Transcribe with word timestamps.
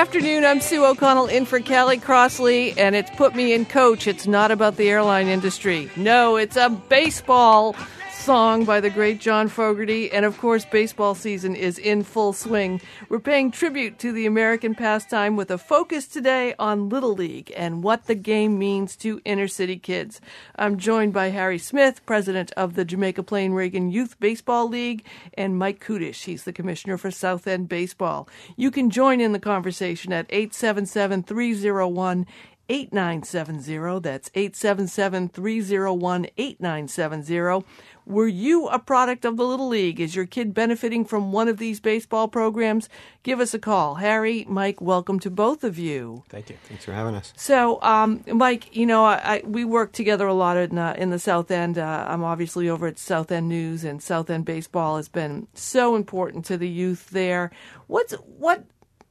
afternoon. 0.00 0.46
I'm 0.46 0.62
Sue 0.62 0.82
O'Connell 0.86 1.26
in 1.26 1.44
for 1.44 1.60
Callie 1.60 1.98
Crossley, 1.98 2.72
and 2.78 2.96
it's 2.96 3.10
put 3.16 3.34
me 3.34 3.52
in 3.52 3.66
coach. 3.66 4.06
It's 4.06 4.26
not 4.26 4.50
about 4.50 4.78
the 4.78 4.88
airline 4.88 5.26
industry. 5.26 5.90
No, 5.94 6.36
it's 6.36 6.56
a 6.56 6.70
baseball 6.70 7.76
song 8.20 8.66
by 8.66 8.80
the 8.80 8.90
great 8.90 9.18
John 9.18 9.48
Fogerty. 9.48 10.12
And 10.12 10.26
of 10.26 10.36
course, 10.36 10.66
baseball 10.66 11.14
season 11.14 11.56
is 11.56 11.78
in 11.78 12.02
full 12.02 12.34
swing. 12.34 12.80
We're 13.08 13.18
paying 13.18 13.50
tribute 13.50 13.98
to 14.00 14.12
the 14.12 14.26
American 14.26 14.74
pastime 14.74 15.36
with 15.36 15.50
a 15.50 15.56
focus 15.56 16.06
today 16.06 16.54
on 16.58 16.90
Little 16.90 17.14
League 17.14 17.50
and 17.56 17.82
what 17.82 18.04
the 18.06 18.14
game 18.14 18.58
means 18.58 18.94
to 18.96 19.22
inner 19.24 19.48
city 19.48 19.78
kids. 19.78 20.20
I'm 20.56 20.76
joined 20.76 21.14
by 21.14 21.30
Harry 21.30 21.58
Smith, 21.58 22.04
president 22.04 22.52
of 22.58 22.74
the 22.74 22.84
Jamaica 22.84 23.22
Plain 23.22 23.52
Regan 23.52 23.90
Youth 23.90 24.20
Baseball 24.20 24.68
League, 24.68 25.06
and 25.34 25.58
Mike 25.58 25.82
Kudisch. 25.82 26.24
He's 26.24 26.44
the 26.44 26.52
commissioner 26.52 26.98
for 26.98 27.10
South 27.10 27.46
End 27.46 27.70
Baseball. 27.70 28.28
You 28.54 28.70
can 28.70 28.90
join 28.90 29.22
in 29.22 29.32
the 29.32 29.38
conversation 29.38 30.12
at 30.12 30.26
877 30.28 31.22
301 31.22 32.26
8970. 32.70 34.00
That's 34.00 34.30
877 34.34 35.28
301 35.30 36.26
8970. 36.36 37.64
Were 38.10 38.26
you 38.26 38.66
a 38.66 38.80
product 38.80 39.24
of 39.24 39.36
the 39.36 39.46
Little 39.46 39.68
League? 39.68 40.00
Is 40.00 40.16
your 40.16 40.26
kid 40.26 40.52
benefiting 40.52 41.04
from 41.04 41.30
one 41.30 41.46
of 41.46 41.58
these 41.58 41.78
baseball 41.78 42.26
programs? 42.26 42.88
Give 43.22 43.38
us 43.38 43.54
a 43.54 43.58
call. 43.60 43.94
Harry, 43.94 44.44
Mike, 44.48 44.80
welcome 44.80 45.20
to 45.20 45.30
both 45.30 45.62
of 45.62 45.78
you. 45.78 46.24
Thank 46.28 46.50
you. 46.50 46.56
Thanks 46.64 46.84
for 46.84 46.92
having 46.92 47.14
us. 47.14 47.32
So, 47.36 47.80
um, 47.82 48.24
Mike, 48.26 48.74
you 48.74 48.84
know, 48.84 49.04
I, 49.04 49.20
I, 49.22 49.42
we 49.44 49.64
work 49.64 49.92
together 49.92 50.26
a 50.26 50.34
lot 50.34 50.56
in, 50.56 50.76
uh, 50.76 50.96
in 50.98 51.10
the 51.10 51.20
South 51.20 51.52
End. 51.52 51.78
Uh, 51.78 52.04
I'm 52.08 52.24
obviously 52.24 52.68
over 52.68 52.88
at 52.88 52.98
South 52.98 53.30
End 53.30 53.48
News, 53.48 53.84
and 53.84 54.02
South 54.02 54.28
End 54.28 54.44
baseball 54.44 54.96
has 54.96 55.08
been 55.08 55.46
so 55.54 55.94
important 55.94 56.44
to 56.46 56.58
the 56.58 56.68
youth 56.68 57.10
there. 57.10 57.52
What's 57.86 58.14
what 58.14 58.64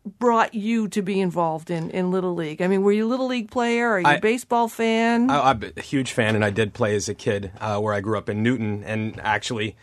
brought 0.06 0.54
you 0.54 0.88
to 0.90 1.02
be 1.02 1.20
involved 1.20 1.70
in, 1.70 1.90
in 1.92 2.12
Little 2.12 2.34
League? 2.34 2.62
I 2.62 2.68
mean, 2.68 2.84
were 2.84 2.92
you 2.92 3.06
a 3.06 3.10
Little 3.10 3.28
League 3.28 3.52
player? 3.52 3.90
Are 3.90 4.00
you 4.00 4.08
I, 4.08 4.14
a 4.16 4.22
baseball 4.22 4.68
fan? 4.68 5.30
I, 5.30 5.52
am 5.52 5.72
a 5.76 5.82
huge 5.82 6.12
fan, 6.12 6.36
and 6.36 6.44
I 6.44 6.50
did 6.50 6.74
play 6.74 6.96
as 6.96 7.10
a 7.10 7.14
kid 7.14 7.52
uh, 7.60 7.80
where 7.80 7.94
I 7.94 8.02
grew 8.02 8.18
up 8.18 8.30
in 8.30 8.42
Newton. 8.42 8.84
And 8.84 9.20
actually, 9.22 9.76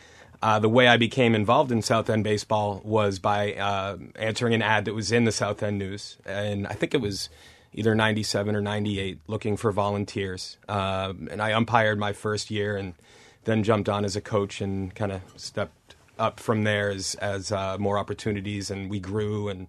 uh, 0.42 0.59
the 0.59 0.69
way 0.69 0.89
I 0.89 0.97
became 0.97 1.34
involved 1.34 1.70
in 1.72 1.83
South 1.83 2.11
End 2.11 2.25
baseball 2.25 2.81
was 2.84 3.19
by 3.19 3.55
uh, 3.55 3.98
answering 4.17 4.55
an 4.55 4.62
ad 4.62 4.84
that 4.87 4.94
was 4.94 5.12
in 5.12 5.25
the 5.25 5.33
South 5.33 5.62
End 5.62 5.78
News. 5.78 6.17
And 6.25 6.67
I 6.67 6.72
think 6.72 6.94
it 6.94 7.00
was 7.00 7.28
either 7.72 7.94
97 7.94 8.56
or 8.56 8.61
98 8.61 9.20
looking 9.27 9.56
for 9.56 9.70
volunteers. 9.70 10.56
Um, 10.69 11.28
and 11.31 11.42
I 11.42 11.50
umpired 11.53 11.98
my 11.98 12.12
first 12.12 12.50
year 12.50 12.77
and 12.77 12.94
then 13.44 13.62
jumped 13.62 13.89
on 13.89 14.05
as 14.05 14.17
a 14.17 14.20
coach 14.20 14.61
and 14.61 14.94
kind 14.94 15.12
of 15.12 15.22
stepped 15.37 15.94
up 16.19 16.41
from 16.41 16.64
there 16.64 16.91
as, 16.91 17.14
as 17.17 17.53
uh, 17.53 17.77
more 17.78 17.98
opportunities 17.98 18.70
and 18.70 18.91
we 18.91 18.98
grew 18.98 19.48
and 19.48 19.69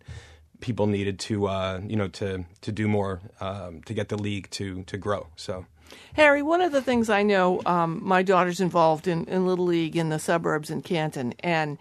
people 0.60 0.88
needed 0.88 1.20
to 1.20 1.48
uh, 1.48 1.82
you 1.86 1.96
know 1.96 2.08
to 2.08 2.46
to 2.62 2.72
do 2.72 2.88
more 2.88 3.22
um, 3.40 3.82
to 3.84 3.94
get 3.94 4.10
the 4.10 4.18
league 4.18 4.50
to 4.52 4.84
to 4.84 4.98
grow. 4.98 5.28
So. 5.36 5.66
Harry, 6.16 6.42
one 6.42 6.60
of 6.60 6.74
the 6.74 6.82
things 6.82 7.10
I 7.10 7.24
know, 7.24 7.62
um, 7.66 8.02
my 8.04 8.22
daughter's 8.22 8.60
involved 8.60 9.08
in, 9.08 9.24
in 9.24 9.48
Little 9.48 9.64
League 9.64 9.96
in 9.96 10.10
the 10.10 10.20
suburbs 10.20 10.70
in 10.70 10.82
Canton, 10.82 11.34
and 11.40 11.78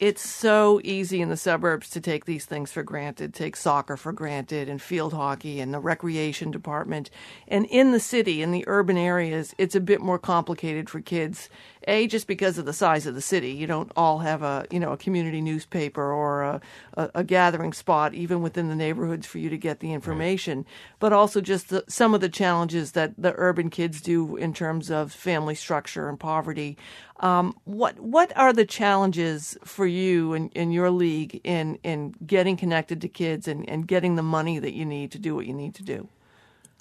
it's 0.00 0.28
so 0.28 0.80
easy 0.82 1.20
in 1.20 1.28
the 1.28 1.36
suburbs 1.36 1.88
to 1.90 2.00
take 2.00 2.24
these 2.24 2.44
things 2.44 2.72
for 2.72 2.82
granted, 2.82 3.32
take 3.32 3.56
soccer 3.56 3.96
for 3.96 4.12
granted, 4.12 4.68
and 4.68 4.82
field 4.82 5.12
hockey, 5.12 5.60
and 5.60 5.72
the 5.72 5.78
recreation 5.78 6.50
department. 6.50 7.10
And 7.46 7.64
in 7.66 7.92
the 7.92 8.00
city, 8.00 8.42
in 8.42 8.50
the 8.50 8.64
urban 8.66 8.96
areas, 8.96 9.54
it's 9.56 9.76
a 9.76 9.80
bit 9.80 10.00
more 10.00 10.18
complicated 10.18 10.90
for 10.90 11.00
kids 11.00 11.48
a, 11.86 12.06
just 12.06 12.26
because 12.26 12.58
of 12.58 12.64
the 12.64 12.72
size 12.72 13.06
of 13.06 13.14
the 13.14 13.20
city. 13.20 13.50
You 13.50 13.66
don't 13.66 13.90
all 13.96 14.18
have 14.20 14.42
a, 14.42 14.66
you 14.70 14.80
know, 14.80 14.92
a 14.92 14.96
community 14.96 15.40
newspaper 15.40 16.12
or 16.12 16.42
a, 16.42 16.60
a, 16.94 17.10
a 17.16 17.24
gathering 17.24 17.72
spot, 17.72 18.14
even 18.14 18.42
within 18.42 18.68
the 18.68 18.74
neighborhoods 18.74 19.26
for 19.26 19.38
you 19.38 19.50
to 19.50 19.58
get 19.58 19.80
the 19.80 19.92
information. 19.92 20.58
Right. 20.58 20.66
But 20.98 21.12
also 21.12 21.40
just 21.40 21.68
the, 21.68 21.84
some 21.88 22.14
of 22.14 22.20
the 22.20 22.28
challenges 22.28 22.92
that 22.92 23.14
the 23.16 23.34
urban 23.36 23.70
kids 23.70 24.00
do 24.00 24.36
in 24.36 24.54
terms 24.54 24.90
of 24.90 25.12
family 25.12 25.54
structure 25.54 26.08
and 26.08 26.18
poverty. 26.18 26.76
Um, 27.20 27.56
what 27.64 28.00
what 28.00 28.36
are 28.36 28.52
the 28.52 28.66
challenges 28.66 29.56
for 29.64 29.86
you 29.86 30.32
and 30.32 30.52
in, 30.52 30.62
in 30.62 30.72
your 30.72 30.90
league 30.90 31.40
in 31.44 31.78
in 31.84 32.14
getting 32.26 32.56
connected 32.56 33.00
to 33.02 33.08
kids 33.08 33.46
and, 33.46 33.68
and 33.68 33.86
getting 33.86 34.16
the 34.16 34.22
money 34.22 34.58
that 34.58 34.74
you 34.74 34.84
need 34.84 35.12
to 35.12 35.18
do 35.18 35.34
what 35.34 35.46
you 35.46 35.54
need 35.54 35.74
to 35.76 35.82
do? 35.82 36.08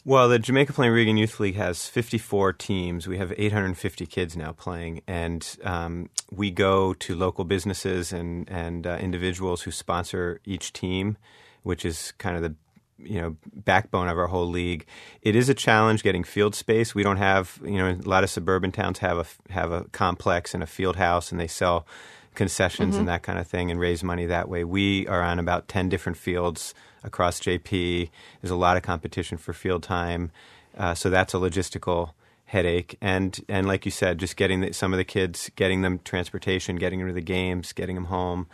Well, 0.06 0.28
the 0.28 0.38
Jamaica 0.38 0.74
Plain 0.74 0.92
Regan 0.92 1.16
Youth 1.16 1.40
League 1.40 1.56
has 1.56 1.88
54 1.88 2.52
teams. 2.54 3.08
We 3.08 3.20
have 3.20 3.34
850 3.38 4.06
kids 4.06 4.36
now 4.36 4.52
playing, 4.52 5.02
and 5.08 5.48
um, 5.64 6.10
we 6.30 6.52
go 6.52 6.94
to 6.96 7.16
local 7.16 7.46
businesses 7.46 8.12
and 8.12 8.50
and 8.50 8.86
uh, 8.86 8.98
individuals 9.00 9.62
who 9.62 9.72
sponsor 9.72 10.42
each 10.44 10.74
team, 10.74 11.16
which 11.64 11.86
is 11.86 12.12
kind 12.18 12.36
of 12.36 12.42
the 12.42 12.54
you 12.98 13.22
know 13.22 13.38
backbone 13.54 14.10
of 14.10 14.18
our 14.18 14.28
whole 14.28 14.50
league. 14.50 14.86
It 15.22 15.38
is 15.38 15.48
a 15.48 15.54
challenge 15.54 16.04
getting 16.04 16.26
field 16.26 16.54
space. 16.54 16.94
We 16.94 17.04
don't 17.04 17.18
have 17.18 17.58
you 17.64 17.78
know 17.78 17.92
a 17.92 17.96
lot 18.10 18.26
of 18.26 18.30
suburban 18.30 18.74
towns 18.74 19.00
have 19.00 19.18
a 19.18 19.54
have 19.54 19.72
a 19.72 19.86
complex 19.94 20.54
and 20.54 20.62
a 20.62 20.68
field 20.68 20.98
house, 20.98 21.32
and 21.32 21.40
they 21.40 21.48
sell 21.48 21.88
concessions 22.36 22.92
mm-hmm. 22.92 23.00
and 23.00 23.08
that 23.08 23.24
kind 23.24 23.40
of 23.40 23.48
thing 23.48 23.72
and 23.72 23.80
raise 23.80 24.04
money 24.04 24.26
that 24.26 24.50
way. 24.50 24.66
We 24.66 25.08
are 25.08 25.22
on 25.22 25.40
about 25.40 25.70
10 25.70 25.88
different 25.88 26.18
fields 26.18 26.74
across 27.04 27.40
JP. 27.40 28.10
There's 28.42 28.52
a 28.52 28.56
lot 28.56 28.78
of 28.78 28.84
competition 28.84 29.38
for 29.38 29.54
field 29.54 29.84
time. 29.84 30.32
Uh, 30.78 30.94
so 30.94 31.10
that's 31.10 31.34
a 31.34 31.38
logistical 31.38 32.12
headache. 32.46 32.98
And, 33.02 33.40
and 33.48 33.68
like 33.68 33.86
you 33.86 33.92
said, 33.92 34.18
just 34.18 34.36
getting 34.36 34.62
the, 34.62 34.74
some 34.74 34.94
of 34.94 34.98
the 34.98 35.04
kids, 35.04 35.50
getting 35.56 35.82
them 35.82 36.00
transportation, 36.04 36.76
getting 36.76 37.00
them 37.00 37.08
to 37.08 37.14
the 37.14 37.22
games, 37.22 37.74
getting 37.74 37.96
them 37.96 38.06
home 38.06 38.48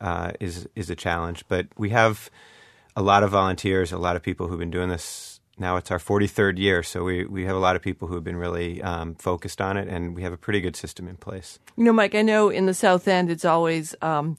uh, 0.00 0.32
is, 0.40 0.68
is 0.74 0.90
a 0.90 0.96
challenge. 0.96 1.44
But 1.48 1.66
we 1.76 1.90
have 1.90 2.30
a 2.96 3.02
lot 3.02 3.22
of 3.22 3.30
volunteers, 3.30 3.92
a 3.92 3.98
lot 3.98 4.16
of 4.16 4.22
people 4.22 4.48
who've 4.48 4.58
been 4.58 4.70
doing 4.70 4.88
this 4.88 5.40
now 5.60 5.76
it's 5.76 5.90
our 5.90 5.98
43rd 5.98 6.58
year, 6.58 6.82
so 6.82 7.04
we, 7.04 7.26
we 7.26 7.44
have 7.44 7.54
a 7.54 7.58
lot 7.58 7.76
of 7.76 7.82
people 7.82 8.08
who 8.08 8.14
have 8.14 8.24
been 8.24 8.36
really 8.36 8.82
um, 8.82 9.14
focused 9.14 9.60
on 9.60 9.76
it, 9.76 9.88
and 9.88 10.16
we 10.16 10.22
have 10.22 10.32
a 10.32 10.38
pretty 10.38 10.60
good 10.60 10.74
system 10.74 11.06
in 11.06 11.16
place. 11.16 11.58
You 11.76 11.84
know, 11.84 11.92
Mike, 11.92 12.14
I 12.14 12.22
know 12.22 12.48
in 12.48 12.64
the 12.64 12.74
South 12.74 13.06
End 13.06 13.30
it's 13.30 13.44
always. 13.44 13.94
Um, 14.02 14.38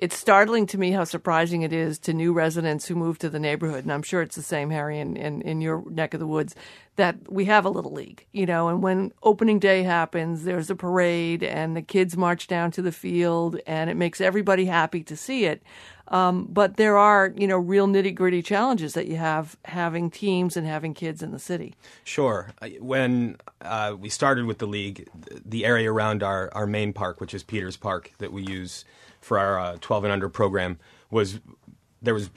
it's 0.00 0.16
startling 0.16 0.66
to 0.68 0.78
me 0.78 0.92
how 0.92 1.04
surprising 1.04 1.60
it 1.60 1.74
is 1.74 1.98
to 2.00 2.14
new 2.14 2.32
residents 2.32 2.86
who 2.86 2.94
move 2.94 3.18
to 3.18 3.28
the 3.28 3.38
neighborhood, 3.38 3.84
and 3.84 3.92
I'm 3.92 4.02
sure 4.02 4.22
it's 4.22 4.34
the 4.34 4.42
same, 4.42 4.70
Harry, 4.70 4.98
in, 4.98 5.14
in, 5.14 5.42
in 5.42 5.60
your 5.60 5.84
neck 5.90 6.14
of 6.14 6.20
the 6.20 6.26
woods, 6.26 6.54
that 6.96 7.16
we 7.30 7.44
have 7.44 7.66
a 7.66 7.70
little 7.70 7.92
league, 7.92 8.26
you 8.32 8.46
know, 8.46 8.68
and 8.68 8.82
when 8.82 9.12
opening 9.22 9.58
day 9.58 9.82
happens, 9.82 10.44
there's 10.44 10.70
a 10.70 10.74
parade 10.74 11.42
and 11.42 11.76
the 11.76 11.82
kids 11.82 12.16
march 12.16 12.46
down 12.46 12.70
to 12.70 12.82
the 12.82 12.92
field, 12.92 13.60
and 13.66 13.90
it 13.90 13.94
makes 13.94 14.22
everybody 14.22 14.64
happy 14.64 15.02
to 15.02 15.16
see 15.16 15.44
it. 15.44 15.62
Um, 16.08 16.48
but 16.50 16.76
there 16.76 16.96
are, 16.96 17.32
you 17.36 17.46
know, 17.46 17.58
real 17.58 17.86
nitty 17.86 18.14
gritty 18.14 18.42
challenges 18.42 18.94
that 18.94 19.06
you 19.06 19.16
have 19.16 19.56
having 19.66 20.10
teams 20.10 20.56
and 20.56 20.66
having 20.66 20.94
kids 20.94 21.22
in 21.22 21.30
the 21.30 21.38
city. 21.38 21.74
Sure. 22.04 22.50
When 22.80 23.36
uh, 23.60 23.94
we 23.98 24.08
started 24.08 24.46
with 24.46 24.58
the 24.58 24.66
league, 24.66 25.08
the 25.44 25.64
area 25.64 25.92
around 25.92 26.22
our, 26.22 26.50
our 26.52 26.66
main 26.66 26.92
park, 26.92 27.20
which 27.20 27.32
is 27.32 27.44
Peters 27.44 27.76
Park, 27.76 28.12
that 28.18 28.32
we 28.32 28.42
use 28.42 28.84
for 29.20 29.38
our 29.38 29.58
uh, 29.58 29.76
12 29.80 30.04
and 30.04 30.12
under 30.12 30.28
program, 30.28 30.78
was 31.10 31.40
there 32.02 32.14
was 32.14 32.30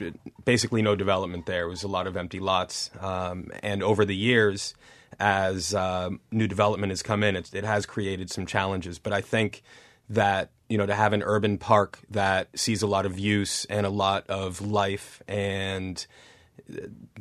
basically 0.44 0.82
no 0.82 0.94
development 0.94 1.46
there. 1.46 1.64
It 1.64 1.68
was 1.68 1.82
a 1.82 1.88
lot 1.88 2.06
of 2.06 2.16
empty 2.16 2.38
lots. 2.38 2.90
Um, 3.00 3.50
and 3.62 3.82
over 3.82 4.04
the 4.04 4.16
years, 4.16 4.74
as 5.18 5.74
uh, 5.74 6.10
new 6.30 6.46
development 6.46 6.90
has 6.90 7.02
come 7.02 7.22
in, 7.22 7.36
it, 7.36 7.54
it 7.54 7.64
has 7.64 7.86
created 7.86 8.30
some 8.30 8.46
challenges. 8.46 8.98
But 8.98 9.12
I 9.12 9.20
think 9.20 9.62
that 10.08 10.50
you 10.68 10.76
know 10.76 10.86
to 10.86 10.94
have 10.94 11.12
an 11.12 11.22
urban 11.22 11.58
park 11.58 12.00
that 12.10 12.48
sees 12.58 12.82
a 12.82 12.86
lot 12.86 13.06
of 13.06 13.18
use 13.18 13.64
and 13.66 13.86
a 13.86 13.90
lot 13.90 14.28
of 14.28 14.60
life 14.60 15.22
and 15.26 16.06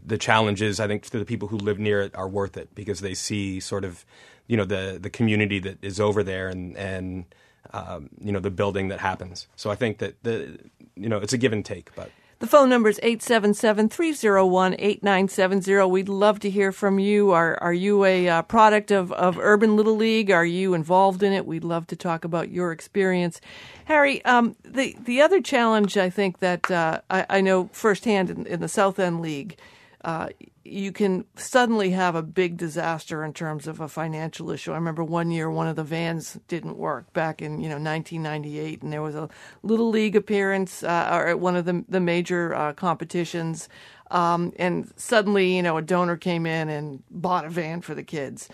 the 0.06 0.18
challenges 0.18 0.80
I 0.80 0.88
think 0.88 1.06
for 1.06 1.20
the 1.20 1.26
people 1.26 1.48
who 1.48 1.58
live 1.58 1.80
near 1.80 2.02
it 2.02 2.16
are 2.16 2.28
worth 2.28 2.58
it 2.58 2.74
because 2.76 3.02
they 3.02 3.14
see 3.14 3.60
sort 3.60 3.86
of 3.86 4.06
you 4.48 4.58
know 4.58 4.66
the 4.66 4.98
the 5.02 5.10
community 5.10 5.60
that 5.60 5.84
is 5.84 6.00
over 6.00 6.24
there 6.24 6.50
and 6.50 6.76
and 6.78 7.26
um, 7.74 8.10
you 8.22 8.32
know 8.32 8.40
the 8.40 8.52
building 8.52 8.90
that 8.90 9.00
happens. 9.00 9.48
So 9.56 9.72
I 9.72 9.76
think 9.76 9.98
that 10.00 10.22
the 10.24 10.60
you 10.96 11.10
know 11.10 11.18
it's 11.18 11.34
a 11.34 11.38
give 11.38 11.54
and 11.54 11.66
take, 11.66 11.94
but 11.96 12.12
the 12.44 12.48
phone 12.48 12.68
number 12.68 12.90
is 12.90 13.00
877-301-8970. 13.04 15.90
We'd 15.90 16.10
love 16.10 16.42
to 16.42 16.50
hear 16.50 16.74
from 16.74 17.00
you. 17.00 17.32
Are 17.32 17.58
are 17.64 17.74
you 17.74 18.04
a 18.04 18.28
uh, 18.28 18.42
product 18.42 18.92
of, 18.92 19.14
of 19.14 19.40
Urban 19.40 19.78
Little 19.78 19.96
League? 19.96 20.30
Are 20.30 20.46
you 20.46 20.74
involved 20.74 21.24
in 21.24 21.32
it? 21.32 21.46
We'd 21.46 21.64
love 21.64 21.88
to 21.88 21.96
talk 21.96 22.26
about 22.26 22.50
your 22.50 22.74
experience. 22.74 23.40
Harry, 23.86 24.22
um, 24.26 24.58
the, 24.66 24.94
the 25.06 25.22
other 25.22 25.40
challenge 25.40 25.96
I 25.96 26.10
think 26.10 26.40
that 26.40 26.70
uh, 26.70 27.00
I, 27.10 27.26
I, 27.30 27.40
know 27.40 27.70
firsthand 27.72 28.30
in, 28.30 28.46
in 28.46 28.60
the 28.60 28.68
South 28.68 29.00
End 29.00 29.22
League 29.22 29.58
uh, 30.04 30.28
you 30.66 30.94
can 30.94 31.26
suddenly 31.36 31.92
have 31.92 32.16
a 32.16 32.24
big 32.24 32.56
disaster 32.58 33.24
in 33.24 33.34
terms 33.34 33.68
of 33.68 33.82
a 33.82 33.88
financial 33.88 34.50
issue. 34.50 34.72
I 34.72 34.76
remember 34.76 35.04
one 35.04 35.30
year 35.30 35.50
one 35.50 35.68
of 35.68 35.76
the 35.76 35.84
vans 35.84 36.40
didn't 36.48 36.78
work 36.78 37.12
back 37.14 37.42
in 37.42 37.60
you 37.60 37.68
know 37.68 37.76
1998, 37.76 38.82
and 38.82 38.94
there 38.94 39.02
was 39.02 39.16
a 39.16 39.30
little 39.62 39.90
league 39.90 40.16
appearance 40.16 40.84
uh, 40.84 41.10
or 41.12 41.28
at 41.28 41.40
one 41.40 41.56
of 41.56 41.66
the 41.66 41.84
the 41.90 42.00
major 42.00 42.56
uh, 42.56 42.74
competitions, 42.74 43.68
um, 44.12 44.54
and 44.58 44.92
suddenly 44.96 45.56
you 45.56 45.62
know 45.62 45.78
a 45.78 45.82
donor 45.82 46.16
came 46.16 46.46
in 46.46 46.70
and 46.70 47.04
bought 47.12 47.46
a 47.46 47.50
van 47.50 47.82
for 47.82 47.94
the 47.94 48.04
kids, 48.04 48.48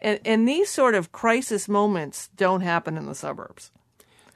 and 0.00 0.20
and 0.24 0.48
these 0.48 0.70
sort 0.70 0.94
of 0.94 1.10
crisis 1.10 1.68
moments 1.68 2.28
don't 2.36 2.60
happen 2.60 2.96
in 2.96 3.06
the 3.06 3.14
suburbs. 3.14 3.72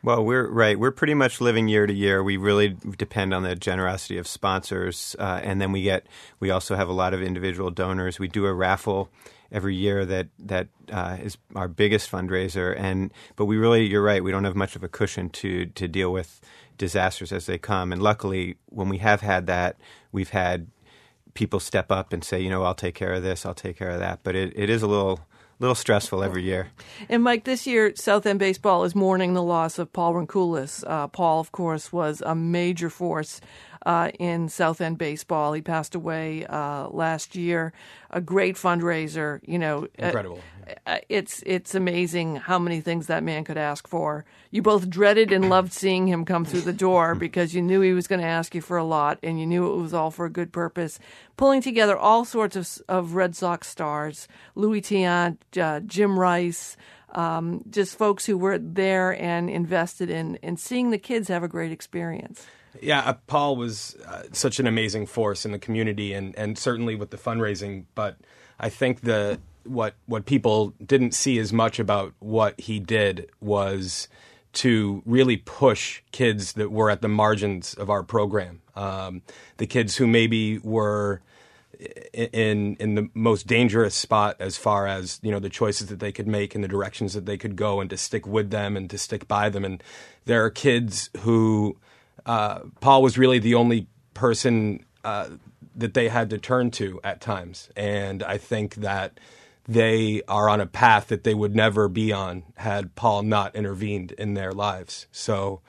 Well, 0.03 0.25
we're 0.25 0.49
right. 0.49 0.79
We're 0.79 0.93
pretty 0.93 1.13
much 1.13 1.43
living 1.43 1.69
year 1.69 1.87
to 1.87 1.93
year. 1.93 2.23
We 2.23 2.39
really 2.39 2.75
depend 2.97 3.35
on 3.35 3.43
the 3.43 3.55
generosity 3.55 4.17
of 4.17 4.27
sponsors, 4.27 5.15
uh, 5.19 5.41
and 5.43 5.61
then 5.61 5.73
we 5.73 5.83
get. 5.83 6.07
We 6.39 6.51
also 6.51 6.75
have 6.75 6.89
a 6.89 6.93
lot 6.93 7.13
of 7.13 7.23
individual 7.23 7.71
donors. 7.71 8.19
We 8.19 8.27
do 8.27 8.47
a 8.47 8.55
raffle 8.55 9.11
every 9.53 9.75
year 9.75 10.07
that 10.07 10.29
that 10.39 10.69
uh, 10.91 11.19
is 11.21 11.37
our 11.55 11.69
biggest 11.69 12.11
fundraiser, 12.11 12.75
and 12.79 13.13
but 13.37 13.45
we 13.45 13.59
really, 13.59 13.87
you're 13.87 14.03
right. 14.03 14.25
We 14.25 14.31
don't 14.31 14.45
have 14.45 14.57
much 14.57 14.75
of 14.75 14.83
a 14.83 14.89
cushion 14.89 15.29
to 15.31 15.67
to 15.67 15.87
deal 15.87 16.11
with 16.11 16.41
disasters 16.79 17.31
as 17.31 17.45
they 17.45 17.59
come, 17.59 17.93
and 17.93 18.03
luckily, 18.03 18.57
when 18.71 18.89
we 18.89 18.99
have 18.99 19.21
had 19.21 19.47
that, 19.49 19.77
we've 20.13 20.31
had 20.31 20.69
people 21.35 21.61
step 21.61 21.93
up 21.93 22.15
and 22.15 22.25
say, 22.25 22.41
you 22.41 22.49
know, 22.49 22.63
I'll 22.63 22.75
take 22.75 22.95
care 22.95 23.13
of 23.13 23.23
this, 23.23 23.45
I'll 23.45 23.55
take 23.55 23.77
care 23.77 23.91
of 23.91 24.01
that. 24.01 24.21
But 24.23 24.35
it, 24.35 24.55
it 24.57 24.71
is 24.71 24.83
a 24.83 24.87
little 24.87 25.21
little 25.61 25.75
stressful 25.75 26.25
every 26.25 26.43
year. 26.43 26.69
And 27.09 27.23
Mike, 27.23 27.45
this 27.45 27.67
year 27.67 27.95
South 27.95 28.27
End 28.27 28.39
baseball 28.39 28.85
is 28.85 28.95
mourning 28.95 29.35
the 29.35 29.43
loss 29.43 29.79
of 29.79 29.93
Paul 29.93 30.15
Ronquillis. 30.15 30.83
Uh, 30.87 31.07
Paul, 31.07 31.39
of 31.41 31.53
course, 31.53 31.93
was 31.93 32.23
a 32.25 32.35
major 32.35 32.91
force 32.91 33.41
uh, 33.87 34.11
in 34.19 34.49
South 34.49 34.81
End 34.81 34.99
baseball. 34.99 35.53
He 35.53 35.63
passed 35.63 35.95
away 35.95 36.45
uh, 36.47 36.89
last 36.89 37.35
year. 37.35 37.73
A 38.11 38.21
great 38.21 38.57
fundraiser. 38.57 39.41
You 39.47 39.59
know, 39.59 39.85
uh, 40.01 40.07
incredible. 40.07 40.41
Uh, 40.87 40.99
it's 41.09 41.43
it's 41.47 41.75
amazing 41.75 42.37
how 42.37 42.59
many 42.59 42.81
things 42.81 43.07
that 43.07 43.23
man 43.23 43.45
could 43.45 43.57
ask 43.57 43.89
for. 43.89 44.25
You 44.51 44.63
both 44.63 44.91
dreaded 44.91 45.33
and 45.33 45.49
loved 45.49 45.73
seeing 45.73 46.07
him 46.07 46.25
come 46.25 46.45
through 46.45 46.63
the 46.63 46.73
door 46.73 47.15
because 47.27 47.55
you 47.55 47.63
knew 47.63 47.81
he 47.81 47.93
was 47.93 48.07
going 48.07 48.21
to 48.21 48.27
ask 48.27 48.55
you 48.55 48.61
for 48.61 48.77
a 48.77 48.85
lot, 48.85 49.19
and 49.23 49.41
you 49.41 49.47
knew 49.47 49.73
it 49.73 49.77
was 49.77 49.95
all 49.95 50.11
for 50.11 50.27
a 50.27 50.31
good 50.31 50.53
purpose. 50.53 50.99
Pulling 51.37 51.63
together 51.63 51.97
all 51.97 52.25
sorts 52.25 52.57
of 52.57 52.69
of 52.89 53.15
Red 53.15 53.35
Sox 53.35 53.69
stars: 53.69 54.29
Luis 54.55 54.87
Tiant, 54.87 55.39
uh, 55.61 55.81
Jim 55.81 56.19
Rice. 56.19 56.77
Um, 57.13 57.65
just 57.69 57.99
folks 57.99 58.27
who 58.27 58.39
were 58.39 58.57
there 58.57 59.21
and 59.21 59.51
invested 59.51 60.11
in 60.11 60.37
in 60.37 60.57
seeing 60.57 60.91
the 60.91 60.99
kids 60.99 61.27
have 61.27 61.43
a 61.43 61.49
great 61.49 61.73
experience. 61.73 62.47
Yeah, 62.81 63.01
uh, 63.01 63.15
Paul 63.27 63.57
was 63.57 63.97
uh, 64.07 64.25
such 64.33 64.61
an 64.61 64.67
amazing 64.67 65.07
force 65.07 65.45
in 65.45 65.53
the 65.53 65.59
community, 65.59 66.13
and, 66.13 66.37
and 66.37 66.57
certainly 66.57 66.95
with 66.95 67.11
the 67.11 67.17
fundraising. 67.17 67.85
But 67.95 68.17
I 68.59 68.69
think 68.69 69.01
the 69.01 69.41
what 69.65 69.95
what 70.07 70.25
people 70.27 70.73
didn't 70.85 71.13
see 71.13 71.39
as 71.39 71.53
much 71.53 71.79
about 71.79 72.15
what 72.19 72.59
he 72.61 72.79
did 72.79 73.29
was 73.41 74.09
to 74.53 75.03
really 75.07 75.37
push 75.37 76.03
kids 76.13 76.55
that 76.55 76.71
were 76.71 76.91
at 76.91 77.03
the 77.03 77.09
margins 77.09 77.75
of 77.75 77.91
our 77.91 78.03
program, 78.03 78.63
um, 78.75 79.23
the 79.59 79.67
kids 79.67 79.97
who 79.97 80.07
maybe 80.07 80.59
were 80.59 81.21
in 82.13 82.77
in 82.77 82.95
the 82.95 83.09
most 83.15 83.47
dangerous 83.47 83.95
spot 83.95 84.37
as 84.39 84.57
far 84.57 84.87
as 84.87 85.19
you 85.23 85.31
know 85.31 85.39
the 85.39 85.49
choices 85.49 85.89
that 85.89 85.99
they 85.99 86.13
could 86.13 86.27
make 86.27 86.55
and 86.55 86.63
the 86.63 86.69
directions 86.69 87.15
that 87.15 87.27
they 87.27 87.37
could 87.37 87.57
go, 87.57 87.81
and 87.81 87.91
to 87.91 87.97
stick 87.97 88.27
with 88.27 88.51
them 88.51 88.77
and 88.77 88.91
to 88.91 88.99
stick 88.99 89.27
by 89.29 89.49
them. 89.49 89.65
And 89.65 89.83
there 90.25 90.45
are 90.45 90.51
kids 90.51 91.11
who 91.21 91.77
uh, 92.27 92.61
Paul 92.81 93.03
was 93.03 93.19
really 93.19 93.39
the 93.39 93.55
only 93.55 93.87
person 94.15 94.85
uh, 95.05 95.29
that 95.77 95.95
they 95.95 96.09
had 96.09 96.31
to 96.31 96.39
turn 96.39 96.71
to 96.73 97.01
at 97.03 97.21
times, 97.21 97.71
and 97.77 98.23
I 98.23 98.39
think 98.39 98.77
that 98.77 99.19
they 99.67 100.23
are 100.27 100.49
on 100.49 100.61
a 100.61 100.67
path 100.67 101.09
that 101.09 101.25
they 101.25 101.35
would 101.35 101.55
never 101.55 101.89
be 101.89 102.13
on 102.13 102.43
had 102.57 102.95
Paul 102.97 103.23
not 103.23 103.55
intervened 103.55 104.13
in 104.13 104.35
their 104.35 104.53
lives. 104.53 105.07
So 105.13 105.61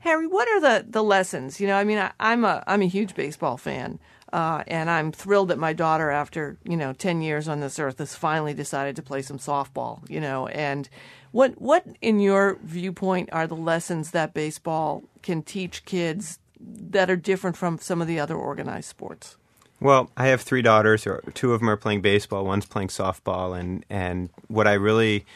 Harry, 0.00 0.26
what 0.26 0.48
are 0.48 0.60
the, 0.60 0.86
the 0.88 1.02
lessons? 1.02 1.60
You 1.60 1.66
know, 1.66 1.76
I 1.76 1.84
mean, 1.84 1.98
I, 1.98 2.12
am 2.20 2.44
a 2.44 2.62
I'm 2.66 2.82
a 2.82 2.86
huge 2.86 3.14
baseball 3.14 3.56
fan, 3.56 3.98
uh, 4.32 4.62
and 4.66 4.90
I'm 4.90 5.12
thrilled 5.12 5.48
that 5.48 5.58
my 5.58 5.72
daughter, 5.72 6.10
after 6.10 6.56
you 6.64 6.76
know 6.76 6.92
10 6.92 7.20
years 7.22 7.48
on 7.48 7.60
this 7.60 7.78
earth, 7.78 7.98
has 7.98 8.14
finally 8.14 8.54
decided 8.54 8.96
to 8.96 9.02
play 9.02 9.22
some 9.22 9.38
softball. 9.38 10.08
You 10.08 10.20
know, 10.20 10.46
and 10.48 10.88
what 11.32 11.60
what 11.60 11.84
in 12.00 12.20
your 12.20 12.58
viewpoint 12.62 13.30
are 13.32 13.46
the 13.46 13.56
lessons 13.56 14.12
that 14.12 14.34
baseball 14.34 15.02
can 15.22 15.42
teach 15.42 15.84
kids 15.84 16.38
that 16.60 17.10
are 17.10 17.16
different 17.16 17.56
from 17.56 17.78
some 17.78 18.00
of 18.00 18.08
the 18.08 18.20
other 18.20 18.36
organized 18.36 18.88
sports? 18.88 19.36
Well, 19.80 20.10
I 20.16 20.26
have 20.26 20.40
three 20.40 20.62
daughters. 20.62 21.06
Or 21.06 21.22
Two 21.34 21.52
of 21.52 21.60
them 21.60 21.70
are 21.70 21.76
playing 21.76 22.02
baseball. 22.02 22.44
One's 22.44 22.66
playing 22.66 22.88
softball, 22.88 23.58
and 23.58 23.84
and 23.90 24.30
what 24.48 24.66
I 24.66 24.74
really 24.74 25.26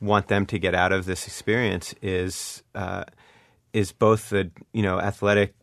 want 0.00 0.28
them 0.28 0.46
to 0.46 0.58
get 0.58 0.74
out 0.74 0.92
of 0.92 1.06
this 1.06 1.26
experience 1.26 1.94
is 2.02 2.62
uh, 2.74 3.04
is 3.72 3.92
both 3.92 4.30
the 4.30 4.50
you 4.72 4.82
know 4.82 5.00
athletic 5.00 5.54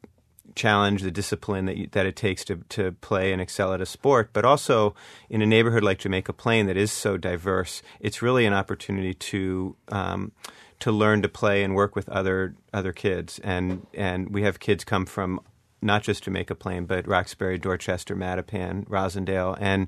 challenge, 0.55 1.01
the 1.01 1.11
discipline 1.11 1.65
that 1.65 1.77
you, 1.77 1.87
that 1.91 2.05
it 2.05 2.15
takes 2.15 2.43
to 2.45 2.57
to 2.69 2.91
play 2.93 3.31
and 3.31 3.41
excel 3.41 3.73
at 3.73 3.81
a 3.81 3.85
sport, 3.85 4.31
but 4.33 4.45
also 4.45 4.93
in 5.29 5.41
a 5.41 5.45
neighborhood 5.45 5.83
like 5.83 5.99
Jamaica 5.99 6.33
Plain 6.33 6.67
that 6.67 6.77
is 6.77 6.91
so 6.91 7.17
diverse, 7.17 7.81
it's 7.99 8.21
really 8.21 8.45
an 8.45 8.53
opportunity 8.53 9.13
to 9.13 9.75
um, 9.89 10.31
to 10.79 10.91
learn 10.91 11.21
to 11.21 11.29
play 11.29 11.63
and 11.63 11.75
work 11.75 11.95
with 11.95 12.09
other 12.09 12.55
other 12.73 12.93
kids. 12.93 13.39
And 13.39 13.85
and 13.93 14.29
we 14.29 14.43
have 14.43 14.59
kids 14.59 14.83
come 14.83 15.05
from 15.05 15.39
not 15.81 16.03
just 16.03 16.23
Jamaica 16.23 16.55
Plain, 16.55 16.85
but 16.85 17.07
Roxbury, 17.07 17.57
Dorchester, 17.57 18.15
Mattapan, 18.15 18.85
Roslindale, 18.87 19.57
and 19.59 19.87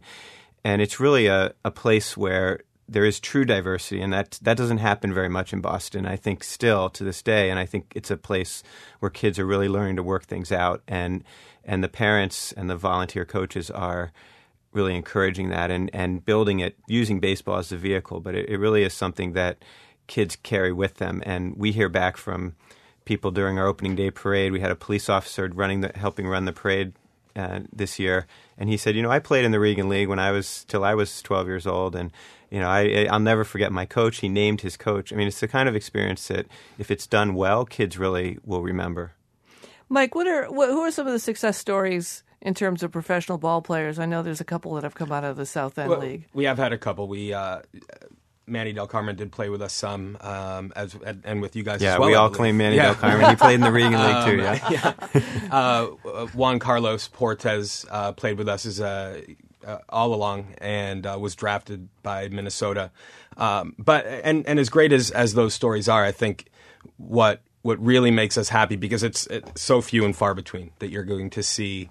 and 0.63 0.81
it's 0.81 0.99
really 0.99 1.27
a, 1.27 1.53
a 1.65 1.71
place 1.71 2.15
where 2.15 2.61
there 2.91 3.05
is 3.05 3.21
true 3.21 3.45
diversity, 3.45 4.01
and 4.01 4.11
that 4.11 4.37
that 4.41 4.57
doesn't 4.57 4.79
happen 4.79 5.13
very 5.13 5.29
much 5.29 5.53
in 5.53 5.61
Boston. 5.61 6.05
I 6.05 6.17
think 6.17 6.43
still 6.43 6.89
to 6.89 7.05
this 7.05 7.21
day, 7.21 7.49
and 7.49 7.57
I 7.57 7.65
think 7.65 7.93
it's 7.95 8.11
a 8.11 8.17
place 8.17 8.63
where 8.99 9.09
kids 9.09 9.39
are 9.39 9.45
really 9.45 9.69
learning 9.69 9.95
to 9.95 10.03
work 10.03 10.25
things 10.25 10.51
out, 10.51 10.83
and 10.87 11.23
and 11.63 11.81
the 11.81 11.89
parents 11.89 12.51
and 12.51 12.69
the 12.69 12.75
volunteer 12.75 13.23
coaches 13.23 13.71
are 13.71 14.11
really 14.73 14.93
encouraging 14.93 15.49
that 15.49 15.71
and 15.71 15.89
and 15.93 16.25
building 16.25 16.59
it 16.59 16.77
using 16.85 17.21
baseball 17.21 17.57
as 17.57 17.71
a 17.71 17.77
vehicle. 17.77 18.19
But 18.19 18.35
it, 18.35 18.49
it 18.49 18.57
really 18.57 18.83
is 18.83 18.93
something 18.93 19.33
that 19.33 19.63
kids 20.07 20.35
carry 20.35 20.73
with 20.73 20.95
them, 20.95 21.23
and 21.25 21.55
we 21.55 21.71
hear 21.71 21.87
back 21.87 22.17
from 22.17 22.55
people 23.05 23.31
during 23.31 23.57
our 23.57 23.67
opening 23.67 23.95
day 23.95 24.11
parade. 24.11 24.51
We 24.51 24.59
had 24.59 24.71
a 24.71 24.75
police 24.75 25.07
officer 25.07 25.49
running 25.53 25.79
the, 25.81 25.93
helping 25.95 26.27
run 26.27 26.43
the 26.43 26.51
parade 26.51 26.91
uh, 27.37 27.61
this 27.71 27.99
year, 27.99 28.27
and 28.57 28.67
he 28.67 28.75
said, 28.75 28.97
"You 28.97 29.01
know, 29.01 29.11
I 29.11 29.19
played 29.19 29.45
in 29.45 29.53
the 29.53 29.61
Regan 29.61 29.87
League 29.87 30.09
when 30.09 30.19
I 30.19 30.31
was 30.31 30.65
till 30.65 30.83
I 30.83 30.93
was 30.93 31.21
12 31.21 31.47
years 31.47 31.65
old, 31.65 31.95
and 31.95 32.11
you 32.51 32.59
know, 32.59 32.67
I, 32.67 33.07
I'll 33.09 33.19
never 33.19 33.43
forget 33.43 33.71
my 33.71 33.85
coach. 33.85 34.17
He 34.17 34.29
named 34.29 34.61
his 34.61 34.77
coach. 34.77 35.11
I 35.11 35.15
mean, 35.15 35.27
it's 35.27 35.39
the 35.39 35.47
kind 35.47 35.69
of 35.69 35.75
experience 35.75 36.27
that, 36.27 36.45
if 36.77 36.91
it's 36.91 37.07
done 37.07 37.33
well, 37.33 37.65
kids 37.65 37.97
really 37.97 38.37
will 38.45 38.61
remember. 38.61 39.13
Mike, 39.89 40.13
what 40.15 40.27
are 40.27 40.51
what, 40.51 40.69
who 40.69 40.81
are 40.81 40.91
some 40.91 41.07
of 41.07 41.13
the 41.13 41.19
success 41.19 41.57
stories 41.57 42.23
in 42.41 42.53
terms 42.53 42.83
of 42.83 42.91
professional 42.91 43.37
ball 43.37 43.61
players? 43.61 43.99
I 43.99 44.05
know 44.05 44.21
there's 44.21 44.41
a 44.41 44.45
couple 44.45 44.73
that 44.75 44.83
have 44.83 44.95
come 44.95 45.11
out 45.11 45.23
of 45.23 45.37
the 45.37 45.45
South 45.45 45.77
End 45.77 45.89
well, 45.89 45.99
League. 45.99 46.27
We 46.33 46.43
have 46.45 46.57
had 46.57 46.73
a 46.73 46.77
couple. 46.77 47.07
We 47.07 47.33
uh, 47.33 47.61
Manny 48.47 48.73
Delcarmen 48.73 49.15
did 49.15 49.31
play 49.31 49.49
with 49.49 49.61
us 49.61 49.73
some, 49.73 50.17
um, 50.21 50.73
as 50.75 50.95
and 51.23 51.41
with 51.41 51.55
you 51.55 51.63
guys. 51.63 51.81
Yeah, 51.81 51.93
as 51.93 51.99
well, 51.99 52.09
we 52.09 52.15
all 52.15 52.29
claim 52.29 52.57
Manny 52.57 52.75
Yeah. 52.75 52.93
Delcarmen. 52.93 53.29
He 53.29 53.35
played 53.37 53.55
in 53.55 53.61
the 53.61 53.71
Regan 53.71 53.93
League 53.93 54.25
too. 54.25 54.41
Um, 54.41 54.73
Yeah. 54.73 54.93
yeah. 55.13 55.49
Uh, 55.51 55.85
Juan 56.33 56.59
Carlos 56.59 57.07
Portes 57.07 57.85
uh, 57.89 58.11
played 58.11 58.37
with 58.37 58.49
us 58.49 58.65
as 58.65 58.79
a, 58.79 59.23
uh, 59.65 59.79
all 59.89 60.13
along 60.13 60.55
and 60.59 61.05
uh, 61.05 61.17
was 61.19 61.35
drafted 61.35 61.89
by 62.03 62.29
Minnesota. 62.29 62.91
Um, 63.37 63.75
but 63.77 64.05
and 64.05 64.45
and 64.47 64.59
as 64.59 64.69
great 64.69 64.91
as 64.91 65.11
as 65.11 65.33
those 65.33 65.53
stories 65.53 65.87
are, 65.87 66.03
I 66.03 66.11
think 66.11 66.49
what 66.97 67.41
what 67.61 67.79
really 67.83 68.11
makes 68.11 68.37
us 68.37 68.49
happy 68.49 68.75
because 68.75 69.03
it's, 69.03 69.27
it's 69.27 69.61
so 69.61 69.81
few 69.81 70.03
and 70.03 70.15
far 70.15 70.33
between 70.33 70.71
that 70.79 70.89
you're 70.89 71.03
going 71.03 71.29
to 71.29 71.43
see 71.43 71.89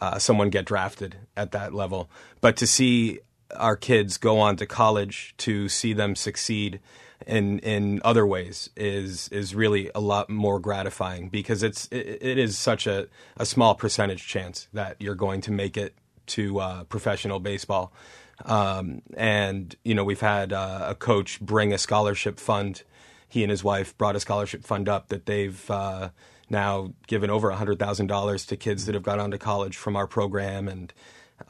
uh, 0.00 0.18
someone 0.18 0.50
get 0.50 0.64
drafted 0.64 1.16
at 1.36 1.52
that 1.52 1.72
level, 1.72 2.10
but 2.40 2.56
to 2.56 2.66
see 2.66 3.20
our 3.56 3.76
kids 3.76 4.16
go 4.16 4.40
on 4.40 4.56
to 4.56 4.66
college, 4.66 5.34
to 5.38 5.68
see 5.68 5.92
them 5.92 6.16
succeed 6.16 6.80
in 7.26 7.60
in 7.60 8.00
other 8.04 8.26
ways 8.26 8.68
is 8.76 9.28
is 9.28 9.54
really 9.54 9.90
a 9.94 10.00
lot 10.00 10.28
more 10.28 10.58
gratifying 10.58 11.28
because 11.28 11.62
it's 11.62 11.86
it, 11.92 12.18
it 12.20 12.38
is 12.38 12.58
such 12.58 12.86
a, 12.86 13.06
a 13.36 13.46
small 13.46 13.76
percentage 13.76 14.26
chance 14.26 14.66
that 14.72 14.96
you're 14.98 15.14
going 15.14 15.40
to 15.40 15.52
make 15.52 15.76
it 15.76 15.94
to 16.28 16.60
uh, 16.60 16.84
professional 16.84 17.40
baseball. 17.40 17.92
Um, 18.44 19.02
and 19.16 19.74
you 19.84 19.94
know 19.94 20.04
we've 20.04 20.20
had 20.20 20.52
uh, 20.52 20.86
a 20.88 20.94
coach 20.94 21.40
bring 21.40 21.72
a 21.72 21.78
scholarship 21.78 22.40
fund. 22.40 22.82
He 23.28 23.42
and 23.42 23.50
his 23.50 23.64
wife 23.64 23.96
brought 23.96 24.16
a 24.16 24.20
scholarship 24.20 24.64
fund 24.64 24.88
up 24.88 25.08
that 25.08 25.26
they've 25.26 25.70
uh, 25.70 26.10
now 26.50 26.92
given 27.06 27.30
over 27.30 27.50
hundred 27.50 27.78
thousand 27.78 28.08
dollars 28.08 28.44
to 28.46 28.56
kids 28.56 28.86
that 28.86 28.94
have 28.94 29.04
gone 29.04 29.20
on 29.20 29.30
to 29.30 29.38
college 29.38 29.76
from 29.76 29.96
our 29.96 30.06
program, 30.06 30.68
and 30.68 30.92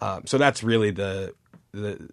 um, 0.00 0.26
so 0.26 0.38
that's 0.38 0.62
really 0.62 0.90
the 0.90 1.34
the 1.72 2.08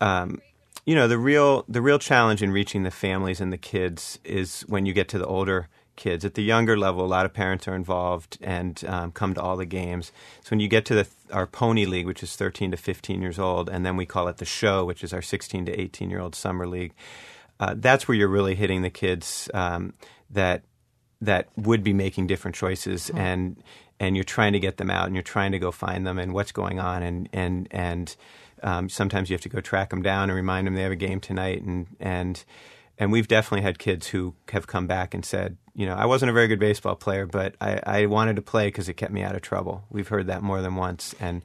um, 0.00 0.40
you 0.86 0.94
know 0.94 1.08
the 1.08 1.18
real 1.18 1.64
the 1.68 1.82
real 1.82 1.98
challenge 1.98 2.42
in 2.42 2.50
reaching 2.50 2.82
the 2.82 2.90
families 2.90 3.40
and 3.40 3.52
the 3.52 3.58
kids 3.58 4.18
is 4.24 4.62
when 4.62 4.86
you 4.86 4.92
get 4.92 5.08
to 5.08 5.18
the 5.18 5.26
older 5.26 5.68
kids. 5.96 6.24
At 6.24 6.34
the 6.34 6.42
younger 6.42 6.78
level 6.78 7.04
a 7.04 7.06
lot 7.06 7.26
of 7.26 7.34
parents 7.34 7.68
are 7.68 7.74
involved 7.74 8.38
and 8.40 8.82
um, 8.86 9.12
come 9.12 9.34
to 9.34 9.42
all 9.42 9.56
the 9.56 9.66
games. 9.66 10.12
So 10.42 10.50
when 10.50 10.60
you 10.60 10.68
get 10.68 10.84
to 10.86 10.94
the 10.94 11.06
our 11.30 11.46
pony 11.46 11.84
league 11.84 12.06
which 12.06 12.22
is 12.22 12.36
13 12.36 12.70
to 12.70 12.76
15 12.76 13.20
years 13.20 13.38
old 13.38 13.68
and 13.68 13.84
then 13.84 13.96
we 13.96 14.06
call 14.06 14.28
it 14.28 14.38
the 14.38 14.44
show 14.44 14.84
which 14.84 15.04
is 15.04 15.12
our 15.12 15.22
16 15.22 15.66
to 15.66 15.80
18 15.80 16.10
year 16.10 16.20
old 16.20 16.34
summer 16.34 16.66
league 16.66 16.94
uh, 17.60 17.74
that's 17.76 18.08
where 18.08 18.16
you're 18.16 18.26
really 18.26 18.54
hitting 18.54 18.80
the 18.80 18.90
kids 18.90 19.50
um, 19.52 19.92
that 20.30 20.62
that 21.20 21.48
would 21.56 21.82
be 21.82 21.92
making 21.92 22.26
different 22.26 22.54
choices. 22.54 23.10
And 23.10 23.62
and 24.00 24.16
you're 24.16 24.24
trying 24.24 24.54
to 24.54 24.58
get 24.58 24.78
them 24.78 24.90
out 24.90 25.06
and 25.06 25.14
you're 25.14 25.22
trying 25.22 25.52
to 25.52 25.58
go 25.58 25.70
find 25.70 26.06
them 26.06 26.18
and 26.18 26.32
what's 26.32 26.50
going 26.50 26.80
on 26.80 27.02
and 27.02 27.28
and 27.32 27.68
and 27.70 28.16
um, 28.62 28.88
sometimes 28.88 29.30
you 29.30 29.34
have 29.34 29.40
to 29.42 29.48
go 29.48 29.60
track 29.60 29.90
them 29.90 30.02
down 30.02 30.28
and 30.30 30.36
remind 30.36 30.66
them 30.66 30.74
they 30.74 30.82
have 30.82 30.90
a 30.90 30.96
game 30.96 31.20
tonight 31.20 31.62
and 31.62 31.86
and 32.00 32.44
and 32.98 33.12
we've 33.12 33.28
definitely 33.28 33.62
had 33.62 33.78
kids 33.78 34.08
who 34.08 34.34
have 34.48 34.66
come 34.66 34.86
back 34.86 35.14
and 35.14 35.24
said 35.24 35.56
you 35.74 35.86
know 35.86 35.94
I 35.94 36.06
wasn't 36.06 36.30
a 36.30 36.32
very 36.32 36.48
good 36.48 36.58
baseball 36.58 36.96
player 36.96 37.26
but 37.26 37.54
I, 37.60 37.80
I 37.84 38.06
wanted 38.06 38.36
to 38.36 38.42
play 38.42 38.68
because 38.68 38.88
it 38.88 38.94
kept 38.94 39.12
me 39.12 39.22
out 39.22 39.36
of 39.36 39.42
trouble. 39.42 39.84
We've 39.90 40.08
heard 40.08 40.26
that 40.26 40.42
more 40.42 40.62
than 40.62 40.74
once 40.74 41.14
and 41.20 41.42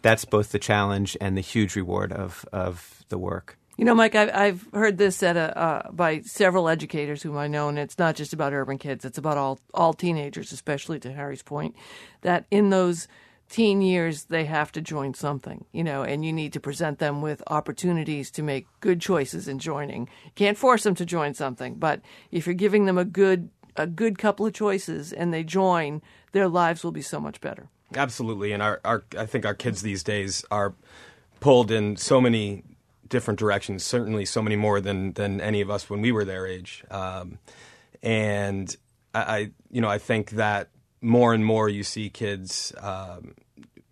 that's 0.00 0.24
both 0.24 0.52
the 0.52 0.58
challenge 0.58 1.16
and 1.20 1.36
the 1.36 1.42
huge 1.42 1.76
reward 1.76 2.12
of 2.12 2.44
of 2.52 3.04
the 3.10 3.18
work 3.18 3.57
You 3.78 3.84
know, 3.84 3.94
Mike, 3.94 4.16
I've, 4.16 4.34
I've 4.34 4.68
heard 4.74 4.98
this 4.98 5.16
said 5.16 5.36
uh, 5.36 5.52
uh, 5.54 5.90
by 5.92 6.22
several 6.22 6.68
educators 6.68 7.22
whom 7.22 7.38
I 7.38 7.46
know, 7.46 7.68
and 7.68 7.78
it's 7.78 7.96
not 7.96 8.16
just 8.16 8.32
about 8.32 8.52
urban 8.52 8.76
kids; 8.76 9.04
it's 9.04 9.18
about 9.18 9.38
all 9.38 9.60
all 9.72 9.94
teenagers, 9.94 10.50
especially 10.50 10.98
to 10.98 11.12
Harry's 11.12 11.44
point, 11.44 11.76
that 12.22 12.44
in 12.50 12.70
those 12.70 13.06
teen 13.48 13.80
years 13.80 14.24
they 14.24 14.46
have 14.46 14.72
to 14.72 14.80
join 14.80 15.14
something, 15.14 15.64
you 15.70 15.84
know, 15.84 16.02
and 16.02 16.24
you 16.24 16.32
need 16.32 16.52
to 16.54 16.60
present 16.60 16.98
them 16.98 17.22
with 17.22 17.40
opportunities 17.46 18.32
to 18.32 18.42
make 18.42 18.66
good 18.80 19.00
choices 19.00 19.46
in 19.46 19.60
joining. 19.60 20.08
You 20.24 20.32
can't 20.34 20.58
force 20.58 20.82
them 20.82 20.96
to 20.96 21.06
join 21.06 21.34
something, 21.34 21.76
but 21.76 22.00
if 22.32 22.48
you're 22.48 22.54
giving 22.54 22.86
them 22.86 22.98
a 22.98 23.04
good 23.04 23.48
a 23.76 23.86
good 23.86 24.18
couple 24.18 24.44
of 24.44 24.52
choices 24.54 25.12
and 25.12 25.32
they 25.32 25.44
join, 25.44 26.02
their 26.32 26.48
lives 26.48 26.82
will 26.82 26.90
be 26.90 27.00
so 27.00 27.20
much 27.20 27.40
better. 27.40 27.68
Absolutely, 27.94 28.50
and 28.50 28.60
our, 28.60 28.80
our 28.84 29.04
I 29.16 29.24
think 29.24 29.46
our 29.46 29.54
kids 29.54 29.82
these 29.82 30.02
days 30.02 30.44
are 30.50 30.74
pulled 31.38 31.70
in 31.70 31.96
so 31.96 32.20
many 32.20 32.64
different 33.08 33.38
directions. 33.38 33.84
Certainly, 33.84 34.26
so 34.26 34.42
many 34.42 34.56
more 34.56 34.80
than 34.80 35.12
than 35.12 35.40
any 35.40 35.60
of 35.60 35.70
us 35.70 35.88
when 35.88 36.00
we 36.00 36.12
were 36.12 36.24
their 36.24 36.46
age. 36.46 36.84
Um, 36.90 37.38
and 38.02 38.74
I, 39.14 39.20
I, 39.20 39.50
you 39.70 39.80
know, 39.80 39.88
I 39.88 39.98
think 39.98 40.30
that 40.32 40.70
more 41.00 41.34
and 41.34 41.44
more 41.44 41.68
you 41.68 41.82
see 41.82 42.10
kids 42.10 42.72
um, 42.80 43.34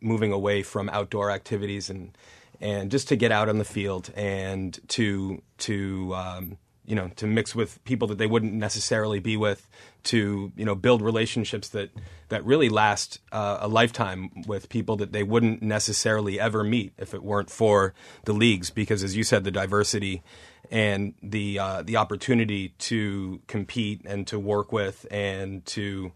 moving 0.01 0.33
away 0.33 0.63
from 0.63 0.89
outdoor 0.91 1.31
activities 1.31 1.91
and 1.91 2.17
and 2.61 2.91
just 2.91 3.09
to 3.09 3.17
get 3.17 3.33
out 3.33 3.49
on 3.49 3.59
the 3.59 3.65
field 3.65 4.11
and 4.17 4.79
to 4.89 5.43
to 5.59 6.15
um, 6.15 6.59
you 6.87 6.95
know 6.95 7.11
to 7.17 7.27
mix 7.27 7.55
with 7.55 7.83
people 7.85 8.09
that 8.09 8.19
they 8.19 8.27
wouldn't 8.27 8.53
necessarily 8.53 9.19
be 9.19 9.37
with 9.37 9.69
to 10.05 10.53
you 10.57 10.65
know 10.65 10.75
build 10.75 11.03
relationships 11.03 11.69
that 11.71 11.91
that 12.29 12.45
really 12.45 12.69
last 12.69 13.21
uh, 13.33 13.59
a 13.61 13.69
lifetime 13.69 14.31
with 14.47 14.69
people 14.69 14.97
that 14.97 15.13
they 15.13 15.23
wouldn't 15.23 15.63
necessarily 15.63 16.41
ever 16.41 16.65
meet 16.65 16.93
if 16.99 17.13
it 17.13 17.23
weren't 17.23 17.51
for 17.51 17.95
the 18.25 18.33
leagues. 18.33 18.71
Because 18.71 19.03
as 19.03 19.17
you 19.17 19.25
said 19.25 19.45
the 19.45 19.51
diversity 19.51 20.23
and 20.71 21.15
the 21.23 21.59
uh, 21.59 21.83
the 21.83 21.97
opportunity 21.97 22.71
to 22.79 23.41
compete 23.47 24.03
and 24.05 24.27
to 24.29 24.39
work 24.39 24.73
with 24.73 25.07
and 25.11 25.65
to 25.67 26.13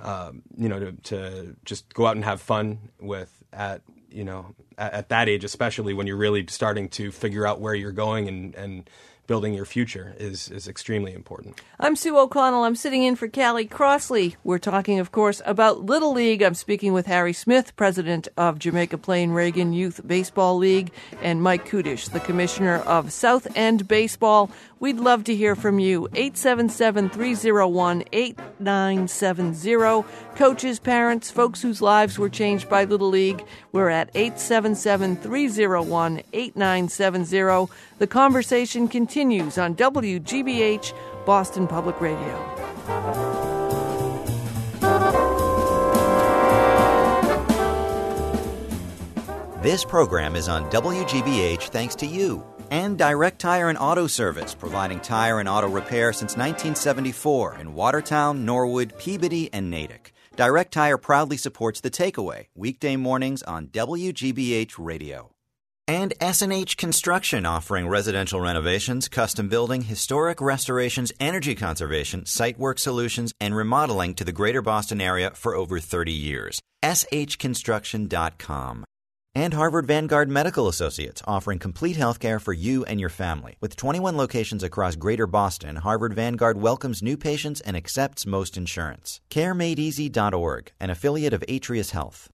um, 0.00 0.42
you 0.56 0.68
know 0.68 0.78
to, 0.78 0.92
to 0.92 1.56
just 1.64 1.92
go 1.94 2.06
out 2.06 2.16
and 2.16 2.24
have 2.24 2.40
fun 2.40 2.78
with 3.00 3.42
at 3.52 3.82
you 4.10 4.24
know 4.24 4.54
at, 4.78 4.92
at 4.92 5.08
that 5.10 5.28
age 5.28 5.44
especially 5.44 5.94
when 5.94 6.06
you're 6.06 6.16
really 6.16 6.46
starting 6.48 6.88
to 6.88 7.12
figure 7.12 7.46
out 7.46 7.60
where 7.60 7.74
you're 7.74 7.92
going 7.92 8.28
and 8.28 8.54
and 8.54 8.90
building 9.26 9.54
your 9.54 9.64
future 9.64 10.14
is 10.18 10.50
is 10.50 10.68
extremely 10.68 11.12
important. 11.12 11.60
I'm 11.78 11.96
Sue 11.96 12.18
O'Connell. 12.18 12.64
I'm 12.64 12.76
sitting 12.76 13.02
in 13.02 13.16
for 13.16 13.28
Callie 13.28 13.66
Crossley. 13.66 14.36
We're 14.44 14.58
talking, 14.58 14.98
of 14.98 15.12
course, 15.12 15.40
about 15.46 15.84
Little 15.84 16.12
League. 16.12 16.42
I'm 16.42 16.54
speaking 16.54 16.92
with 16.92 17.06
Harry 17.06 17.32
Smith, 17.32 17.74
president 17.76 18.28
of 18.36 18.58
Jamaica 18.58 18.98
Plain 18.98 19.30
Regan 19.30 19.72
Youth 19.72 20.00
Baseball 20.06 20.56
League, 20.56 20.90
and 21.20 21.42
Mike 21.42 21.68
Kudisch, 21.68 22.10
the 22.10 22.20
commissioner 22.20 22.76
of 22.78 23.12
South 23.12 23.46
End 23.56 23.88
Baseball. 23.88 24.50
We'd 24.80 24.98
love 24.98 25.22
to 25.24 25.36
hear 25.36 25.54
from 25.54 25.78
you. 25.78 26.08
877 26.14 27.10
301 27.10 28.02
8970. 28.12 30.08
Coaches, 30.34 30.80
parents, 30.80 31.30
folks 31.30 31.62
whose 31.62 31.80
lives 31.80 32.18
were 32.18 32.28
changed 32.28 32.68
by 32.68 32.84
Little 32.84 33.08
League. 33.08 33.44
We're 33.70 33.90
at 33.90 34.10
877 34.14 35.16
301 35.18 36.22
8970. 36.32 37.72
The 37.98 38.06
conversation 38.08 38.88
continues 38.88 39.11
on 39.16 39.74
WGBH 39.74 40.92
Boston 41.26 41.66
Public 41.66 42.00
Radio. 42.00 42.38
This 49.62 49.84
program 49.84 50.34
is 50.34 50.48
on 50.48 50.68
WGBH 50.70 51.68
thanks 51.68 51.94
to 51.96 52.06
you 52.06 52.44
and 52.70 52.96
Direct 52.96 53.38
Tire 53.38 53.68
and 53.68 53.76
Auto 53.76 54.06
Service, 54.06 54.54
providing 54.54 54.98
tire 54.98 55.40
and 55.40 55.48
auto 55.48 55.68
repair 55.68 56.14
since 56.14 56.32
1974 56.32 57.58
in 57.60 57.74
Watertown, 57.74 58.46
Norwood, 58.46 58.96
Peabody, 58.98 59.52
and 59.52 59.70
Natick. 59.70 60.14
Direct 60.36 60.72
Tire 60.72 60.96
proudly 60.96 61.36
supports 61.36 61.82
The 61.82 61.90
Takeaway, 61.90 62.46
weekday 62.54 62.96
mornings 62.96 63.42
on 63.42 63.66
WGBH 63.66 64.76
Radio. 64.78 65.31
And 65.92 66.14
S&H 66.22 66.78
Construction 66.78 67.44
offering 67.44 67.86
residential 67.86 68.40
renovations, 68.40 69.10
custom 69.10 69.50
building, 69.50 69.82
historic 69.82 70.40
restorations, 70.40 71.12
energy 71.20 71.54
conservation, 71.54 72.24
site 72.24 72.58
work 72.58 72.78
solutions, 72.78 73.34
and 73.38 73.54
remodeling 73.54 74.14
to 74.14 74.24
the 74.24 74.32
greater 74.32 74.62
Boston 74.62 75.02
area 75.02 75.32
for 75.32 75.54
over 75.54 75.78
30 75.78 76.10
years. 76.10 76.62
shconstruction.com. 76.82 78.84
And 79.34 79.52
Harvard 79.52 79.86
Vanguard 79.86 80.30
Medical 80.30 80.66
Associates, 80.66 81.20
offering 81.26 81.58
complete 81.58 81.96
health 81.96 82.20
care 82.20 82.38
for 82.38 82.54
you 82.54 82.86
and 82.86 82.98
your 82.98 83.10
family. 83.10 83.58
With 83.60 83.76
21 83.76 84.16
locations 84.16 84.62
across 84.62 84.96
greater 84.96 85.26
Boston, 85.26 85.76
Harvard 85.76 86.14
Vanguard 86.14 86.58
welcomes 86.58 87.02
new 87.02 87.18
patients 87.18 87.60
and 87.60 87.76
accepts 87.76 88.24
most 88.24 88.56
insurance. 88.56 89.20
CareMadeEasy.org, 89.28 90.72
an 90.80 90.88
affiliate 90.88 91.34
of 91.34 91.44
Atrius 91.50 91.90
Health. 91.90 92.30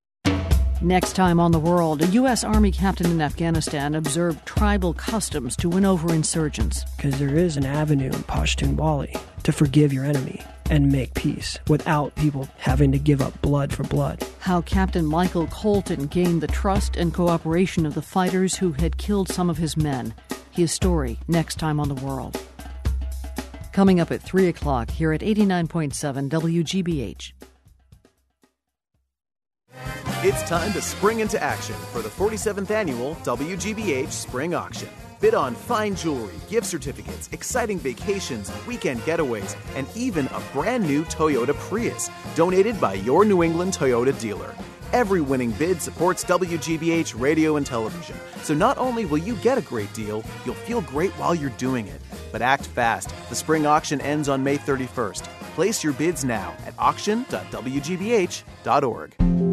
Next 0.81 1.15
time 1.15 1.41
on 1.41 1.51
the 1.51 1.59
world, 1.59 2.03
a 2.03 2.07
U.S. 2.07 2.45
Army 2.45 2.71
captain 2.71 3.11
in 3.11 3.21
Afghanistan 3.21 3.97
observed 3.97 4.47
tribal 4.47 4.95
customs 4.95 5.57
to 5.57 5.69
win 5.69 5.85
over 5.85 6.15
insurgents. 6.15 6.85
Because 6.97 7.19
there 7.19 7.35
is 7.35 7.57
an 7.57 7.67
avenue 7.67 8.07
in 8.07 8.23
Pashtunwali 8.23 9.21
to 9.43 9.51
forgive 9.51 9.93
your 9.93 10.05
enemy 10.05 10.41
and 10.71 10.93
make 10.93 11.15
peace 11.15 11.59
without 11.67 12.15
people 12.15 12.49
having 12.59 12.93
to 12.93 12.99
give 12.99 13.21
up 13.21 13.43
blood 13.43 13.73
for 13.73 13.83
blood. 13.83 14.25
How 14.39 14.61
Captain 14.61 15.05
Michael 15.05 15.49
Colton 15.49 16.07
gained 16.07 16.43
the 16.43 16.47
trust 16.47 16.97
and 16.97 17.13
cooperation 17.13 17.85
of 17.85 17.95
the 17.95 18.03
fighters 18.03 18.55
who 18.55 18.71
had 18.71 18.99
killed 18.99 19.29
some 19.29 19.51
of 19.51 19.59
his 19.59 19.77
men. 19.77 20.15
His 20.53 20.71
story 20.71 21.19
next 21.27 21.57
time 21.59 21.81
on 21.81 21.89
the 21.89 22.07
world. 22.07 22.41
Coming 23.73 23.99
up 23.99 24.13
at 24.13 24.23
3 24.23 24.47
o'clock 24.47 24.93
here 24.93 25.13
at 25.13 25.23
89.7 25.23 26.29
WGBH. 26.29 27.33
It's 30.25 30.43
time 30.49 30.73
to 30.73 30.83
spring 30.83 31.21
into 31.21 31.41
action 31.41 31.77
for 31.93 32.03
the 32.03 32.09
47th 32.09 32.73
annual 32.73 33.15
WGBH 33.23 34.11
Spring 34.11 34.53
Auction. 34.53 34.89
Bid 35.21 35.33
on 35.33 35.55
fine 35.55 35.95
jewelry, 35.95 36.35
gift 36.49 36.67
certificates, 36.67 37.29
exciting 37.31 37.79
vacations, 37.79 38.51
weekend 38.67 38.99
getaways, 39.03 39.55
and 39.77 39.87
even 39.95 40.27
a 40.27 40.43
brand 40.53 40.83
new 40.83 41.05
Toyota 41.05 41.55
Prius 41.55 42.11
donated 42.35 42.81
by 42.81 42.95
your 42.95 43.25
New 43.25 43.45
England 43.45 43.75
Toyota 43.75 44.19
dealer. 44.19 44.53
Every 44.93 45.21
winning 45.21 45.53
bid 45.53 45.81
supports 45.81 46.25
WGBH 46.25 47.15
radio 47.17 47.55
and 47.55 47.65
television. 47.65 48.17
So 48.43 48.55
not 48.55 48.77
only 48.77 49.05
will 49.05 49.19
you 49.19 49.37
get 49.37 49.57
a 49.57 49.63
great 49.63 49.95
deal, 49.95 50.25
you'll 50.45 50.57
feel 50.57 50.81
great 50.81 51.13
while 51.13 51.33
you're 51.33 51.51
doing 51.51 51.87
it. 51.87 52.01
But 52.33 52.43
act 52.43 52.67
fast. 52.67 53.15
The 53.29 53.37
spring 53.37 53.67
auction 53.67 54.01
ends 54.01 54.29
on 54.29 54.43
May 54.43 54.59
31st. 54.59 55.23
Place 55.55 55.85
your 55.85 55.93
bids 55.93 56.25
now 56.25 56.57
at 56.67 56.75
auction.wgbh.org. 56.77 59.48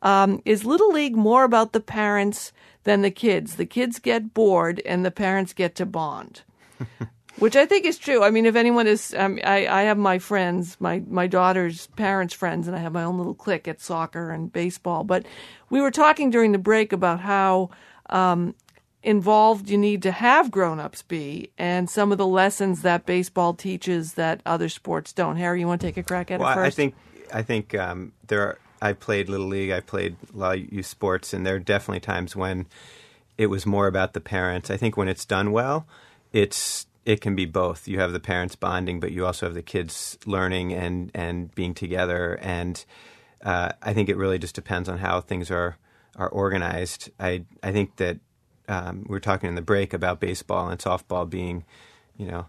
um, 0.02 0.42
Is 0.44 0.64
Little 0.64 0.92
League 0.92 1.16
more 1.16 1.44
about 1.44 1.72
the 1.72 1.80
parents 1.80 2.52
than 2.84 3.02
the 3.02 3.10
kids? 3.10 3.54
The 3.54 3.66
kids 3.66 4.00
get 4.00 4.34
bored, 4.34 4.82
and 4.84 5.04
the 5.04 5.12
parents 5.12 5.52
get 5.52 5.76
to 5.76 5.86
bond. 5.86 6.42
Which 7.38 7.56
I 7.56 7.64
think 7.64 7.86
is 7.86 7.96
true. 7.96 8.22
I 8.22 8.30
mean, 8.30 8.44
if 8.44 8.56
anyone 8.56 8.86
is, 8.86 9.14
um, 9.16 9.38
I, 9.42 9.66
I 9.66 9.82
have 9.84 9.96
my 9.96 10.18
friends, 10.18 10.76
my, 10.80 11.02
my 11.08 11.26
daughter's 11.26 11.86
parents' 11.96 12.34
friends, 12.34 12.68
and 12.68 12.76
I 12.76 12.80
have 12.80 12.92
my 12.92 13.04
own 13.04 13.16
little 13.16 13.34
clique 13.34 13.66
at 13.66 13.80
soccer 13.80 14.30
and 14.30 14.52
baseball. 14.52 15.02
But 15.02 15.24
we 15.70 15.80
were 15.80 15.90
talking 15.90 16.28
during 16.28 16.52
the 16.52 16.58
break 16.58 16.92
about 16.92 17.20
how 17.20 17.70
um, 18.10 18.54
involved 19.02 19.68
you 19.68 19.76
need 19.76 20.02
to 20.02 20.12
have 20.12 20.50
grown-ups 20.50 21.02
be 21.02 21.50
and 21.58 21.90
some 21.90 22.12
of 22.12 22.18
the 22.18 22.26
lessons 22.26 22.82
that 22.82 23.04
baseball 23.04 23.52
teaches 23.52 24.14
that 24.14 24.40
other 24.46 24.68
sports 24.68 25.12
don't. 25.12 25.36
Harry 25.36 25.60
you 25.60 25.66
want 25.66 25.80
to 25.80 25.86
take 25.86 25.96
a 25.96 26.02
crack 26.02 26.30
at 26.30 26.38
well, 26.38 26.50
it 26.50 26.54
first? 26.54 26.66
i 26.66 26.70
think 26.70 26.94
i 27.34 27.42
think 27.42 27.74
um, 27.74 28.12
there 28.28 28.40
are 28.42 28.58
i 28.80 28.92
played 28.92 29.28
little 29.28 29.46
league 29.46 29.70
i 29.70 29.80
played 29.80 30.16
a 30.32 30.36
lot 30.36 30.56
of 30.56 30.72
youth 30.72 30.86
sports 30.86 31.32
and 31.32 31.44
there 31.44 31.56
are 31.56 31.60
definitely 31.60 32.00
times 32.00 32.36
when 32.36 32.66
it 33.38 33.46
was 33.46 33.66
more 33.66 33.86
about 33.86 34.12
the 34.12 34.20
parents. 34.20 34.70
I 34.70 34.76
think 34.76 34.96
when 34.96 35.08
it's 35.08 35.24
done 35.24 35.52
well 35.52 35.86
it's 36.32 36.86
it 37.04 37.20
can 37.20 37.34
be 37.34 37.46
both. 37.46 37.88
You 37.88 37.98
have 37.98 38.12
the 38.12 38.20
parents 38.20 38.54
bonding 38.54 39.00
but 39.00 39.10
you 39.12 39.26
also 39.26 39.46
have 39.46 39.54
the 39.54 39.62
kids 39.62 40.18
learning 40.26 40.72
and 40.72 41.10
and 41.14 41.52
being 41.54 41.74
together. 41.74 42.38
And 42.40 42.84
uh, 43.44 43.72
i 43.82 43.92
think 43.92 44.08
it 44.08 44.16
really 44.16 44.38
just 44.38 44.54
depends 44.54 44.88
on 44.88 44.98
how 44.98 45.20
things 45.20 45.50
are 45.50 45.76
are 46.16 46.28
organized. 46.28 47.10
I 47.18 47.44
i 47.62 47.72
think 47.72 47.96
that 47.96 48.18
um, 48.72 49.04
we 49.06 49.12
were 49.12 49.20
talking 49.20 49.48
in 49.48 49.54
the 49.54 49.62
break 49.62 49.92
about 49.92 50.18
baseball 50.18 50.68
and 50.68 50.80
softball 50.80 51.28
being, 51.28 51.64
you 52.16 52.26
know, 52.26 52.46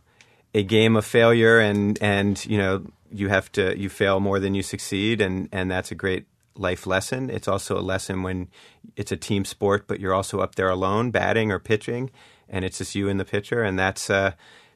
a 0.53 0.63
game 0.63 0.95
of 0.95 1.05
failure, 1.05 1.59
and 1.59 2.01
and 2.01 2.43
you 2.45 2.57
know 2.57 2.85
you 3.11 3.29
have 3.29 3.51
to 3.53 3.77
you 3.77 3.89
fail 3.89 4.19
more 4.19 4.39
than 4.39 4.55
you 4.55 4.63
succeed, 4.63 5.19
and 5.19 5.49
and 5.51 5.69
that's 5.69 5.91
a 5.91 5.95
great 5.95 6.25
life 6.55 6.87
lesson. 6.87 7.29
It's 7.29 7.47
also 7.47 7.77
a 7.77 7.81
lesson 7.81 8.23
when 8.23 8.47
it's 8.95 9.11
a 9.11 9.17
team 9.17 9.43
sport, 9.43 9.85
but 9.87 9.99
you're 9.99 10.13
also 10.13 10.39
up 10.39 10.55
there 10.55 10.69
alone, 10.69 11.11
batting 11.11 11.51
or 11.51 11.59
pitching, 11.59 12.11
and 12.47 12.63
it's 12.63 12.77
just 12.77 12.95
you 12.95 13.09
and 13.09 13.19
the 13.19 13.25
pitcher, 13.25 13.61
and 13.61 13.77
that's 13.77 14.09
uh, 14.09 14.31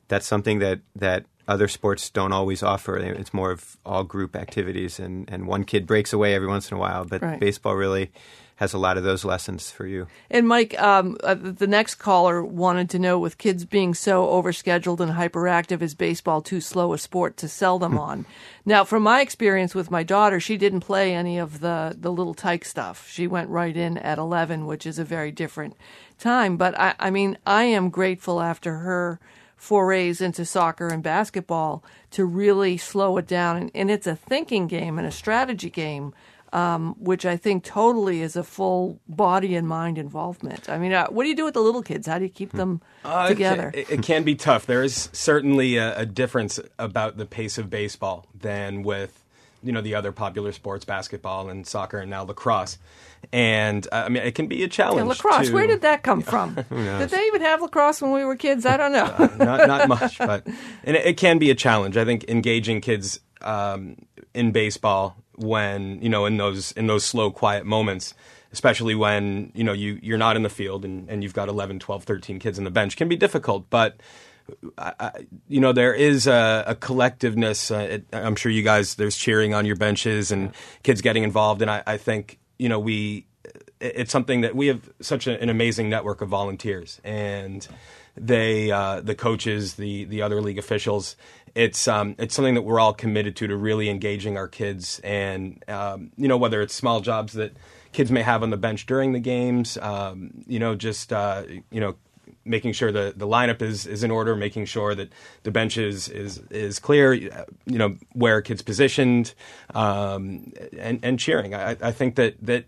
that's 0.07 0.27
something 0.27 0.59
that 0.59 0.81
that 0.95 1.25
other 1.47 1.69
sports 1.69 2.09
don't 2.09 2.33
always 2.33 2.61
offer. 2.61 2.97
It's 2.97 3.33
more 3.33 3.51
of 3.51 3.77
all 3.85 4.03
group 4.03 4.35
activities, 4.35 4.99
and 4.99 5.29
and 5.29 5.47
one 5.47 5.63
kid 5.63 5.87
breaks 5.87 6.11
away 6.11 6.33
every 6.33 6.47
once 6.47 6.69
in 6.71 6.77
a 6.77 6.79
while, 6.79 7.05
but 7.05 7.21
right. 7.21 7.39
baseball 7.39 7.75
really 7.75 8.11
has 8.57 8.73
a 8.73 8.77
lot 8.77 8.97
of 8.97 9.03
those 9.03 9.23
lessons 9.23 9.69
for 9.69 9.85
you. 9.85 10.07
And 10.31 10.47
Mike, 10.47 10.79
um, 10.81 11.15
uh, 11.23 11.35
the 11.35 11.67
next 11.67 11.95
caller 11.95 12.43
wanted 12.43 12.89
to 12.89 12.99
know 12.99 13.19
with 13.19 13.37
kids 13.37 13.65
being 13.65 13.93
so 13.93 14.25
overscheduled 14.25 14.99
and 14.99 15.11
hyperactive, 15.11 15.83
is 15.83 15.93
baseball 15.93 16.41
too 16.41 16.59
slow 16.59 16.91
a 16.93 16.97
sport 16.97 17.37
to 17.37 17.47
sell 17.47 17.77
them 17.77 17.97
on? 17.99 18.25
Now, 18.65 18.83
from 18.83 19.03
my 19.03 19.21
experience 19.21 19.75
with 19.75 19.91
my 19.91 20.01
daughter, 20.01 20.39
she 20.39 20.57
didn't 20.57 20.79
play 20.79 21.13
any 21.13 21.37
of 21.37 21.59
the, 21.59 21.95
the 21.99 22.11
little 22.11 22.33
tyke 22.33 22.65
stuff. 22.65 23.07
She 23.07 23.27
went 23.27 23.49
right 23.49 23.77
in 23.77 23.99
at 23.99 24.17
11, 24.17 24.65
which 24.65 24.87
is 24.87 24.97
a 24.97 25.05
very 25.05 25.31
different 25.31 25.75
time. 26.17 26.57
But 26.57 26.77
I, 26.79 26.95
I 26.99 27.11
mean, 27.11 27.37
I 27.45 27.65
am 27.65 27.91
grateful 27.91 28.41
after 28.41 28.77
her 28.79 29.19
forays 29.55 30.19
into 30.19 30.45
soccer 30.45 30.87
and 30.87 31.03
basketball 31.03 31.83
to 32.11 32.25
really 32.25 32.77
slow 32.77 33.17
it 33.17 33.27
down. 33.27 33.57
And, 33.57 33.71
and 33.75 33.91
it's 33.91 34.07
a 34.07 34.15
thinking 34.15 34.67
game 34.67 34.97
and 34.97 35.07
a 35.07 35.11
strategy 35.11 35.69
game 35.69 36.13
um, 36.53 36.95
which 36.99 37.25
I 37.25 37.37
think 37.37 37.63
totally 37.63 38.21
is 38.21 38.35
a 38.35 38.43
full 38.43 38.99
body 39.07 39.55
and 39.55 39.67
mind 39.67 39.97
involvement. 39.97 40.69
I 40.69 40.77
mean, 40.77 40.93
uh, 40.93 41.07
what 41.07 41.23
do 41.23 41.29
you 41.29 41.35
do 41.35 41.45
with 41.45 41.53
the 41.53 41.61
little 41.61 41.83
kids? 41.83 42.07
How 42.07 42.17
do 42.17 42.25
you 42.25 42.29
keep 42.29 42.51
them 42.51 42.81
uh, 43.03 43.27
together? 43.27 43.71
It, 43.73 43.89
it, 43.89 44.03
can 44.03 44.23
be 44.23 44.35
tough. 44.35 44.65
There 44.65 44.83
is 44.83 45.09
certainly 45.11 45.77
a, 45.77 45.99
a, 45.99 46.05
difference 46.05 46.59
about 46.79 47.17
the 47.17 47.25
pace 47.25 47.57
of 47.57 47.69
baseball 47.69 48.27
than 48.33 48.81
with 48.83 49.23
you 49.63 49.71
know 49.71 49.81
the 49.81 49.95
other 49.95 50.11
popular 50.11 50.51
sports, 50.51 50.85
basketball 50.85 51.49
and 51.49 51.67
soccer, 51.67 51.99
and 51.99 52.09
now 52.09 52.23
lacrosse. 52.23 52.77
And 53.33 53.85
uh, 53.91 54.03
I 54.05 54.09
mean, 54.09 54.23
it 54.23 54.35
can 54.35 54.47
be 54.47 54.63
a 54.63 54.67
challenge. 54.67 54.99
Yeah, 54.99 55.09
lacrosse. 55.09 55.47
To, 55.47 55.53
where 55.53 55.67
did 55.67 55.81
that 55.81 56.03
come 56.03 56.21
from? 56.21 56.55
did 56.69 57.09
they 57.09 57.25
even 57.25 57.41
have 57.41 57.61
lacrosse 57.61 58.01
when 58.01 58.13
we 58.13 58.23
were 58.23 58.35
kids? 58.35 58.65
I 58.65 58.77
don't 58.77 58.93
know. 58.93 59.05
Uh, 59.05 59.29
not, 59.37 59.67
not 59.67 59.87
much, 59.99 60.17
but 60.17 60.47
and 60.83 60.95
it, 60.95 61.05
it, 61.05 61.17
can 61.17 61.39
be 61.39 61.49
a 61.49 61.55
challenge. 61.55 61.97
I 61.97 62.05
think 62.05 62.25
engaging 62.29 62.79
kids 62.79 63.19
um, 63.41 63.97
in 64.33 64.51
baseball 64.51 65.17
when 65.37 66.01
you 66.01 66.09
know 66.09 66.25
in 66.25 66.37
those 66.37 66.71
in 66.73 66.87
those 66.87 67.05
slow 67.05 67.31
quiet 67.31 67.65
moments 67.65 68.13
especially 68.51 68.95
when 68.95 69.51
you 69.53 69.63
know 69.63 69.73
you 69.73 69.99
you're 70.01 70.17
not 70.17 70.35
in 70.35 70.43
the 70.43 70.49
field 70.49 70.85
and, 70.85 71.09
and 71.09 71.23
you've 71.23 71.33
got 71.33 71.49
11 71.49 71.79
12 71.79 72.03
13 72.03 72.39
kids 72.39 72.57
on 72.57 72.63
the 72.63 72.71
bench 72.71 72.95
can 72.97 73.07
be 73.07 73.15
difficult. 73.15 73.69
But 73.69 73.97
I, 74.77 75.11
you 75.47 75.59
know 75.59 75.73
there 75.73 75.93
is 75.93 76.25
a, 76.25 76.63
a 76.67 76.75
collectiveness 76.75 77.69
uh, 77.69 77.95
it, 77.95 78.05
i'm 78.13 78.37
sure 78.37 78.49
you 78.49 78.63
guys 78.63 78.95
there's 78.95 79.17
cheering 79.17 79.53
on 79.53 79.65
your 79.65 79.75
benches 79.75 80.31
and 80.31 80.53
kids 80.83 81.01
getting 81.01 81.23
involved. 81.23 81.61
And 81.61 81.69
I, 81.69 81.83
I 81.85 81.97
think 81.97 82.39
you 82.57 82.69
know 82.69 82.79
we 82.79 83.27
it's 83.79 84.11
something 84.11 84.41
that 84.41 84.55
we 84.55 84.67
have 84.67 84.89
such 85.01 85.27
an 85.27 85.49
amazing 85.49 85.89
network 85.89 86.21
of 86.21 86.29
volunteers. 86.29 86.99
And 87.03 87.67
they 88.15 88.71
uh, 88.71 89.01
the 89.01 89.15
coaches 89.15 89.75
the 89.75 90.05
the 90.05 90.21
other 90.21 90.41
league 90.41 90.57
officials 90.57 91.15
it's 91.57 91.87
um, 91.87 92.15
it's 92.19 92.35
something 92.35 92.53
that 92.53 92.61
we're 92.61 92.79
all 92.79 92.93
committed 92.93 93.35
to 93.37 93.47
to 93.47 93.57
really 93.57 93.89
engaging 93.89 94.37
our 94.37 94.47
kids 94.47 95.01
and 95.03 95.63
um, 95.67 96.11
you 96.15 96.27
know 96.27 96.37
whether 96.37 96.61
it's 96.61 96.73
small 96.73 97.01
jobs 97.01 97.33
that 97.33 97.57
kids 97.91 98.11
may 98.11 98.21
have 98.21 98.43
on 98.43 98.51
the 98.51 98.57
bench 98.57 98.85
during 98.85 99.11
the 99.11 99.19
games 99.19 99.77
um, 99.79 100.31
you 100.45 100.59
know 100.59 100.75
just 100.75 101.11
uh, 101.11 101.43
you 101.71 101.81
know 101.81 101.95
making 102.45 102.71
sure 102.71 102.91
the, 102.91 103.13
the 103.15 103.27
lineup 103.27 103.61
is, 103.61 103.85
is 103.85 104.03
in 104.03 104.11
order, 104.11 104.35
making 104.35 104.65
sure 104.65 104.95
that 104.95 105.11
the 105.43 105.51
bench 105.51 105.77
is 105.77 106.07
is, 106.07 106.39
is 106.49 106.79
clear, 106.79 107.13
you 107.13 107.29
know 107.65 107.97
where 108.13 108.41
kids 108.41 108.61
positioned, 108.61 109.33
um, 109.75 110.53
and 110.77 110.99
and 111.03 111.19
cheering. 111.19 111.53
I, 111.53 111.71
I 111.81 111.91
think 111.91 112.15
that 112.15 112.35
that 112.41 112.65